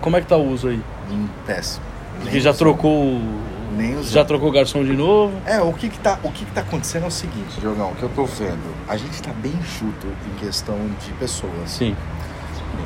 Como 0.01 0.17
é 0.17 0.21
que 0.21 0.27
tá 0.27 0.37
o 0.37 0.49
uso 0.53 0.69
aí? 0.69 0.81
Hum, 1.11 1.27
péssimo. 1.47 1.85
Nem 2.23 2.33
Que 2.33 2.41
já 2.41 2.53
trocou. 2.55 2.93
o- 2.93 3.50
Nem 3.77 3.97
usei. 3.97 4.13
Já 4.13 4.25
trocou 4.25 4.49
o 4.49 4.53
garçom 4.53 4.85
de 4.85 4.93
novo? 4.93 5.33
É, 5.47 5.61
o 5.61 5.73
que 5.73 5.89
que 5.89 5.99
tá, 5.99 6.19
o 6.25 6.31
que 6.33 6.45
que 6.45 6.53
tá 6.53 6.61
acontecendo 6.63 7.05
é 7.05 7.09
o 7.09 7.11
seguinte, 7.11 7.61
Diogão, 7.61 7.93
que 7.95 8.03
eu 8.03 8.09
tô 8.09 8.25
vendo. 8.27 8.75
A 8.89 8.97
gente 8.97 9.23
tá 9.23 9.31
bem 9.33 9.55
chuto 9.63 10.07
em 10.27 10.39
questão 10.45 10.77
de 11.05 11.13
pessoas. 11.13 11.53
Sim. 11.71 11.97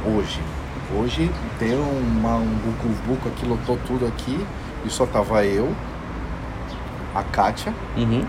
Hoje. 0.06 0.40
Hoje 0.96 1.30
tem 1.58 1.74
uma, 1.74 2.36
um 2.36 2.58
buco 3.06 3.28
aqui, 3.28 3.46
lotou 3.46 3.78
tudo 3.86 4.06
aqui, 4.06 4.38
e 4.84 4.90
só 4.90 5.06
tava 5.06 5.44
eu, 5.44 5.74
a 7.14 7.22
Kátia, 7.22 7.72
Uhum. 7.96 8.24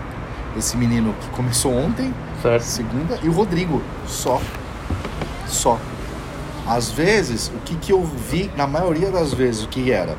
esse 0.56 0.76
menino 0.76 1.14
que 1.20 1.28
começou 1.30 1.72
ontem, 1.76 2.12
Certo. 2.40 2.62
segunda, 2.62 3.18
e 3.22 3.28
o 3.28 3.32
Rodrigo. 3.32 3.82
Só. 4.06 4.40
Só. 5.46 5.78
Às 6.66 6.90
vezes, 6.90 7.48
o 7.54 7.58
que, 7.64 7.76
que 7.76 7.92
eu 7.92 8.02
vi, 8.02 8.50
na 8.56 8.66
maioria 8.66 9.10
das 9.10 9.32
vezes, 9.32 9.62
o 9.64 9.68
que 9.68 9.92
era? 9.92 10.16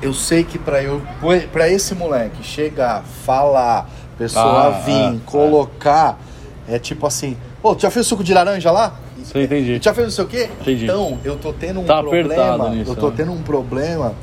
Eu 0.00 0.12
sei 0.14 0.44
que 0.44 0.58
pra 0.58 0.82
eu 0.82 1.02
para 1.52 1.68
esse 1.68 1.94
moleque 1.94 2.42
chegar, 2.42 3.02
falar, 3.24 3.88
pessoa 4.16 4.68
Ah, 4.68 4.70
vir, 4.84 4.92
ah, 5.16 5.16
colocar, 5.26 6.18
é 6.68 6.78
tipo 6.78 7.06
assim, 7.06 7.36
pô, 7.60 7.74
tu 7.74 7.82
já 7.82 7.90
fez 7.90 8.06
suco 8.06 8.22
de 8.22 8.32
laranja 8.32 8.70
lá? 8.70 8.94
Você 9.18 9.42
entendi. 9.42 9.80
Já 9.82 9.92
fez 9.92 10.06
não 10.06 10.12
sei 10.12 10.24
o 10.24 10.28
quê? 10.28 10.48
Entendi. 10.60 10.84
Então, 10.84 11.18
eu 11.24 11.36
tô 11.36 11.52
tendo 11.52 11.80
um 11.80 11.84
Tá 11.84 12.00
problema. 12.00 12.34
apertado 12.34 12.70
nisso, 12.70 12.90
eu 12.92 12.96
tô 12.96 13.08
né? 13.08 13.14
tendo 13.16 13.32
um 13.32 13.42
problema 13.42 14.14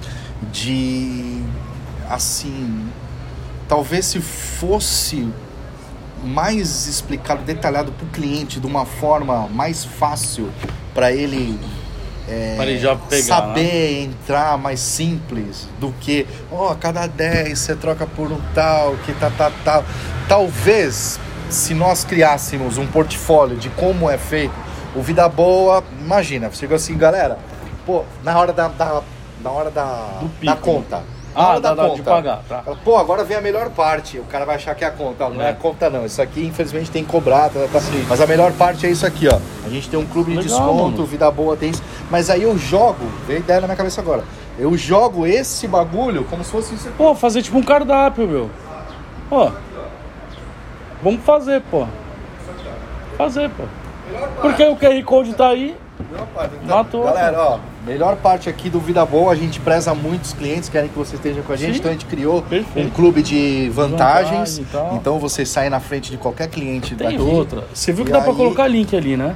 de 0.51 1.41
assim, 2.09 2.87
talvez 3.67 4.05
se 4.05 4.19
fosse 4.21 5.27
mais 6.23 6.87
explicado, 6.87 7.43
detalhado 7.43 7.91
pro 7.91 8.07
cliente 8.07 8.59
de 8.59 8.65
uma 8.65 8.85
forma 8.85 9.47
mais 9.49 9.83
fácil 9.83 10.49
para 10.93 11.11
ele 11.11 11.59
é, 12.27 12.57
ele 12.59 12.79
já 12.79 12.95
pegar, 12.95 13.17
né? 13.17 13.21
saber 13.47 14.03
entrar 14.03 14.57
mais 14.57 14.79
simples 14.79 15.67
do 15.79 15.91
que, 15.99 16.25
ó, 16.51 16.71
a 16.71 16.75
cada 16.75 17.05
10 17.07 17.57
você 17.57 17.75
troca 17.75 18.07
por 18.07 18.31
um 18.31 18.39
tal, 18.53 18.95
que 19.05 19.13
tá, 19.13 19.29
tá, 19.29 19.51
tal. 19.63 19.83
Talvez, 20.27 21.19
se 21.49 21.73
nós 21.73 22.03
criássemos 22.03 22.77
um 22.77 22.87
portfólio 22.87 23.57
de 23.57 23.69
como 23.69 24.09
é 24.09 24.17
feito, 24.17 24.53
o 24.95 25.01
Vida 25.01 25.27
Boa, 25.29 25.83
imagina, 26.01 26.49
chegou 26.51 26.75
assim, 26.75 26.97
galera, 26.97 27.37
pô, 27.85 28.03
na 28.23 28.37
hora 28.39 28.51
da, 28.51 28.67
da, 28.69 29.01
na 29.43 29.49
hora 29.51 29.69
da, 29.69 30.17
Do 30.19 30.27
da 30.27 30.55
pico. 30.55 30.57
conta. 30.57 30.97
Na 30.97 31.14
Ah, 31.35 31.49
hora 31.49 31.59
dá, 31.59 31.73
dá 31.75 31.89
de 31.89 32.01
pagar, 32.01 32.39
tá. 32.47 32.63
Pô, 32.83 32.95
agora 32.97 33.23
vem 33.23 33.35
a 33.35 33.41
melhor 33.41 33.69
parte. 33.71 34.17
O 34.19 34.23
cara 34.23 34.45
vai 34.45 34.55
achar 34.55 34.73
que 34.73 34.83
é 34.83 34.87
a 34.87 34.91
conta. 34.91 35.27
Não 35.29 35.41
é, 35.41 35.47
É. 35.47 35.49
a 35.49 35.53
conta, 35.53 35.89
não. 35.89 36.05
Isso 36.05 36.21
aqui, 36.21 36.45
infelizmente, 36.45 36.89
tem 36.89 37.03
que 37.03 37.11
cobrar. 37.11 37.49
Tá, 37.49 37.59
tá. 37.71 37.79
Mas 38.07 38.21
a 38.21 38.25
melhor 38.27 38.51
parte 38.53 38.85
é 38.85 38.89
isso 38.89 39.05
aqui, 39.05 39.27
ó. 39.27 39.37
A 39.65 39.69
gente 39.69 39.89
tem 39.89 39.99
um 39.99 40.05
clube 40.05 40.31
de 40.31 40.37
Legal, 40.37 40.59
desconto, 40.59 40.91
mano. 40.93 41.05
vida 41.05 41.29
boa 41.29 41.57
tem 41.57 41.71
isso. 41.71 41.83
Mas 42.09 42.29
aí 42.29 42.43
eu 42.43 42.57
jogo, 42.57 43.05
veio 43.27 43.39
ideia 43.39 43.59
na 43.59 43.67
minha 43.67 43.77
cabeça 43.77 43.99
agora. 43.99 44.23
Eu 44.57 44.77
jogo 44.77 45.27
esse 45.27 45.67
bagulho 45.67 46.23
como 46.29 46.41
se 46.43 46.51
fosse 46.51 46.73
isso 46.75 46.87
aqui. 46.87 46.97
Pô, 46.97 47.13
fazer 47.13 47.41
tipo 47.41 47.57
um 47.57 47.63
cardápio, 47.63 48.25
meu. 48.27 48.49
Pô. 49.29 49.51
Vamos 51.03 51.21
fazer, 51.23 51.61
pô. 51.69 51.85
Fazer, 53.17 53.49
pô. 53.49 53.63
Porque 54.41 54.63
o 54.63 54.75
QR 54.75 55.03
Code 55.03 55.33
tá 55.33 55.49
aí. 55.49 55.75
Melhor 56.11 56.27
parte. 56.33 56.55
Então, 56.63 56.77
Matou. 56.77 57.03
Galera, 57.03 57.41
ó, 57.41 57.59
melhor 57.85 58.15
parte 58.17 58.49
aqui 58.49 58.69
do 58.69 58.79
Vida 58.79 59.05
Boa, 59.05 59.31
a 59.31 59.35
gente 59.35 59.59
preza 59.59 59.93
muitos 59.93 60.33
clientes, 60.33 60.69
querem 60.69 60.89
que 60.89 60.97
você 60.97 61.15
esteja 61.15 61.41
com 61.41 61.53
a 61.53 61.55
gente, 61.55 61.73
Sim. 61.73 61.79
então 61.79 61.89
a 61.89 61.93
gente 61.93 62.05
criou 62.05 62.41
Perfeito. 62.41 62.87
um 62.87 62.89
clube 62.89 63.21
de 63.21 63.69
vantagens. 63.73 64.57
Vantagem 64.59 64.97
então 64.97 65.19
você 65.19 65.45
sai 65.45 65.69
na 65.69 65.79
frente 65.79 66.09
de 66.11 66.17
qualquer 66.17 66.47
cliente 66.49 66.95
Tem 66.95 67.07
daqui. 67.11 67.21
outra. 67.21 67.63
Você 67.73 67.91
viu 67.93 68.03
que 68.03 68.11
E 68.11 68.13
dá 68.13 68.21
pra 68.21 68.31
aí- 68.31 68.37
colocar 68.37 68.67
link 68.67 68.95
ali, 68.95 69.15
né? 69.15 69.35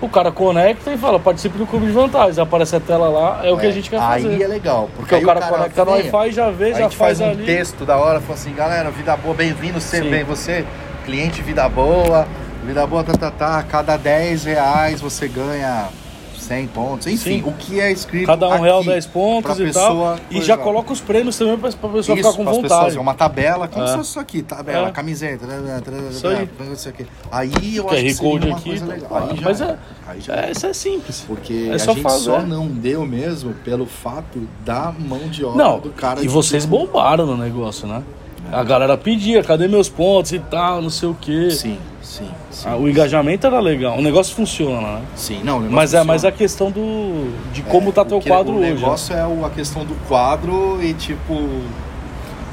O 0.00 0.08
cara 0.08 0.30
conecta 0.30 0.92
e 0.92 0.96
fala, 0.96 1.18
participe 1.18 1.58
do 1.58 1.66
clube 1.66 1.86
de 1.86 1.92
vantagens. 1.92 2.38
Aparece 2.38 2.76
a 2.76 2.80
tela 2.80 3.08
lá, 3.08 3.40
é 3.44 3.50
o 3.50 3.58
que 3.58 3.66
a 3.66 3.70
gente 3.72 3.90
quer 3.90 3.98
aí 4.00 4.22
fazer. 4.22 4.42
é 4.42 4.46
legal, 4.46 4.82
porque, 4.94 4.96
Porque 4.98 5.14
aí 5.16 5.24
o 5.24 5.26
cara, 5.26 5.40
conecta 5.42 5.84
no 5.84 5.92
vem, 5.92 6.10
Wi-Fi, 6.12 6.32
já 6.32 6.50
vê, 6.50 6.64
a 6.66 6.72
já 6.72 6.82
gente 6.82 6.96
faz, 6.96 7.18
faz 7.18 7.20
um 7.20 7.32
ali. 7.32 7.44
texto 7.44 7.84
da 7.84 7.96
hora, 7.96 8.20
fala 8.20 8.34
assim, 8.34 8.54
galera, 8.54 8.90
vida 8.92 9.16
boa, 9.16 9.34
bem-vindo, 9.34 9.80
você, 9.80 10.00
Sim. 10.00 10.08
bem 10.10 10.22
você, 10.22 10.64
cliente 11.04 11.42
vida 11.42 11.68
boa, 11.68 12.28
vida 12.64 12.86
boa, 12.86 13.02
tá, 13.02 13.12
tá, 13.14 13.30
tá, 13.32 13.62
cada 13.64 13.96
10 13.96 14.44
reais 14.44 15.00
você 15.00 15.26
ganha 15.26 15.88
100 16.48 16.66
pontos, 16.68 17.06
enfim, 17.06 17.42
Sim. 17.42 17.44
o 17.46 17.52
que 17.52 17.78
é 17.78 17.92
escrito 17.92 18.26
Cada 18.26 18.48
um 18.48 18.52
aqui 18.54 18.62
real 18.62 18.82
10 18.82 19.06
pontos 19.06 19.60
e 19.60 19.70
tal. 19.70 20.16
E 20.30 20.40
já 20.42 20.56
coloca 20.56 20.92
os 20.92 21.00
prêmios 21.00 21.36
também 21.36 21.58
pra, 21.58 21.70
pra 21.70 21.88
pessoa 21.90 22.18
Isso, 22.18 22.28
ficar 22.30 22.32
com 22.32 22.44
vontade. 22.44 22.62
pessoas, 22.62 22.96
é 22.96 23.00
uma 23.00 23.14
tabela, 23.14 23.68
como 23.68 23.84
É. 23.84 23.88
se 23.88 23.96
fosse 23.96 24.10
isso 24.10 24.20
aqui, 24.20 24.42
tabela, 24.42 24.88
É. 24.88 24.90
camiseta, 24.90 25.46
tarará, 25.46 25.80
tarará, 25.80 26.08
Isso 26.08 26.26
aí. 26.26 26.48
isso 26.72 26.88
aqui. 26.88 27.06
Aí 27.30 27.76
eu 27.76 27.88
acho 27.90 28.02
que 28.02 28.14
seria 28.14 28.46
uma 28.46 28.56
aqui. 28.56 28.68
coisa 28.70 28.86
tá. 28.86 28.92
legal. 28.92 29.28
Aí 29.30 29.36
já 29.36 29.42
Mas 29.44 29.60
é, 29.60 29.78
Aí 30.06 30.20
já 30.22 30.34
é, 30.36 30.50
isso 30.52 30.66
é 30.66 30.72
simples. 30.72 31.24
Porque 31.26 31.68
É 31.70 31.74
a 31.74 31.78
só 31.78 31.92
gente 31.92 32.02
fazer. 32.02 32.24
só 32.24 32.40
não 32.40 32.66
deu 32.66 33.04
mesmo 33.06 33.52
pelo 33.64 33.84
fato 33.84 34.48
da 34.64 34.90
mão 34.98 35.28
de 35.28 35.44
obra 35.44 35.62
Não, 35.62 35.78
do 35.78 35.90
cara. 35.90 36.22
e 36.24 36.28
vocês 36.28 36.64
tipo- 36.64 36.78
bombaram 36.78 37.26
no 37.26 37.36
negócio, 37.36 37.86
né? 37.86 38.02
A 38.52 38.64
galera 38.64 38.96
pedia, 38.96 39.42
cadê 39.42 39.68
meus 39.68 39.88
pontos 39.88 40.32
e 40.32 40.38
tal, 40.38 40.80
não 40.80 40.88
sei 40.90 41.08
o 41.08 41.14
quê. 41.20 41.50
Sim, 41.50 41.78
sim, 42.02 42.28
sim. 42.50 42.66
Ah, 42.68 42.76
o 42.76 42.88
engajamento 42.88 43.46
era 43.46 43.60
legal, 43.60 43.98
o 43.98 44.02
negócio 44.02 44.34
funciona, 44.34 44.80
né? 44.80 45.02
Sim, 45.14 45.40
não, 45.44 45.56
o 45.58 45.60
negócio 45.60 45.76
Mas 45.76 45.94
é 45.94 46.02
mais 46.02 46.22
funciona. 46.22 46.34
a 46.34 46.38
questão 46.38 46.70
do 46.70 47.30
de 47.52 47.60
como 47.62 47.92
tá 47.92 48.02
o 48.02 48.04
teu 48.06 48.20
que- 48.20 48.28
quadro 48.30 48.52
o 48.54 48.56
hoje. 48.58 48.68
né? 48.70 48.74
negócio 48.74 49.14
é 49.14 49.26
o- 49.26 49.44
a 49.44 49.50
questão 49.50 49.84
do 49.84 49.94
quadro 50.08 50.78
e 50.82 50.94
tipo. 50.94 51.34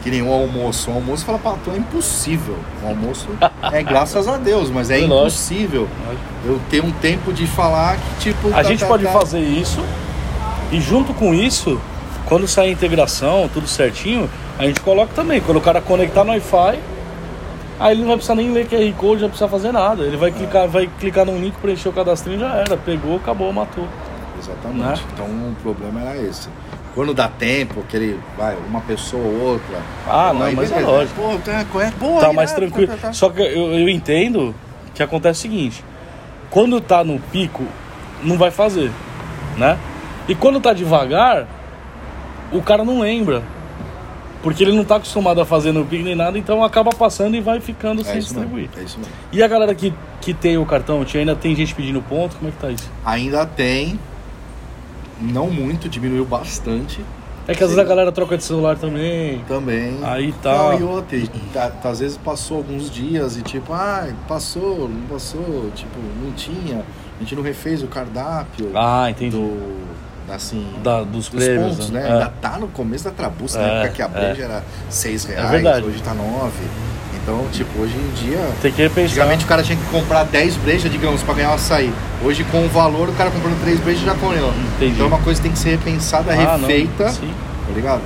Que 0.04 0.12
nem 0.12 0.22
o 0.22 0.32
almoço. 0.32 0.92
O 0.92 0.94
almoço 0.94 1.26
fala, 1.26 1.40
pá, 1.40 1.56
é 1.74 1.78
impossível. 1.78 2.56
O 2.84 2.88
almoço 2.90 3.28
é 3.72 3.82
graças 3.82 4.28
a 4.28 4.38
Deus, 4.38 4.70
mas 4.70 4.92
é 4.92 4.98
É 5.02 5.08
lógico. 5.08 5.16
impossível 5.22 5.88
eu 6.46 6.60
ter 6.70 6.84
um 6.84 6.92
tempo 6.92 7.34
de 7.34 7.48
falar 7.48 7.98
que, 7.98 8.26
tipo. 8.30 8.50
A 8.50 8.52
tá, 8.52 8.64
gente 8.64 8.82
tá, 8.82 8.86
pode 8.88 9.04
tá. 9.06 9.12
fazer 9.12 9.40
isso 9.40 9.82
e 10.72 10.80
junto 10.80 11.12
com 11.14 11.34
isso, 11.34 11.82
quando 12.28 12.48
sair 12.48 12.70
a 12.70 12.72
integração, 12.72 13.50
tudo 13.52 13.68
certinho, 13.68 14.30
a 14.58 14.64
gente 14.64 14.80
coloca 14.82 15.14
também. 15.14 15.42
Quando 15.42 15.58
o 15.58 15.62
cara 15.62 15.82
conectar 15.82 16.24
no 16.24 16.32
Wi-Fi, 16.32 16.80
aí 17.80 17.92
ele 17.92 18.02
não 18.02 18.08
vai 18.08 18.18
precisar 18.18 18.36
nem 18.36 18.52
ler 18.52 18.68
QR 18.68 18.94
Code, 18.94 19.14
não 19.14 19.20
vai 19.22 19.30
precisar 19.30 19.48
fazer 19.48 19.72
nada. 19.72 20.04
Ele 20.04 20.18
vai 20.18 20.32
clicar, 20.32 20.68
vai 20.68 20.90
clicar 21.00 21.26
no 21.26 21.38
link, 21.38 21.56
preencher 21.58 21.90
o 21.90 21.94
cadastrinho 21.94 22.40
já 22.40 22.56
era. 22.56 22.78
Pegou, 22.78 23.18
acabou, 23.18 23.52
matou. 23.52 23.88
Exatamente. 24.40 25.02
Né? 25.02 25.08
Então 25.14 25.26
o 25.26 25.56
problema 25.62 26.02
era 26.02 26.18
esse. 26.22 26.50
Quando 26.94 27.14
dá 27.14 27.28
tempo, 27.28 27.82
aquele, 27.82 28.18
vai, 28.38 28.56
uma 28.70 28.80
pessoa 28.80 29.22
ou 29.22 29.42
outra. 29.42 29.82
Ah, 30.08 30.32
não, 30.34 30.54
mas 30.54 30.72
é 30.72 30.80
lógico. 30.80 31.22
Pô, 31.22 31.38
tá, 31.44 31.52
é? 31.52 31.92
Tá 32.22 32.28
aí, 32.28 32.34
mais 32.34 32.52
né, 32.52 32.56
tranquilo. 32.56 32.88
tá, 32.88 32.94
tá, 32.94 33.08
tá. 33.08 33.14
Só 33.14 33.30
que 33.30 33.42
eu, 33.42 33.74
eu 33.74 33.90
entendo 33.90 34.56
que 34.94 35.04
acontece 35.04 35.40
o 35.40 35.42
seguinte: 35.42 35.84
quando 36.50 36.80
tá 36.80 37.04
no 37.04 37.20
pico, 37.20 37.66
não 38.24 38.38
vai 38.38 38.50
fazer, 38.50 38.92
né? 39.58 39.78
E 40.28 40.34
quando 40.34 40.62
tá 40.62 40.72
devagar, 40.72 41.46
o 42.52 42.62
cara 42.62 42.86
não 42.86 43.02
lembra. 43.02 43.44
Porque 44.46 44.64
ele 44.64 44.74
não 44.74 44.86
tá 44.86 44.98
acostumado 44.98 45.42
a 45.42 45.46
fazer 45.46 45.72
no 45.72 45.84
Pix 45.84 46.04
nem 46.06 46.14
nada, 46.14 46.38
então 46.38 46.64
acaba 46.64 46.92
passando 46.92 47.36
e 47.36 47.42
vai 47.42 47.60
ficando 47.60 48.04
sem 48.04 48.14
É 48.14 48.18
isso 48.20 48.28
distribuir. 48.28 48.68
mesmo. 48.70 48.80
É 48.80 48.84
isso 48.86 49.00
mesmo. 49.00 49.12
E 49.32 49.42
a 49.42 49.48
galera 49.48 49.74
que, 49.74 49.92
que 50.22 50.36
tem 50.36 50.56
o 50.56 50.66
cartão, 50.68 51.04
tia, 51.04 51.20
ainda 51.20 51.36
tem 51.36 51.56
gente 51.56 51.74
pedindo 51.74 52.00
ponto? 52.04 52.36
Como 52.36 52.50
é 52.50 52.52
que 52.52 52.58
tá 52.60 52.70
isso? 52.70 52.88
Ainda 53.04 53.44
tem, 53.44 54.00
não 55.20 55.50
muito, 55.50 55.90
diminuiu 55.90 56.26
bastante 56.26 57.02
É 57.48 57.54
que 57.56 57.64
às 57.64 57.70
vezes 57.72 57.78
a 57.80 57.84
galera 57.88 58.12
troca 58.12 58.38
de 58.38 58.44
celular 58.44 58.78
também. 58.78 59.40
também. 59.48 59.98
Aí 60.04 60.32
tá. 60.44 60.54
Não, 60.54 60.80
e 60.80 60.84
outra, 60.84 61.18
e 61.18 61.28
tá- 61.52 61.70
tá, 61.72 61.90
às 61.90 62.00
vezes 62.00 62.16
passou 62.18 62.58
alguns 62.58 62.90
dias 62.90 63.38
e 63.38 63.42
tipo, 63.42 63.74
ah, 63.74 64.08
passou, 64.28 64.88
não 64.88 65.08
passou, 65.08 65.72
tipo, 65.76 65.98
não 66.24 66.32
tinha, 66.34 66.84
a 67.18 67.20
gente 67.24 67.36
não 67.36 67.42
refez 67.42 67.82
o 67.82 67.88
cardápio 67.88 68.72
Ah, 68.76 69.10
entendi. 69.10 69.36
do, 69.36 69.86
assim, 70.30 70.66
Da- 70.84 71.02
dos 71.04 71.30
dos 71.30 71.44
prêmios, 71.44 71.72
pontos, 71.76 71.90
né? 71.90 72.02
né? 72.02 72.10
É. 72.10 72.12
Ainda 72.14 72.34
tá 72.42 72.58
no 72.58 72.68
começo 72.70 73.04
da 73.04 73.12
trabuça, 73.12 73.60
É, 73.60 73.62
na 73.62 73.68
época 73.68 73.90
que 73.90 74.02
a 74.02 74.06
é. 74.06 74.08
breja 74.10 74.44
era 74.44 74.64
6 74.90 75.26
reais, 75.26 75.50
verdade. 75.52 75.86
hoje 75.86 76.02
tá 76.02 76.14
9. 76.14 76.52
Então, 77.22 77.44
tipo, 77.52 77.80
hoje 77.82 77.96
em 77.96 78.12
dia... 78.24 78.38
Tem 78.62 78.72
que 78.72 78.82
repensar. 78.84 79.06
Antigamente 79.10 79.46
o 79.46 79.48
cara 79.48 79.64
tinha 79.64 79.76
que 79.76 79.86
comprar 79.86 80.24
10 80.26 80.58
brejas, 80.58 80.92
digamos, 80.92 81.24
pra 81.24 81.34
ganhar 81.34 81.50
um 81.50 81.54
açaí. 81.56 81.92
Hoje, 82.24 82.44
com 82.46 82.64
o 82.64 82.70
valor, 82.70 83.10
o 83.10 83.14
cara 83.14 83.32
comprando 83.32 83.60
3 83.64 83.80
brejas 83.80 84.04
já 84.04 84.14
comeu. 84.14 84.50
Entendi. 84.76 84.92
Então 84.94 85.06
é 85.06 85.08
uma 85.08 85.18
coisa 85.20 85.40
que 85.42 85.48
tem 85.48 85.52
que 85.52 85.58
ser 85.58 85.72
repensada, 85.72 86.32
Ah, 86.34 86.56
não, 86.58 86.68
refeita, 86.68 87.10
sim. 87.10 87.34
tá 87.68 87.74
ligado? 87.74 88.02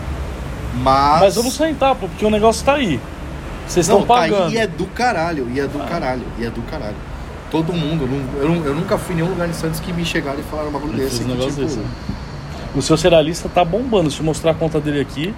Mas... 0.76 1.20
Mas 1.22 1.36
vamos 1.36 1.53
sentar, 1.53 1.95
pô, 1.95 2.07
porque 2.07 2.26
o 2.26 2.30
negócio 2.30 2.63
tá 2.65 2.76
aí. 2.76 2.97
Vocês 3.67 3.88
Não, 3.89 3.99
estão 3.99 4.15
tá 4.15 4.24
aí 4.24 4.32
pagando. 4.32 4.53
e 4.53 4.57
é 4.57 4.67
do 4.67 4.86
caralho, 4.86 5.47
e 5.53 5.59
é 5.59 5.67
do 5.67 5.80
caralho, 5.80 6.24
e 6.39 6.45
é 6.45 6.49
do 6.49 6.61
caralho. 6.61 6.95
Todo 7.51 7.73
mundo, 7.73 8.07
eu, 8.41 8.65
eu 8.65 8.75
nunca 8.75 8.97
fui 8.97 9.13
em 9.13 9.17
nenhum 9.17 9.29
lugar 9.31 9.49
em 9.49 9.53
Santos 9.53 9.79
que 9.79 9.91
me 9.91 10.05
chegaram 10.05 10.39
e 10.39 10.43
falaram 10.43 10.69
um 10.69 10.71
bagulho 10.71 10.93
Ele 10.93 11.03
desse. 11.03 11.23
que, 11.23 11.31
tipo, 11.31 11.51
desse, 11.61 11.77
né? 11.79 11.85
O 12.75 12.81
seu 12.81 12.95
serialista 12.95 13.49
tá 13.49 13.65
bombando. 13.65 14.11
Se 14.11 14.19
eu 14.19 14.25
mostrar 14.25 14.51
a 14.51 14.53
conta 14.53 14.79
dele 14.79 14.99
aqui, 15.01 15.33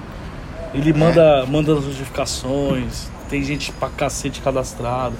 É. 0.74 0.78
ele 0.78 0.91
manda, 0.91 1.45
manda 1.45 1.74
as 1.74 1.86
notificações. 1.86 3.09
Tem 3.30 3.41
gente 3.43 3.72
pra 3.72 3.88
cacete 3.89 4.41
cadastrado. 4.41 5.16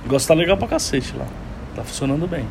O 0.00 0.02
negócio 0.04 0.28
tá 0.28 0.34
legal 0.34 0.56
pra 0.58 0.68
cacete 0.68 1.14
lá. 1.16 1.24
Tá 1.74 1.82
funcionando 1.82 2.26
bem. 2.28 2.46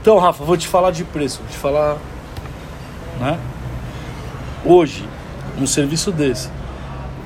Então, 0.00 0.18
Rafa, 0.18 0.44
vou 0.44 0.56
te 0.58 0.68
falar 0.68 0.90
de 0.90 1.04
preço. 1.04 1.38
Vou 1.40 1.48
te 1.48 1.56
falar. 1.56 1.96
Né? 3.18 3.38
Hoje, 4.62 5.08
um 5.58 5.66
serviço 5.66 6.12
desse, 6.12 6.50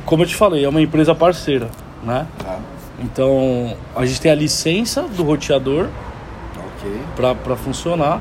como 0.07 0.23
eu 0.23 0.27
te 0.29 0.37
falei, 0.37 0.65
é 0.65 0.69
uma 0.69 0.81
empresa 0.81 1.15
parceira. 1.17 1.69
Né? 2.05 2.27
Tá, 2.39 2.59
Então, 3.01 3.77
a 3.97 4.05
gente 4.05 4.21
tem 4.21 4.31
a 4.31 4.35
licença 4.35 5.03
do 5.03 5.23
roteador 5.23 5.89
ok. 6.57 7.35
para 7.45 7.57
funcionar, 7.57 8.21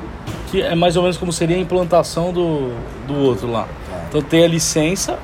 que 0.50 0.62
é 0.62 0.74
mais 0.74 0.96
ou 0.96 1.02
menos 1.02 1.16
como 1.16 1.32
seria 1.32 1.56
a 1.56 1.60
implantação 1.60 2.32
do, 2.32 2.72
do 3.06 3.14
outro 3.14 3.50
lá. 3.50 3.64
Tá. 3.64 4.04
Então 4.08 4.22
tem 4.22 4.44
a 4.44 4.48
licença, 4.48 5.18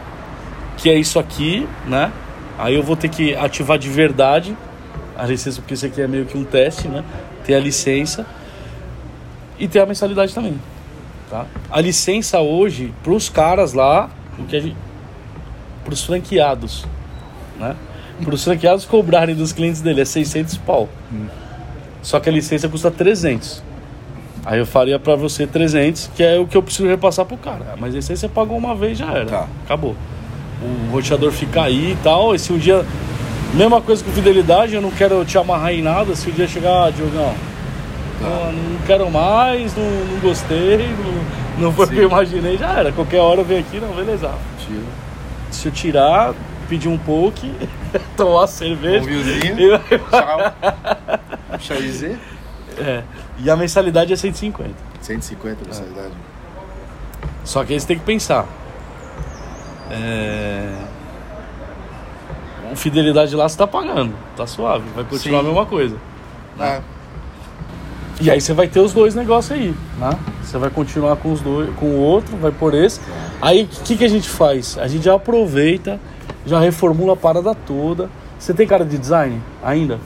que 0.76 0.90
é 0.90 0.94
isso 0.94 1.18
aqui, 1.18 1.66
né? 1.86 2.12
Aí 2.58 2.74
eu 2.74 2.82
vou 2.82 2.96
ter 2.96 3.08
que 3.08 3.34
ativar 3.34 3.78
de 3.78 3.88
verdade 3.88 4.56
a 5.16 5.26
licença, 5.26 5.60
porque 5.60 5.74
isso 5.74 5.86
aqui 5.86 6.00
é 6.00 6.06
meio 6.06 6.26
que 6.26 6.36
um 6.36 6.44
teste, 6.44 6.86
né? 6.88 7.02
Tem 7.44 7.54
a 7.54 7.60
licença 7.60 8.26
e 9.58 9.66
tem 9.66 9.80
a 9.80 9.86
mensalidade 9.86 10.34
também, 10.34 10.60
tá? 11.30 11.46
A 11.70 11.80
licença 11.80 12.40
hoje, 12.40 12.92
pros 13.02 13.28
caras 13.28 13.72
lá, 13.72 14.10
o 14.38 14.44
que 14.44 14.56
a 14.56 14.60
gente, 14.60 14.76
pros 15.84 16.04
franqueados, 16.04 16.84
né? 17.58 17.74
Pros 18.24 18.44
franqueados 18.44 18.84
cobrarem 18.84 19.34
dos 19.34 19.52
clientes 19.52 19.80
dele 19.80 20.00
é 20.00 20.04
600 20.04 20.56
pau. 20.58 20.88
Só 22.02 22.18
que 22.20 22.28
a 22.28 22.32
licença 22.32 22.68
custa 22.68 22.90
300. 22.90 23.62
Aí 24.44 24.58
eu 24.58 24.66
faria 24.66 24.98
pra 24.98 25.16
você 25.16 25.46
300, 25.46 26.10
que 26.14 26.22
é 26.22 26.38
o 26.38 26.46
que 26.46 26.56
eu 26.56 26.62
preciso 26.62 26.86
repassar 26.88 27.24
pro 27.26 27.36
cara. 27.36 27.74
Mas 27.78 27.94
esse 27.94 28.12
aí 28.12 28.16
você 28.16 28.28
pagou 28.28 28.56
uma 28.56 28.74
vez 28.76 28.96
já 28.96 29.10
era. 29.12 29.26
Tá. 29.26 29.46
Acabou. 29.64 29.94
O 30.62 30.92
roteador 30.92 31.32
fica 31.32 31.62
aí 31.64 31.92
e 31.92 31.96
tal. 32.02 32.34
E 32.34 32.38
se 32.38 32.52
um 32.52 32.58
dia. 32.58 32.84
Mesma 33.54 33.80
coisa 33.80 34.04
com 34.04 34.10
fidelidade, 34.10 34.74
eu 34.74 34.82
não 34.82 34.90
quero 34.90 35.24
te 35.24 35.36
amarrar 35.38 35.72
em 35.72 35.82
nada. 35.82 36.14
Se 36.14 36.28
um 36.30 36.32
dia 36.32 36.46
chegar, 36.46 36.86
ah, 36.86 36.90
Diogão, 36.90 37.32
Tá. 38.20 38.26
ó, 38.26 38.52
não 38.52 38.78
quero 38.86 39.10
mais, 39.10 39.74
não, 39.76 39.84
não 39.84 40.20
gostei, 40.20 40.88
não, 41.58 41.64
não 41.66 41.72
foi 41.72 41.86
o 41.86 41.88
que 41.88 41.96
eu 41.98 42.08
imaginei, 42.08 42.56
já 42.58 42.70
era. 42.78 42.92
Qualquer 42.92 43.20
hora 43.20 43.40
eu 43.40 43.44
venho 43.44 43.60
aqui, 43.60 43.78
não, 43.80 43.92
beleza. 43.94 44.30
Tiro. 44.66 44.82
Se 45.50 45.68
eu 45.68 45.72
tirar, 45.72 46.34
pedir 46.68 46.88
um 46.88 46.98
poke, 46.98 47.50
tomar 48.16 48.46
cerveja. 48.46 49.04
Um 49.04 49.06
vinhozinho. 49.06 49.74
e- 49.74 49.98
Tchau. 49.98 51.58
Chaizinho. 51.60 52.18
é. 52.78 53.02
E 53.38 53.50
a 53.50 53.56
mensalidade 53.56 54.12
é 54.12 54.16
150. 54.16 54.70
150 55.00 55.64
mensalidade. 55.66 56.12
Só 57.44 57.64
que 57.64 57.72
aí 57.74 57.80
você 57.80 57.86
tem 57.86 57.98
que 57.98 58.04
pensar. 58.04 58.46
É... 59.90 60.74
Fidelidade 62.74 63.34
lá 63.34 63.48
você 63.48 63.56
tá 63.56 63.66
pagando, 63.66 64.12
tá 64.36 64.46
suave, 64.46 64.84
vai 64.94 65.04
continuar 65.04 65.40
Sim. 65.40 65.44
a 65.46 65.48
mesma 65.48 65.66
coisa. 65.66 65.96
É. 66.60 66.80
E 68.20 68.30
aí 68.30 68.40
você 68.40 68.52
vai 68.52 68.66
ter 68.66 68.80
os 68.80 68.92
dois 68.92 69.14
negócios 69.14 69.52
aí, 69.52 69.74
né? 69.98 70.10
Você 70.42 70.58
vai 70.58 70.68
continuar 70.70 71.16
com 71.16 71.32
os 71.32 71.40
dois, 71.40 71.70
com 71.76 71.86
o 71.86 71.96
outro, 71.98 72.36
vai 72.36 72.50
por 72.50 72.74
esse. 72.74 73.00
Aí 73.40 73.62
o 73.64 73.66
que, 73.84 73.96
que 73.96 74.04
a 74.04 74.08
gente 74.08 74.28
faz? 74.28 74.76
A 74.78 74.88
gente 74.88 75.08
aproveita, 75.08 76.00
já 76.46 76.60
reformula 76.60 77.14
a 77.14 77.16
parada 77.16 77.54
toda. 77.54 78.08
Você 78.38 78.54
tem 78.54 78.66
cara 78.66 78.84
de 78.84 78.96
design 78.96 79.42
ainda? 79.62 79.98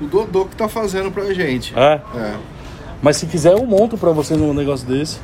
O 0.00 0.06
Dodô 0.06 0.44
que 0.44 0.54
tá 0.54 0.68
fazendo 0.68 1.10
pra 1.10 1.32
gente. 1.32 1.76
É. 1.76 2.00
É. 2.14 2.34
Mas 3.02 3.16
se 3.16 3.26
quiser 3.26 3.54
eu 3.54 3.64
monto 3.66 3.96
pra 3.96 4.10
você 4.10 4.36
num 4.36 4.52
negócio 4.52 4.86
desse. 4.86 5.18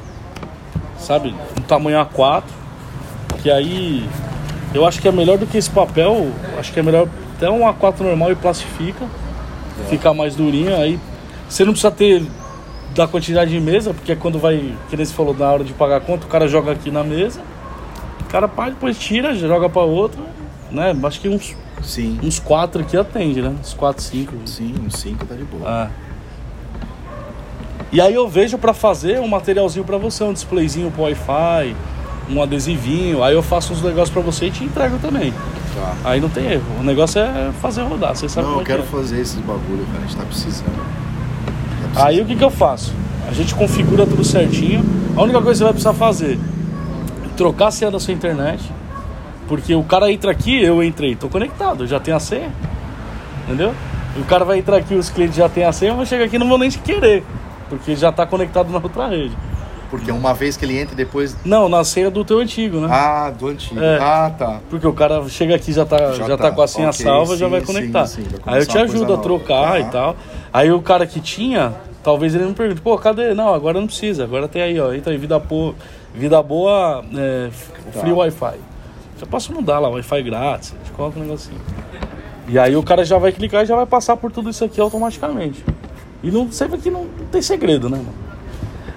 Sabe? 0.98 1.34
Um 1.58 1.62
tamanho 1.62 1.98
A4. 1.98 2.44
Que 3.42 3.50
aí 3.50 4.08
eu 4.72 4.86
acho 4.86 5.00
que 5.00 5.06
é 5.06 5.12
melhor 5.12 5.38
do 5.38 5.46
que 5.46 5.58
esse 5.58 5.70
papel. 5.70 6.28
Acho 6.58 6.72
que 6.72 6.80
é 6.80 6.82
melhor 6.82 7.08
até 7.36 7.50
um 7.50 7.60
A4 7.60 8.00
normal 8.00 8.32
e 8.32 8.34
plastifica. 8.34 9.04
Fica 9.88 10.14
mais 10.14 10.34
durinho. 10.34 10.74
Aí 10.74 10.98
você 11.48 11.64
não 11.64 11.72
precisa 11.72 11.90
ter 11.90 12.24
da 12.94 13.08
quantidade 13.08 13.50
de 13.50 13.60
mesa, 13.60 13.92
porque 13.92 14.12
é 14.12 14.16
quando 14.16 14.38
vai, 14.38 14.72
que 14.88 14.96
nem 14.96 15.04
você 15.04 15.12
falou, 15.12 15.34
na 15.34 15.50
hora 15.50 15.64
de 15.64 15.72
pagar 15.72 15.96
a 15.96 16.00
conta, 16.00 16.26
o 16.26 16.28
cara 16.28 16.46
joga 16.46 16.72
aqui 16.72 16.90
na 16.90 17.02
mesa. 17.02 17.40
O 18.34 18.36
cara 18.36 18.48
paga, 18.48 18.70
depois 18.72 18.98
tira, 18.98 19.32
joga 19.32 19.68
pra 19.68 19.82
outra. 19.82 20.20
Né? 20.68 20.92
Acho 21.04 21.20
que 21.20 21.28
uns, 21.28 21.54
Sim. 21.80 22.18
uns 22.20 22.40
quatro 22.40 22.82
aqui 22.82 22.96
atende, 22.96 23.40
né? 23.40 23.54
Uns 23.60 23.74
quatro, 23.74 24.02
cinco. 24.02 24.32
Sim, 24.44 24.74
um 24.84 24.90
5 24.90 25.24
tá 25.24 25.36
de 25.36 25.44
boa. 25.44 25.62
Ah. 25.64 25.88
E 27.92 28.00
aí 28.00 28.12
eu 28.12 28.28
vejo 28.28 28.58
pra 28.58 28.74
fazer 28.74 29.20
um 29.20 29.28
materialzinho 29.28 29.84
pra 29.84 29.98
você, 29.98 30.24
um 30.24 30.32
displayzinho 30.32 30.90
pro 30.90 31.02
Wi-Fi, 31.02 31.76
um 32.28 32.42
adesivinho. 32.42 33.22
Aí 33.22 33.34
eu 33.34 33.42
faço 33.42 33.72
uns 33.72 33.80
negócios 33.80 34.10
pra 34.10 34.20
você 34.20 34.46
e 34.46 34.50
te 34.50 34.64
entrego 34.64 34.98
também. 34.98 35.32
Tá. 35.72 35.94
Aí 36.04 36.20
não 36.20 36.28
tem 36.28 36.54
erro. 36.54 36.64
O 36.80 36.82
negócio 36.82 37.20
é 37.20 37.52
fazer 37.62 37.82
rodar, 37.82 38.16
você 38.16 38.28
sabe 38.28 38.48
Não, 38.48 38.54
eu 38.54 38.60
é 38.62 38.64
que 38.64 38.70
quero 38.72 38.82
é. 38.82 38.86
fazer 38.86 39.20
esses 39.20 39.38
bagulho, 39.38 39.86
cara. 39.92 39.98
A 39.98 40.06
gente 40.08 40.16
tá 40.16 40.24
precisando. 40.24 40.74
Tá 40.74 41.52
precisando. 41.82 42.04
Aí 42.08 42.20
o 42.20 42.26
que, 42.26 42.34
que 42.34 42.42
eu 42.42 42.50
faço? 42.50 42.92
A 43.28 43.32
gente 43.32 43.54
configura 43.54 44.04
tudo 44.04 44.24
certinho. 44.24 44.84
A 45.16 45.22
única 45.22 45.40
coisa 45.40 45.52
que 45.52 45.58
você 45.58 45.64
vai 45.64 45.72
precisar 45.72 45.94
fazer 45.94 46.36
trocar 47.36 47.68
a 47.68 47.70
senha 47.70 47.90
da 47.90 48.00
sua 48.00 48.14
internet. 48.14 48.62
Porque 49.48 49.74
o 49.74 49.82
cara 49.84 50.10
entra 50.10 50.30
aqui, 50.30 50.62
eu 50.62 50.82
entrei, 50.82 51.14
tô 51.14 51.28
conectado, 51.28 51.86
já 51.86 52.00
tem 52.00 52.14
a 52.14 52.20
senha. 52.20 52.50
Entendeu? 53.44 53.74
O 54.16 54.24
cara 54.24 54.44
vai 54.44 54.58
entrar 54.58 54.76
aqui, 54.78 54.94
os 54.94 55.10
clientes 55.10 55.36
já 55.36 55.48
têm 55.48 55.64
a 55.64 55.72
senha, 55.72 55.90
eu 55.92 55.96
vou 55.96 56.06
chegar 56.06 56.24
aqui 56.24 56.36
e 56.36 56.38
não 56.38 56.48
vou 56.48 56.56
nem 56.58 56.70
querer. 56.70 57.22
Porque 57.68 57.94
já 57.96 58.10
tá 58.12 58.24
conectado 58.26 58.70
na 58.70 58.78
outra 58.78 59.08
rede. 59.08 59.36
Porque 59.90 60.10
uma 60.10 60.32
vez 60.34 60.56
que 60.56 60.64
ele 60.64 60.78
entra 60.78 60.96
depois. 60.96 61.36
Não, 61.44 61.68
na 61.68 61.84
senha 61.84 62.10
do 62.10 62.24
teu 62.24 62.38
antigo, 62.40 62.80
né? 62.80 62.88
Ah, 62.90 63.30
do 63.30 63.48
antigo. 63.48 63.78
É. 63.80 63.98
Ah, 64.00 64.32
tá. 64.36 64.58
Porque 64.70 64.86
o 64.86 64.92
cara 64.92 65.22
chega 65.28 65.54
aqui 65.54 65.72
já 65.72 65.84
tá, 65.84 66.12
já, 66.12 66.26
Já 66.26 66.36
tá. 66.36 66.44
tá. 66.44 66.50
com 66.52 66.62
a 66.62 66.66
senha 66.66 66.88
Ok, 66.88 67.04
salva 67.04 67.36
já 67.36 67.44
sim, 67.46 67.50
vai 67.50 67.60
sim, 67.60 67.66
conectar. 67.66 68.06
sim, 68.06 68.24
vai 68.44 68.54
Aí 68.54 68.62
eu 68.62 68.66
te 68.66 68.78
ajudo 68.78 69.14
a 69.14 69.18
trocar 69.18 69.72
Tá. 69.72 69.80
e 69.80 69.84
tal. 69.84 70.16
Aí 70.52 70.72
o 70.72 70.80
cara 70.82 71.06
que 71.06 71.20
tinha, 71.20 71.72
talvez 72.04 72.34
ele 72.34 72.44
me 72.44 72.54
pergunte, 72.54 72.80
pô, 72.82 72.96
cadê? 72.98 73.34
Não, 73.34 73.52
agora 73.52 73.80
não 73.80 73.86
precisa, 73.86 74.24
agora 74.24 74.46
tem 74.46 74.62
aí, 74.62 74.78
ó. 74.78 74.92
Entra 74.92 75.10
aí, 75.10 75.18
vida, 75.18 75.40
po... 75.40 75.74
vida 76.14 76.40
boa, 76.42 77.02
é, 77.16 77.48
Tá. 77.92 78.00
free 78.00 78.12
Wi-Fi. 78.12 78.58
Já 79.18 79.26
posso 79.26 79.52
mudar 79.52 79.78
lá, 79.78 79.88
Wi-Fi 79.88 80.22
grátis, 80.22 80.74
a 80.74 80.84
gente 80.84 80.92
coloca 80.92 81.18
um 81.18 81.22
negocinho. 81.22 81.60
E 82.46 82.58
aí 82.58 82.76
o 82.76 82.82
cara 82.82 83.04
já 83.04 83.16
vai 83.16 83.32
clicar 83.32 83.62
e 83.62 83.66
já 83.66 83.74
vai 83.74 83.86
passar 83.86 84.16
por 84.16 84.30
tudo 84.30 84.50
isso 84.50 84.64
aqui 84.64 84.80
automaticamente. 84.80 85.64
E 86.22 86.30
não, 86.30 86.46
você 86.46 86.68
vê 86.68 86.76
que 86.76 86.90
não, 86.90 87.04
não 87.04 87.26
tem 87.26 87.40
segredo, 87.40 87.88
né, 87.88 87.96
mano? 87.96 88.14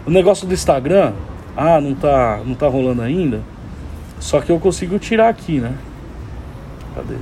O 0.05 0.09
negócio 0.09 0.45
do 0.45 0.53
Instagram, 0.53 1.13
ah, 1.55 1.79
não 1.79 1.95
tá, 1.95 2.41
não 2.45 2.55
tá 2.55 2.67
rolando 2.67 3.01
ainda. 3.01 3.41
Só 4.19 4.41
que 4.41 4.51
eu 4.51 4.59
consigo 4.59 4.99
tirar 4.99 5.29
aqui, 5.29 5.59
né? 5.59 5.73
Cadê? 6.95 7.15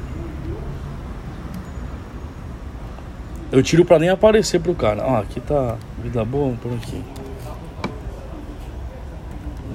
Eu 3.55 3.63
tiro 3.63 3.85
pra 3.85 3.97
nem 3.97 4.09
aparecer 4.09 4.59
pro 4.59 4.75
cara. 4.75 5.01
Ah, 5.01 5.19
aqui 5.19 5.39
tá 5.39 5.77
vida 6.03 6.25
boa, 6.25 6.53
por 6.61 6.73
aqui. 6.73 7.01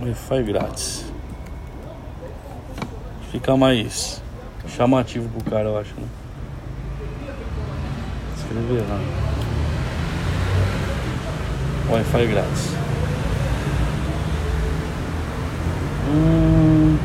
Wi-Fi 0.03 0.43
grátis. 0.43 1.07
Fica 3.33 3.57
mais 3.57 4.23
chamativo 4.69 5.31
pro 5.31 5.51
cara, 5.51 5.71
eu 5.71 5.79
acho, 5.79 5.95
né? 5.95 6.07
Escrever 8.37 8.85
lá. 8.87 9.01
Wi-Fi 11.91 12.27
grátis. 12.27 12.75
Hum, 16.07 16.99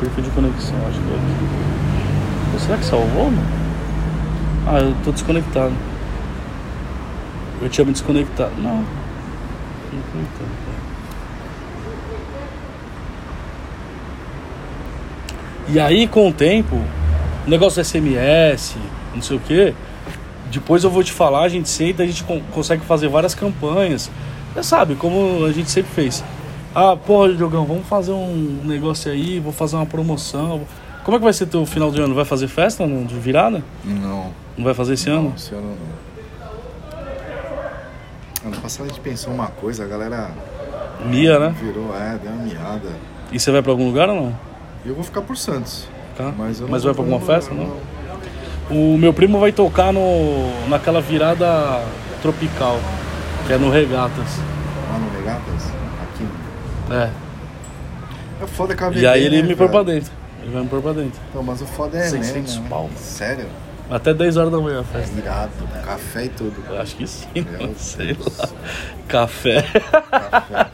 Perfil 0.00 0.24
de 0.24 0.30
conexão, 0.30 0.78
acho 0.88 1.00
que 1.00 1.12
é 1.12 1.16
aqui. 1.16 2.64
Será 2.64 2.78
que 2.78 2.84
salvou, 2.86 3.24
mano? 3.24 3.46
Ah, 4.66 4.78
eu 4.78 4.94
tô 5.04 5.12
desconectado. 5.12 5.87
Eu 7.60 7.68
tinha 7.68 7.84
me 7.84 7.92
desconectado. 7.92 8.52
Não. 8.58 8.76
Não. 8.76 8.84
E 15.68 15.78
aí, 15.78 16.06
com 16.08 16.28
o 16.28 16.32
tempo, 16.32 16.76
o 17.46 17.50
negócio 17.50 17.82
do 17.82 17.84
SMS, 17.86 18.76
não 19.14 19.20
sei 19.20 19.36
o 19.36 19.40
que, 19.40 19.74
depois 20.50 20.82
eu 20.82 20.90
vou 20.90 21.02
te 21.02 21.12
falar, 21.12 21.42
a 21.42 21.48
gente 21.48 21.68
senta, 21.68 22.02
a 22.02 22.06
gente 22.06 22.24
con- 22.24 22.40
consegue 22.52 22.82
fazer 22.84 23.08
várias 23.08 23.34
campanhas. 23.34 24.10
Você 24.54 24.62
sabe, 24.62 24.94
como 24.94 25.44
a 25.44 25.52
gente 25.52 25.70
sempre 25.70 25.90
fez. 25.92 26.24
Ah, 26.74 26.96
porra, 26.96 27.34
Diogão, 27.34 27.66
vamos 27.66 27.86
fazer 27.86 28.12
um 28.12 28.60
negócio 28.64 29.10
aí, 29.12 29.38
vou 29.40 29.52
fazer 29.52 29.76
uma 29.76 29.84
promoção. 29.86 30.62
Como 31.04 31.16
é 31.16 31.18
que 31.20 31.24
vai 31.24 31.32
ser 31.32 31.46
teu 31.46 31.64
final 31.66 31.90
de 31.90 32.00
ano? 32.00 32.14
Vai 32.14 32.24
fazer 32.24 32.48
festa 32.48 32.86
de 32.86 33.14
virada? 33.14 33.62
Não. 33.84 34.30
Não 34.56 34.64
vai 34.64 34.74
fazer 34.74 34.94
esse 34.94 35.08
ano? 35.10 35.24
Não, 35.30 35.34
esse 35.36 35.54
ano 35.54 35.66
não. 35.68 36.07
Ano 38.68 38.72
passado 38.74 38.84
a 38.84 38.88
gente 38.88 39.00
pensou 39.00 39.32
uma 39.32 39.46
coisa, 39.46 39.84
a 39.84 39.86
galera 39.86 40.30
Mia, 41.06 41.38
né? 41.38 41.54
virou, 41.58 41.96
é, 41.96 42.18
deu 42.18 42.30
uma 42.30 42.42
miada. 42.42 42.90
E 43.32 43.40
você 43.40 43.50
vai 43.50 43.62
pra 43.62 43.72
algum 43.72 43.86
lugar 43.86 44.10
ou 44.10 44.14
não? 44.14 44.38
Eu 44.84 44.94
vou 44.94 45.02
ficar 45.02 45.22
por 45.22 45.38
Santos. 45.38 45.88
Tá? 46.14 46.34
Mas, 46.36 46.60
eu 46.60 46.68
Mas 46.68 46.84
não 46.84 46.92
vai 46.92 46.94
pra 46.94 47.14
alguma 47.14 47.20
festa, 47.26 47.54
não? 47.54 47.78
O 48.70 48.98
meu 48.98 49.14
primo 49.14 49.40
vai 49.40 49.52
tocar 49.52 49.90
no, 49.90 50.68
naquela 50.68 51.00
virada 51.00 51.82
tropical, 52.20 52.78
que 53.46 53.54
é 53.54 53.56
no 53.56 53.70
Regatas. 53.70 54.36
Lá 54.92 54.98
no 54.98 55.18
Regatas? 55.18 55.72
Aqui. 56.02 56.28
É. 56.92 57.10
É 58.42 58.46
foda 58.48 58.76
que 58.76 58.84
a 58.84 58.90
E 58.90 59.06
aí 59.06 59.24
ele 59.24 59.40
né, 59.40 59.48
me 59.48 59.56
pôr 59.56 59.70
pra 59.70 59.82
dentro. 59.82 60.12
Ele 60.42 60.52
vai 60.52 60.62
me 60.62 60.68
pôr 60.68 60.82
pra 60.82 60.92
dentro. 60.92 61.18
Então, 61.30 61.42
mas 61.42 61.62
o 61.62 61.66
foda 61.66 61.96
é 61.96 62.06
600 62.06 62.56
né, 62.56 62.62
né? 62.62 62.68
pau. 62.68 62.90
Sério? 62.96 63.46
Até 63.90 64.12
10 64.12 64.36
horas 64.36 64.52
da 64.52 64.58
manhã 64.58 64.80
a 64.80 64.84
festa. 64.84 65.18
Irado. 65.18 65.50
Café 65.84 66.24
e 66.26 66.28
tudo. 66.28 66.54
Eu 66.68 66.80
acho 66.80 66.94
que 66.96 67.06
sim, 67.06 67.28
não 67.58 67.74
sei 67.74 68.14
Deus. 68.14 68.38
lá. 68.38 68.48
Café. 69.08 69.62
Café. 69.62 70.66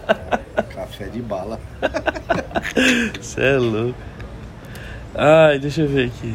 é, 0.56 0.62
Café 0.62 1.04
de 1.06 1.22
bala. 1.22 1.60
Você 3.20 3.40
é 3.40 3.56
louco. 3.56 3.94
Ai, 5.14 5.58
deixa 5.60 5.82
eu 5.82 5.88
ver 5.88 6.06
aqui. 6.06 6.34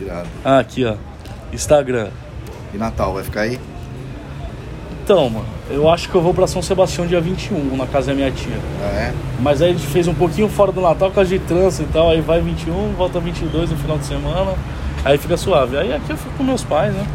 Irado. 0.00 0.28
Ah, 0.44 0.58
aqui, 0.58 0.84
ó. 0.84 0.96
Instagram. 1.52 2.08
E 2.74 2.76
Natal, 2.78 3.12
vai 3.14 3.22
ficar 3.22 3.42
aí? 3.42 3.60
Então, 5.04 5.28
mano, 5.28 5.46
eu 5.70 5.88
acho 5.88 6.08
que 6.08 6.14
eu 6.14 6.20
vou 6.22 6.32
pra 6.32 6.46
São 6.46 6.62
Sebastião 6.62 7.06
dia 7.06 7.20
21, 7.20 7.76
na 7.76 7.86
casa 7.86 8.08
da 8.08 8.14
minha 8.14 8.30
tia. 8.30 8.56
Ah, 8.82 8.86
é? 9.00 9.14
Mas 9.40 9.60
aí 9.60 9.70
a 9.70 9.72
gente 9.72 9.86
fez 9.86 10.08
um 10.08 10.14
pouquinho 10.14 10.48
fora 10.48 10.72
do 10.72 10.80
Natal 10.80 11.08
por 11.10 11.16
causa 11.16 11.30
de 11.30 11.38
trânsito 11.40 11.88
e 11.88 11.92
tal. 11.92 12.10
Aí 12.10 12.20
vai 12.20 12.40
21, 12.40 12.94
volta 12.94 13.20
22 13.20 13.70
no 13.70 13.76
final 13.76 13.98
de 13.98 14.06
semana. 14.06 14.54
Aí 15.04 15.18
fica 15.18 15.36
suave. 15.36 15.76
Aí 15.76 15.92
aqui 15.92 16.10
eu 16.10 16.16
fico 16.16 16.30
com 16.36 16.42
meus 16.42 16.62
pais, 16.62 16.94
né? 16.94 17.06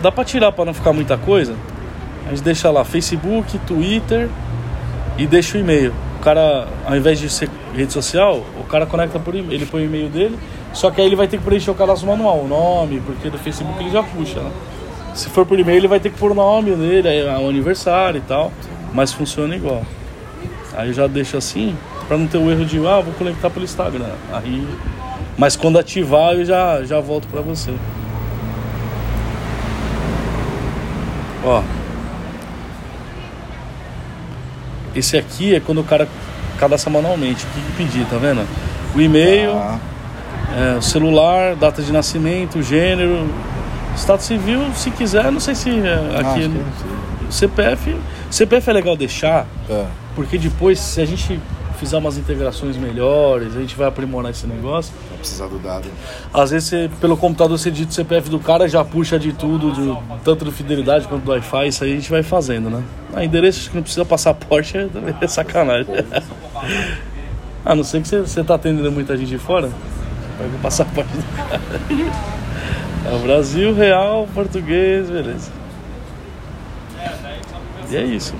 Dá 0.00 0.12
pra 0.12 0.24
tirar 0.24 0.52
pra 0.52 0.64
não 0.64 0.74
ficar 0.74 0.92
muita 0.92 1.16
coisa. 1.16 1.54
A 2.26 2.30
gente 2.30 2.42
deixa 2.42 2.70
lá 2.70 2.84
Facebook, 2.84 3.58
Twitter 3.60 4.28
e 5.16 5.26
deixa 5.26 5.56
o 5.56 5.60
e-mail. 5.60 5.94
O 6.20 6.22
cara, 6.22 6.68
ao 6.84 6.96
invés 6.96 7.18
de 7.18 7.30
ser 7.30 7.48
rede 7.74 7.92
social, 7.92 8.44
o 8.60 8.64
cara 8.64 8.86
conecta 8.86 9.18
por 9.18 9.34
e-mail. 9.34 9.52
Ele 9.52 9.66
põe 9.66 9.82
o 9.82 9.84
e-mail 9.86 10.08
dele. 10.08 10.38
Só 10.72 10.90
que 10.90 11.00
aí 11.00 11.06
ele 11.06 11.16
vai 11.16 11.28
ter 11.28 11.38
que 11.38 11.44
preencher 11.44 11.70
o 11.70 11.74
cadastro 11.74 12.08
manual, 12.08 12.40
o 12.40 12.48
nome, 12.48 13.00
porque 13.06 13.30
do 13.30 13.38
Facebook 13.38 13.80
ele 13.80 13.90
já 13.90 14.02
puxa, 14.02 14.40
né? 14.40 14.50
Se 15.14 15.28
for 15.28 15.46
por 15.46 15.58
e-mail, 15.58 15.78
ele 15.78 15.88
vai 15.88 16.00
ter 16.00 16.10
que 16.10 16.18
pôr 16.18 16.32
o 16.32 16.34
nome 16.34 16.72
dele, 16.72 17.08
aí, 17.08 17.22
o 17.22 17.48
aniversário 17.48 18.18
e 18.18 18.22
tal. 18.22 18.50
Mas 18.92 19.12
funciona 19.12 19.54
igual. 19.54 19.82
Aí 20.76 20.88
eu 20.88 20.94
já 20.94 21.06
deixo 21.06 21.36
assim, 21.36 21.76
pra 22.08 22.18
não 22.18 22.26
ter 22.26 22.38
o 22.38 22.50
erro 22.50 22.64
de, 22.64 22.78
ah, 22.78 23.00
vou 23.00 23.14
conectar 23.14 23.48
pelo 23.48 23.64
Instagram. 23.64 24.10
Aí, 24.32 24.66
mas 25.36 25.56
quando 25.56 25.78
ativar, 25.78 26.32
eu 26.34 26.44
já, 26.44 26.82
já 26.84 27.00
volto 27.00 27.26
pra 27.28 27.40
você. 27.40 27.74
Ó. 31.44 31.62
Esse 34.94 35.16
aqui 35.16 35.54
é 35.54 35.60
quando 35.60 35.80
o 35.80 35.84
cara 35.84 36.08
cadastra 36.58 36.90
manualmente. 36.90 37.44
O 37.44 37.48
que, 37.48 37.60
que 37.60 37.72
pedir, 37.72 38.06
tá 38.06 38.16
vendo? 38.16 38.46
O 38.94 39.00
e-mail, 39.00 39.52
Ah, 39.52 39.78
é, 40.56 40.78
o 40.78 40.82
celular, 40.82 41.56
data 41.56 41.82
de 41.82 41.92
nascimento, 41.92 42.62
gênero, 42.62 43.28
estado 43.96 44.20
civil, 44.22 44.60
se 44.74 44.90
quiser, 44.92 45.32
não 45.32 45.40
sei 45.40 45.54
se 45.56 45.68
é, 45.70 45.94
aqui. 46.16 46.26
acho 46.26 46.34
que 46.34 46.48
no- 46.48 46.54
não 47.24 47.30
CPF. 47.32 47.96
CPF 48.30 48.70
é 48.70 48.72
legal 48.72 48.96
deixar. 48.96 49.46
É. 49.68 49.84
porque 50.14 50.38
depois, 50.38 50.78
se 50.78 51.00
a 51.00 51.04
gente 51.04 51.40
fizer 51.84 51.96
umas 51.98 52.16
integrações 52.18 52.76
melhores, 52.76 53.56
a 53.56 53.60
gente 53.60 53.76
vai 53.76 53.86
aprimorar 53.86 54.30
esse 54.30 54.46
negócio. 54.46 54.92
Vai 55.08 55.18
precisar 55.18 55.46
do 55.46 55.58
dado. 55.58 55.88
Às 56.32 56.50
vezes, 56.50 56.68
você, 56.68 56.90
pelo 57.00 57.16
computador, 57.16 57.58
você 57.58 57.70
digita 57.70 57.90
o 57.90 57.94
CPF 57.94 58.28
do 58.30 58.38
cara, 58.40 58.68
já 58.68 58.84
puxa 58.84 59.18
de 59.18 59.32
tudo, 59.32 59.70
de- 59.72 59.98
tanto 60.24 60.44
do 60.44 60.50
Fidelidade 60.52 61.06
quanto 61.06 61.22
do 61.24 61.30
Wi-Fi, 61.30 61.68
isso 61.68 61.84
aí 61.84 61.92
a 61.92 61.94
gente 61.96 62.10
vai 62.10 62.22
fazendo, 62.22 62.68
né? 62.70 62.82
Ah, 63.14 63.24
endereço 63.24 63.68
que 63.70 63.76
não 63.76 63.82
precisa 63.82 64.04
passaporte 64.04 64.76
é, 64.76 64.88
é 65.20 65.26
sacanagem. 65.26 65.86
A 67.64 67.74
não 67.74 67.82
ser 67.84 68.02
que 68.02 68.08
você, 68.08 68.20
você 68.20 68.44
tá 68.44 68.56
atendendo 68.56 68.90
muita 68.92 69.16
gente 69.16 69.28
de 69.28 69.38
fora, 69.38 69.70
pega 70.36 70.54
o 70.54 70.58
passaporte 70.60 71.10
do 71.16 71.22
cara. 71.36 71.60
É 73.10 73.14
o 73.14 73.18
Brasil, 73.20 73.74
real, 73.74 74.28
português, 74.34 75.08
beleza. 75.08 75.50
E 77.90 77.96
é 77.96 78.02
isso. 78.04 78.34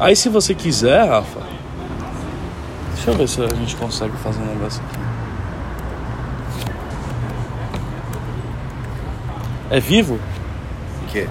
Aí 0.00 0.14
se 0.14 0.28
você 0.28 0.54
quiser, 0.54 1.08
Rafa, 1.08 1.40
deixa 2.94 3.10
eu 3.10 3.16
ver 3.16 3.28
se 3.28 3.42
a 3.42 3.48
gente 3.48 3.74
consegue 3.74 4.16
fazer 4.18 4.40
um 4.40 4.46
negócio 4.46 4.80
aqui. 4.84 4.98
É 9.70 9.80
vivo? 9.80 10.14
O 11.02 11.06
quê? 11.08 11.26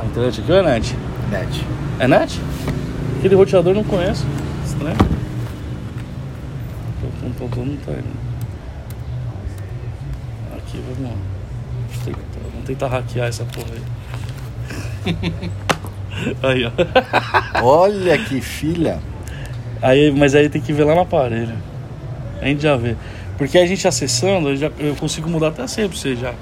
A 0.00 0.04
internet 0.04 0.40
aqui 0.40 0.52
ou 0.52 0.58
é 0.58 0.62
net? 0.62 0.96
Net. 1.30 1.66
É 1.98 2.06
net? 2.06 2.40
Aquele 3.18 3.34
roteador 3.34 3.72
eu 3.72 3.76
não 3.76 3.84
conheço. 3.84 4.24
Estranho. 4.64 4.96
Tum, 7.20 7.64
Não 7.64 7.76
tá 7.78 7.92
indo. 7.92 8.16
Aqui, 10.56 10.80
vamos 10.88 11.10
lá. 11.10 11.16
Vamos 12.52 12.66
tentar 12.66 12.86
hackear 12.86 13.26
essa 13.28 13.44
porra 13.44 13.66
aí. 13.74 13.82
aí, 16.42 16.64
ó. 16.66 17.62
Olha 17.62 18.16
que 18.18 18.40
filha. 18.40 18.98
Aí, 19.82 20.10
mas 20.10 20.34
aí 20.34 20.48
tem 20.48 20.60
que 20.60 20.72
ver 20.72 20.84
lá 20.84 20.94
no 20.94 21.02
aparelho. 21.02 21.54
A 22.40 22.46
gente 22.46 22.62
já 22.62 22.76
vê. 22.76 22.96
Porque 23.38 23.58
a 23.58 23.66
gente 23.66 23.86
acessando, 23.86 24.48
eu, 24.50 24.56
já, 24.56 24.70
eu 24.78 24.94
consigo 24.96 25.28
mudar 25.28 25.48
até 25.48 25.66
sempre 25.66 25.90
pra 25.90 25.98
você 25.98 26.16
já. 26.16 26.32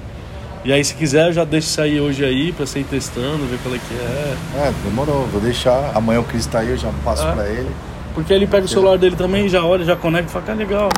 E 0.63 0.73
aí, 0.73 0.83
se 0.83 0.95
quiser, 0.95 1.27
eu 1.27 1.33
já 1.33 1.43
deixo 1.43 1.79
aí 1.79 1.99
hoje 1.99 2.25
aí 2.25 2.51
pra 2.51 2.65
você 2.65 2.79
ir 2.79 2.85
testando, 2.85 3.45
ver 3.45 3.59
qual 3.61 3.75
é 3.75 3.77
que 3.77 3.93
é. 3.93 4.67
É, 4.67 4.73
demorou. 4.83 5.27
Vou 5.27 5.39
deixar. 5.41 5.91
Amanhã 5.93 6.21
o 6.21 6.23
Cris 6.23 6.45
tá 6.47 6.59
aí, 6.59 6.69
eu 6.69 6.77
já 6.77 6.89
passo 7.03 7.23
Ah. 7.27 7.33
pra 7.33 7.47
ele. 7.47 7.69
Porque 8.15 8.33
ele 8.33 8.47
pega 8.47 8.65
o 8.65 8.67
celular 8.69 8.97
dele 8.97 9.15
também, 9.15 9.47
já 9.49 9.63
olha, 9.63 9.83
já 9.83 9.95
conecta 9.95 10.29
e 10.29 10.31
fala, 10.31 10.45
cara, 10.45 10.57
legal. 10.57 10.89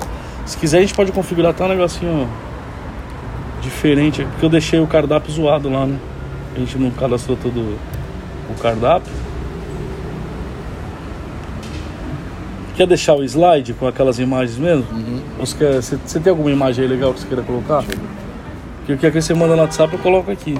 Se 0.45 0.55
quiser, 0.55 0.77
a 0.77 0.81
gente 0.81 0.93
pode 0.93 1.11
configurar 1.11 1.51
até 1.51 1.63
um 1.65 1.67
negocinho 1.67 2.29
diferente. 3.61 4.23
Porque 4.23 4.45
eu 4.45 4.49
deixei 4.49 4.79
o 4.79 4.87
cardápio 4.87 5.31
zoado 5.33 5.69
lá, 5.69 5.85
né? 5.85 5.97
A 6.55 6.59
gente 6.59 6.77
não 6.77 6.91
cadastrou 6.91 7.35
todo 7.35 7.77
o 8.53 8.61
cardápio. 8.61 9.11
Quer 12.75 12.85
deixar 12.87 13.15
o 13.15 13.23
slide 13.23 13.73
com 13.73 13.87
aquelas 13.87 14.19
imagens 14.19 14.57
mesmo? 14.57 14.85
Você, 15.39 15.57
quer- 15.57 15.73
você- 15.81 15.97
você 16.05 16.19
tem 16.19 16.29
alguma 16.29 16.51
imagem 16.51 16.83
aí 16.85 16.89
legal 16.89 17.11
que 17.13 17.19
você 17.21 17.27
queira 17.27 17.41
colocar? 17.41 17.83
Que 18.85 18.93
o 18.93 18.97
que 18.97 19.07
é 19.07 19.11
que 19.11 19.19
você 19.21 19.33
manda 19.33 19.55
no 19.55 19.61
WhatsApp 19.63 19.93
eu 19.93 19.99
coloco 19.99 20.29
aqui. 20.29 20.55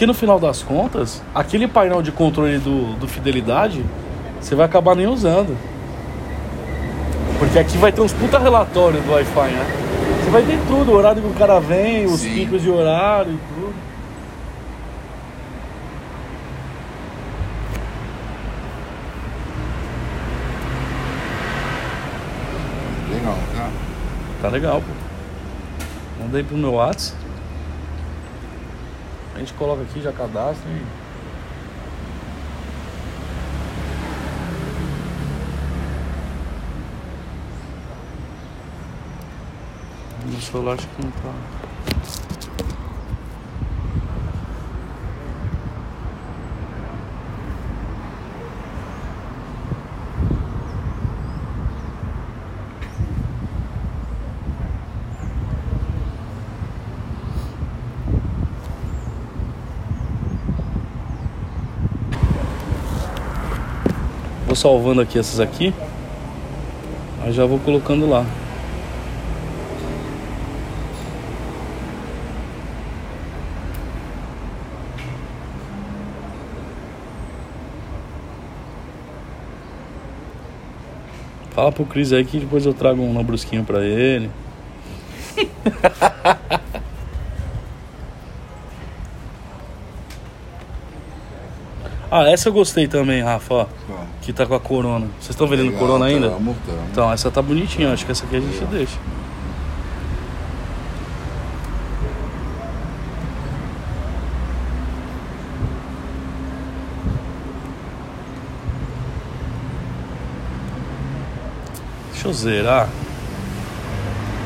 Que 0.00 0.06
no 0.06 0.14
final 0.14 0.40
das 0.40 0.62
contas, 0.62 1.22
aquele 1.34 1.68
painel 1.68 2.00
de 2.00 2.10
controle 2.10 2.56
do, 2.56 2.94
do 2.94 3.06
Fidelidade, 3.06 3.84
você 4.40 4.54
vai 4.54 4.64
acabar 4.64 4.96
nem 4.96 5.06
usando. 5.06 5.54
Porque 7.38 7.58
aqui 7.58 7.76
vai 7.76 7.92
ter 7.92 8.00
uns 8.00 8.14
puta 8.14 8.38
relatório 8.38 8.98
do 9.02 9.12
Wi-Fi, 9.12 9.50
né? 9.50 9.66
Você 10.24 10.30
vai 10.30 10.42
ter 10.42 10.58
tudo, 10.66 10.92
o 10.92 10.94
horário 10.94 11.20
que 11.20 11.28
o 11.28 11.34
cara 11.34 11.60
vem, 11.60 12.06
os 12.06 12.20
Sim. 12.20 12.32
picos 12.32 12.62
de 12.62 12.70
horário 12.70 13.34
e 13.34 13.38
tudo. 13.54 13.74
Legal, 23.12 23.38
tá? 23.54 23.70
Tá 24.40 24.48
legal, 24.48 24.80
pô. 24.80 26.22
Manda 26.22 26.38
aí 26.38 26.42
pro 26.42 26.56
meu 26.56 26.72
WhatsApp. 26.72 27.19
A 29.40 29.42
gente 29.42 29.54
coloca 29.54 29.80
aqui, 29.80 30.02
já 30.02 30.12
cadastra 30.12 30.70
e. 30.70 30.84
No 40.26 40.40
celular 40.42 40.74
acho 40.74 40.86
que 40.88 41.02
não 41.02 41.10
tá. 41.10 41.69
Salvando 64.60 65.00
aqui 65.00 65.18
essas 65.18 65.40
aqui. 65.40 65.74
Aí 67.22 67.32
já 67.32 67.46
vou 67.46 67.58
colocando 67.58 68.06
lá. 68.08 68.26
Fala 81.52 81.72
pro 81.72 81.86
Cris 81.86 82.12
aí 82.12 82.24
que 82.24 82.38
depois 82.38 82.66
eu 82.66 82.74
trago 82.74 83.02
um 83.02 83.14
lambrusquinho 83.14 83.64
pra 83.64 83.82
ele. 83.82 84.30
ah, 92.10 92.28
essa 92.28 92.50
eu 92.50 92.52
gostei 92.52 92.86
também, 92.86 93.22
Rafa, 93.22 93.54
ó. 93.54 93.66
Que 94.22 94.32
tá 94.32 94.46
com 94.46 94.54
a 94.54 94.60
corona. 94.60 95.06
Vocês 95.18 95.30
estão 95.30 95.46
vendendo 95.46 95.70
Legal, 95.70 95.80
corona 95.80 96.04
ainda? 96.04 96.30
tamo, 96.30 96.56
tamo. 96.66 96.78
Então, 96.90 97.12
essa 97.12 97.30
tá 97.30 97.40
bonitinha, 97.40 97.92
acho 97.92 98.04
que 98.04 98.12
essa 98.12 98.24
aqui 98.24 98.36
a 98.36 98.40
gente 98.40 98.64
deixa. 98.66 98.98
Deixa 112.12 112.28
eu 112.28 112.32
zerar. 112.32 112.88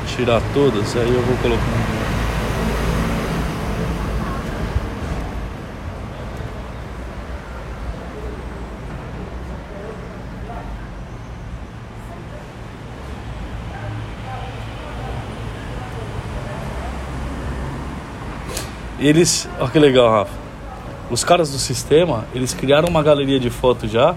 Tirar 0.06 0.40
todas, 0.52 0.94
aí 0.96 1.12
eu 1.12 1.22
vou 1.22 1.36
colocando. 1.38 1.93
Eles, 18.99 19.49
olha 19.59 19.70
que 19.70 19.78
legal, 19.78 20.11
Rafa. 20.11 20.32
Os 21.11 21.22
caras 21.24 21.51
do 21.51 21.59
sistema, 21.59 22.24
eles 22.34 22.55
criaram 22.55 22.88
uma 22.88 23.03
galeria 23.03 23.38
de 23.38 23.51
fotos 23.51 23.90
já. 23.90 24.14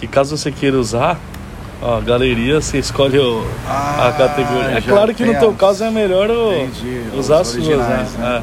Que 0.00 0.06
caso 0.06 0.36
você 0.36 0.50
queira 0.50 0.76
usar, 0.78 1.18
ó, 1.80 2.00
galeria, 2.00 2.60
você 2.60 2.78
escolhe 2.78 3.18
o- 3.18 3.44
a 3.68 4.08
Ah, 4.08 4.12
categoria. 4.12 4.78
É 4.78 4.80
claro 4.80 5.14
que 5.14 5.24
no 5.24 5.38
teu 5.38 5.50
as- 5.50 5.56
caso 5.56 5.84
é 5.84 5.90
melhor 5.90 6.28
o- 6.30 6.52
Entendi, 6.54 7.02
usar 7.16 7.40
as 7.40 7.48
suas, 7.48 7.66
né? 7.66 8.06
né? 8.18 8.42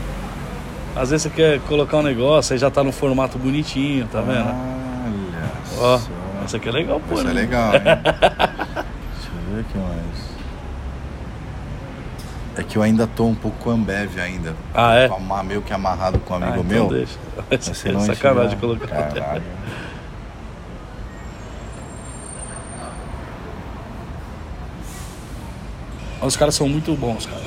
É. 0.96 1.00
Às 1.00 1.10
vezes 1.12 1.24
você 1.24 1.30
quer 1.30 1.60
colocar 1.62 1.98
um 1.98 2.02
negócio, 2.04 2.54
aí 2.54 2.60
já 2.60 2.70
tá 2.70 2.84
no 2.84 2.92
formato 2.92 3.38
bonitinho, 3.38 4.08
tá 4.12 4.22
vendo? 4.22 4.48
Olha 4.50 5.52
Ó, 5.80 5.98
só. 5.98 6.10
essa 6.46 6.58
aqui 6.58 6.70
é 6.70 6.72
legal, 6.72 7.02
pô. 7.08 7.16
Isso 7.16 7.24
né? 7.26 7.32
é 7.32 7.34
legal, 7.34 7.74
hein? 7.74 7.82
Deixa 7.84 9.30
eu 9.34 9.56
ver 9.56 9.62
aqui 9.62 9.78
mais. 9.78 10.39
É 12.60 12.64
que 12.64 12.78
eu 12.78 12.84
ainda 12.84 13.08
tô 13.08 13.26
um 13.26 13.36
pouco 13.36 13.58
com 13.60 13.70
Ambev 13.70 14.20
ainda. 14.20 14.54
Ah, 14.74 14.94
é? 14.94 15.08
Tô 15.08 15.18
meio 15.44 15.62
que 15.62 15.72
amarrado 15.72 16.20
com 16.20 16.34
um 16.34 16.44
Ah, 16.44 16.48
amigo 16.48 16.66
então 16.68 16.88
meu. 16.88 16.90
deixa. 16.90 17.18
Mas 17.50 17.70
é 17.86 18.00
sacanagem 18.16 18.58
colocar. 18.60 18.88
Caralho. 18.88 19.44
Os 26.22 26.36
caras 26.36 26.54
são 26.56 26.68
muito 26.68 26.94
bons, 26.96 27.26
cara. 27.26 27.42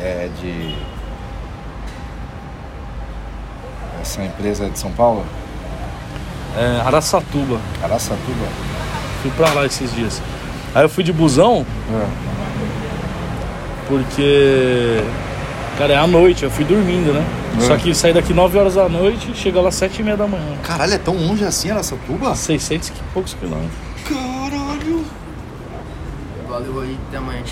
É 0.00 0.28
de. 0.40 0.74
Essa 4.00 4.24
empresa 4.24 4.66
é 4.66 4.68
de 4.70 4.78
São 4.78 4.90
Paulo? 4.92 5.24
É, 6.56 6.80
Araçatuba. 6.84 7.60
Araçatuba? 7.82 8.46
Fui 9.22 9.30
pra 9.32 9.52
lá 9.52 9.64
esses 9.66 9.92
dias. 9.94 10.20
Aí 10.74 10.82
eu 10.84 10.88
fui 10.88 11.02
de 11.04 11.12
busão, 11.12 11.64
porque. 13.88 15.00
Cara, 15.78 15.92
é 15.94 15.96
à 15.96 16.06
noite, 16.08 16.42
eu 16.42 16.50
fui 16.50 16.64
dormindo, 16.64 17.12
né? 17.12 17.24
É. 17.56 17.60
Só 17.60 17.76
que 17.76 17.94
saí 17.94 18.12
daqui 18.12 18.32
9 18.34 18.58
horas 18.58 18.74
da 18.74 18.88
noite 18.88 19.30
chega 19.34 19.60
lá 19.60 19.70
7 19.70 20.00
e 20.00 20.02
meia 20.02 20.16
da 20.16 20.26
manhã. 20.26 20.56
Caralho, 20.62 20.92
é 20.94 20.98
tão 20.98 21.14
longe 21.14 21.44
assim 21.44 21.70
Araçatuba? 21.70 22.34
600 22.34 22.88
e 22.88 22.92
poucos 23.14 23.34
quilômetros. 23.34 23.70
Caralho! 24.04 25.04
Valeu 26.48 26.80
aí, 26.80 26.98
até 27.08 27.18
amanhã. 27.18 27.42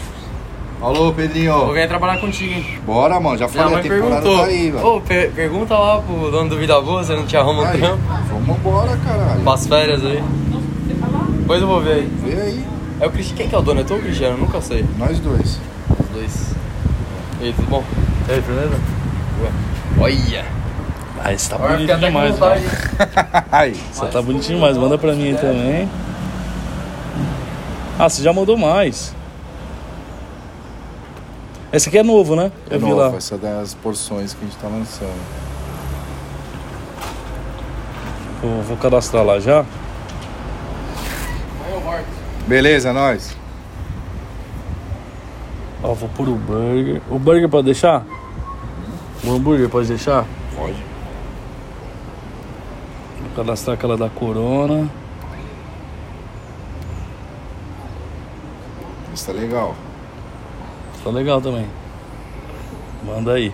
Falou, 0.80 1.04
Vou 1.04 1.12
Pedrinho. 1.14 1.72
vir 1.72 1.88
trabalhar 1.88 2.18
contigo, 2.20 2.52
hein? 2.52 2.66
Bora, 2.84 3.18
mano. 3.20 3.38
Já 3.38 3.48
falei, 3.48 3.66
a 3.66 3.70
mãe 3.70 3.82
temporada 3.82 4.10
perguntou. 4.22 4.38
tá 4.38 4.44
aí, 4.44 4.70
velho. 4.70 4.86
Ô, 4.86 5.00
per- 5.00 5.30
pergunta 5.32 5.74
lá 5.78 5.98
pro 6.02 6.30
dono 6.30 6.50
do 6.50 6.58
Vida 6.58 6.80
Boa 6.80 7.02
se 7.04 7.12
ele 7.12 7.20
não 7.20 7.26
te 7.26 7.36
arruma 7.36 7.62
um 7.62 7.78
trampo. 7.78 7.98
vamos 8.28 8.56
embora, 8.58 8.96
caralho. 8.98 9.40
Pras 9.42 9.66
férias 9.66 10.04
aí. 10.04 10.22
Depois 11.38 11.62
eu 11.62 11.66
vou 11.68 11.80
ver 11.80 11.92
aí. 11.92 12.12
Vê 12.24 12.40
aí, 12.40 12.64
É 13.00 13.06
o 13.06 13.10
Cristiano. 13.10 13.38
Quem 13.38 13.48
que 13.48 13.54
é 13.54 13.58
o 13.58 13.62
dono? 13.62 13.80
É 13.80 13.84
tu 13.84 13.94
ou 13.94 14.00
o 14.00 14.02
Cristiano? 14.02 14.34
Eu 14.34 14.40
nunca 14.40 14.60
sei. 14.60 14.84
nós 14.98 15.18
dois. 15.20 15.58
E 17.40 17.44
aí, 17.44 17.52
tudo 17.52 17.68
bom? 17.68 17.84
E 18.28 18.32
aí, 18.32 18.40
beleza? 18.40 18.80
Olha! 20.00 20.44
Ah, 21.22 21.32
esse 21.32 21.48
tá 21.48 21.56
Agora 21.56 21.72
bonito 21.74 21.96
demais, 21.98 22.38
mano. 22.38 22.54
Aí. 23.50 23.74
Você 23.92 24.06
tá 24.06 24.22
bonitinho 24.22 24.58
demais, 24.58 24.76
manda 24.76 24.98
pra 24.98 25.12
mim 25.14 25.28
aí 25.30 25.36
também. 25.36 25.88
Ah, 27.98 28.08
você 28.08 28.22
já 28.22 28.32
mandou 28.32 28.56
mais. 28.56 29.14
Esse 31.72 31.88
aqui 31.88 31.98
é 31.98 32.02
novo, 32.02 32.36
né? 32.36 32.52
É 32.70 32.74
Eu 32.74 32.78
vi 32.78 32.86
novo, 32.86 33.00
lá. 33.00 33.16
essa 33.16 33.36
das 33.36 33.74
porções 33.74 34.34
que 34.34 34.44
a 34.44 34.48
gente 34.48 34.56
tá 34.58 34.68
lançando. 34.68 35.18
Vou, 38.42 38.62
vou 38.62 38.76
cadastrar 38.76 39.24
lá 39.24 39.40
já. 39.40 39.64
Beleza, 42.46 42.92
nós. 42.92 43.35
Ó, 45.86 45.94
vou 45.94 46.08
pôr 46.08 46.28
o 46.28 46.34
burger. 46.34 47.00
O 47.08 47.16
burger 47.16 47.48
pode 47.48 47.66
deixar? 47.66 48.04
O 49.24 49.30
hambúrguer 49.32 49.68
pode 49.68 49.86
deixar? 49.86 50.24
Pode. 50.56 50.74
Vou 53.20 53.30
cadastrar 53.36 53.74
aquela 53.74 53.96
da 53.96 54.10
Corona. 54.10 54.90
Isso 59.14 59.26
tá 59.26 59.32
legal. 59.32 59.76
Tá 61.04 61.10
legal 61.10 61.40
também. 61.40 61.66
Manda 63.04 63.34
aí. 63.34 63.52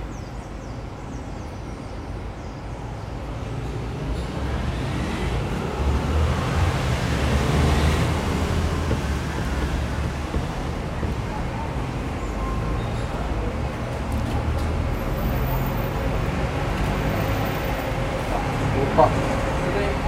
Opa, 18.93 19.09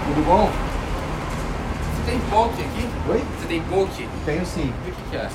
tudo 0.07 0.25
bom? 0.27 0.51
Você 1.95 2.11
tem 2.11 2.21
poke 2.31 2.63
aqui? 2.63 2.89
Oi? 3.11 3.23
Você 3.41 3.47
tem 3.49 3.63
poke? 3.63 4.09
Tenho 4.27 4.47
sim. 4.47 4.73
O 4.87 4.93
que 4.93 5.11
que 5.11 5.17
é? 5.17 5.29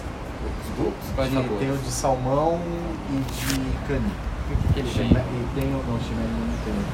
Tenho, 0.78 0.94
Quais 1.16 1.34
sabores? 1.34 1.60
tenho 1.60 1.79
de 1.90 1.96
salmão 1.96 2.62
e 3.10 3.18
de 3.18 3.58
cani. 3.88 4.06
O 4.06 4.74
que 4.74 4.74
que 4.74 4.80
ele 4.80 4.90
vem? 4.94 5.10
E 5.10 5.48
tenho, 5.56 5.82
não, 5.90 5.98
chimene 5.98 6.30
não 6.38 6.54
tenho. 6.62 6.86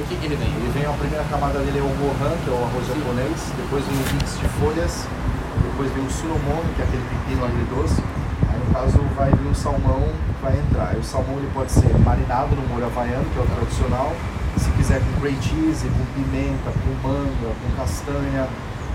O 0.00 0.06
que 0.08 0.16
que 0.16 0.24
ele 0.24 0.36
vem? 0.36 0.48
Ele 0.48 0.72
vem, 0.72 0.86
a 0.88 0.92
primeira 0.96 1.24
camada 1.28 1.58
dele 1.60 1.78
é 1.78 1.82
o 1.84 1.92
gohan, 2.00 2.32
que 2.40 2.48
é 2.48 2.54
o 2.56 2.64
arroz 2.64 2.86
japonês. 2.88 3.52
Depois 3.60 3.84
vem 3.84 3.96
o 3.96 4.14
mix 4.16 4.40
de 4.40 4.48
folhas. 4.56 5.04
Depois 5.60 5.92
vem 5.92 6.04
o 6.04 6.10
sunomono, 6.10 6.64
que 6.74 6.80
é 6.80 6.84
aquele 6.84 7.04
pepino 7.12 7.44
agridoce. 7.44 8.00
Aí 8.48 8.56
no 8.56 8.72
caso 8.72 8.98
vai 9.14 9.30
vir 9.30 9.50
o 9.52 9.54
salmão, 9.54 10.08
vai 10.40 10.56
entrar. 10.56 10.96
Aí 10.96 10.98
o 10.98 11.04
salmão 11.04 11.36
ele 11.36 11.50
pode 11.52 11.70
ser 11.70 11.92
marinado 12.00 12.56
no 12.56 12.62
molho 12.72 12.86
havaiano, 12.86 13.28
que 13.28 13.38
é 13.38 13.42
o 13.42 13.46
tradicional. 13.46 14.12
Se 14.56 14.70
quiser 14.72 15.00
com 15.00 15.20
grey 15.20 15.36
cheese, 15.42 15.84
com 15.92 16.04
pimenta, 16.16 16.72
com 16.72 16.92
manga, 17.06 17.52
com 17.52 17.68
castanha. 17.76 18.48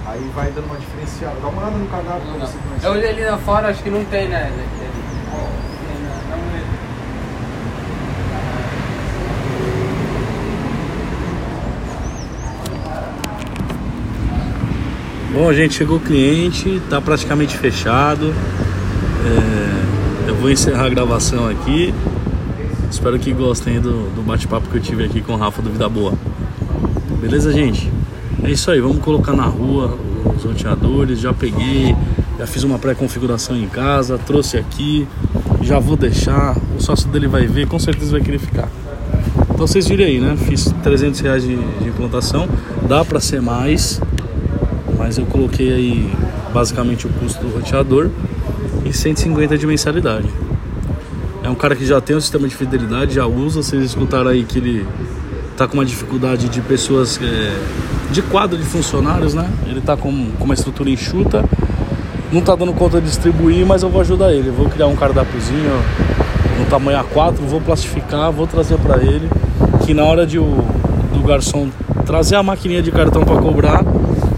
Aí 0.06 0.32
vai 0.36 0.52
dando 0.52 0.66
uma 0.66 0.78
diferenciada. 0.78 1.38
Dá 1.40 1.48
uma 1.48 1.62
olhada 1.62 1.78
no 1.78 1.88
cardápio 1.88 2.26
pra 2.26 2.46
você 2.46 2.58
conhecer. 2.58 2.88
Eu 2.88 2.92
olhei 2.92 3.10
ali 3.10 3.24
na 3.24 3.38
fora, 3.38 3.70
acho 3.70 3.84
que 3.84 3.90
não 3.90 4.04
tem, 4.06 4.28
né? 4.28 4.52
Bom, 15.34 15.52
gente, 15.52 15.74
chegou 15.74 15.98
o 15.98 16.00
cliente, 16.00 16.80
tá 16.92 17.02
praticamente 17.02 17.58
fechado. 17.58 18.32
É, 19.26 20.30
eu 20.30 20.36
vou 20.36 20.52
encerrar 20.52 20.86
a 20.86 20.90
gravação 20.90 21.48
aqui. 21.48 21.92
Espero 22.92 23.18
que 23.18 23.34
gostem 23.34 23.82
do, 23.82 24.14
do 24.14 24.22
bate-papo 24.22 24.70
que 24.70 24.78
eu 24.78 24.82
tive 24.82 25.04
aqui 25.04 25.22
com 25.22 25.34
o 25.34 25.36
Rafa 25.36 25.60
do 25.60 25.72
Vida 25.72 25.90
Boa. 25.90 26.14
Beleza, 27.20 27.52
gente? 27.52 27.92
É 28.44 28.52
isso 28.52 28.70
aí, 28.70 28.80
vamos 28.80 29.00
colocar 29.00 29.34
na 29.34 29.46
rua 29.46 29.98
os 30.38 30.44
roteadores. 30.44 31.20
Já 31.20 31.34
peguei, 31.34 31.96
já 32.38 32.46
fiz 32.46 32.62
uma 32.62 32.78
pré-configuração 32.78 33.58
em 33.58 33.68
casa, 33.68 34.20
trouxe 34.20 34.58
aqui, 34.58 35.08
já 35.64 35.80
vou 35.80 35.98
deixar. 35.98 36.56
O 36.78 36.80
sócio 36.80 37.10
dele 37.10 37.28
vai 37.28 37.48
ver, 37.48 37.68
com 37.68 37.80
certeza 37.80 38.12
vai 38.12 38.22
querer 38.22 38.38
ficar. 38.38 38.70
Então 39.50 39.66
vocês 39.66 39.88
viram 39.88 40.06
aí, 40.06 40.20
né? 40.20 40.38
Fiz 40.38 40.72
300 40.84 41.20
reais 41.22 41.42
de, 41.42 41.56
de 41.56 41.90
implantação, 41.90 42.48
dá 42.88 43.04
para 43.04 43.20
ser 43.20 43.42
mais, 43.42 44.00
mas 45.04 45.18
eu 45.18 45.26
coloquei 45.26 45.70
aí 45.74 46.14
basicamente 46.54 47.06
o 47.06 47.10
custo 47.10 47.46
do 47.46 47.54
roteador 47.54 48.10
e 48.86 48.94
150 48.94 49.58
de 49.58 49.68
mensalidade. 49.68 50.30
É 51.44 51.50
um 51.50 51.56
cara 51.56 51.76
que 51.76 51.86
já 51.86 52.00
tem 52.00 52.16
um 52.16 52.22
sistema 52.22 52.48
de 52.48 52.56
fidelidade, 52.56 53.16
já 53.16 53.26
usa. 53.26 53.62
Vocês 53.62 53.84
escutaram 53.84 54.30
aí 54.30 54.46
que 54.46 54.60
ele 54.60 54.88
tá 55.58 55.68
com 55.68 55.74
uma 55.74 55.84
dificuldade 55.84 56.48
de 56.48 56.62
pessoas, 56.62 57.20
é, 57.22 57.54
de 58.14 58.22
quadro 58.22 58.58
de 58.58 58.64
funcionários, 58.64 59.34
né? 59.34 59.46
Ele 59.68 59.82
tá 59.82 59.98
com, 59.98 60.32
com 60.40 60.46
uma 60.46 60.54
estrutura 60.54 60.90
enxuta, 60.90 61.44
não 62.32 62.40
tá 62.40 62.56
dando 62.56 62.72
conta 62.72 63.02
de 63.02 63.08
distribuir, 63.08 63.66
mas 63.66 63.84
eu 63.84 63.90
vou 63.90 64.00
ajudar 64.00 64.32
ele. 64.32 64.52
Vou 64.52 64.70
criar 64.70 64.88
um 64.88 64.96
cardápiozinho 64.96 65.84
no 66.60 66.66
tamanho 66.68 66.98
A4, 67.00 67.34
vou 67.42 67.60
plastificar, 67.60 68.32
vou 68.32 68.48
trazer 68.48 68.78
para 68.78 69.04
ele. 69.04 69.30
Que 69.86 69.94
na 69.94 70.06
hora 70.06 70.26
de 70.26 70.40
o, 70.40 70.46
do 71.14 71.22
garçom 71.28 71.68
trazer 72.06 72.38
a 72.38 72.44
maquininha 72.44 72.82
de 72.82 72.92
cartão 72.92 73.26
para 73.26 73.36
cobrar, 73.42 73.84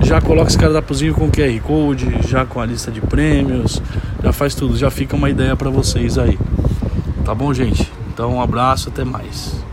já 0.06 0.22
coloca 0.22 0.50
esse 0.50 0.58
cardápiozinho 0.58 1.16
com 1.16 1.32
QR 1.32 1.60
Code, 1.62 2.20
já 2.28 2.46
com 2.46 2.62
a 2.62 2.66
lista 2.66 2.92
de 2.92 3.02
prêmios, 3.02 3.82
já 4.24 4.32
faz 4.32 4.54
tudo, 4.54 4.78
já 4.78 4.92
fica 4.92 5.16
uma 5.16 5.32
ideia 5.32 5.56
para 5.56 5.70
vocês 5.70 6.18
aí. 6.20 6.38
Tá 7.26 7.34
bom, 7.34 7.52
gente? 7.52 7.92
Então, 8.14 8.36
um 8.36 8.42
abraço, 8.42 8.90
até 8.90 9.04
mais. 9.04 9.65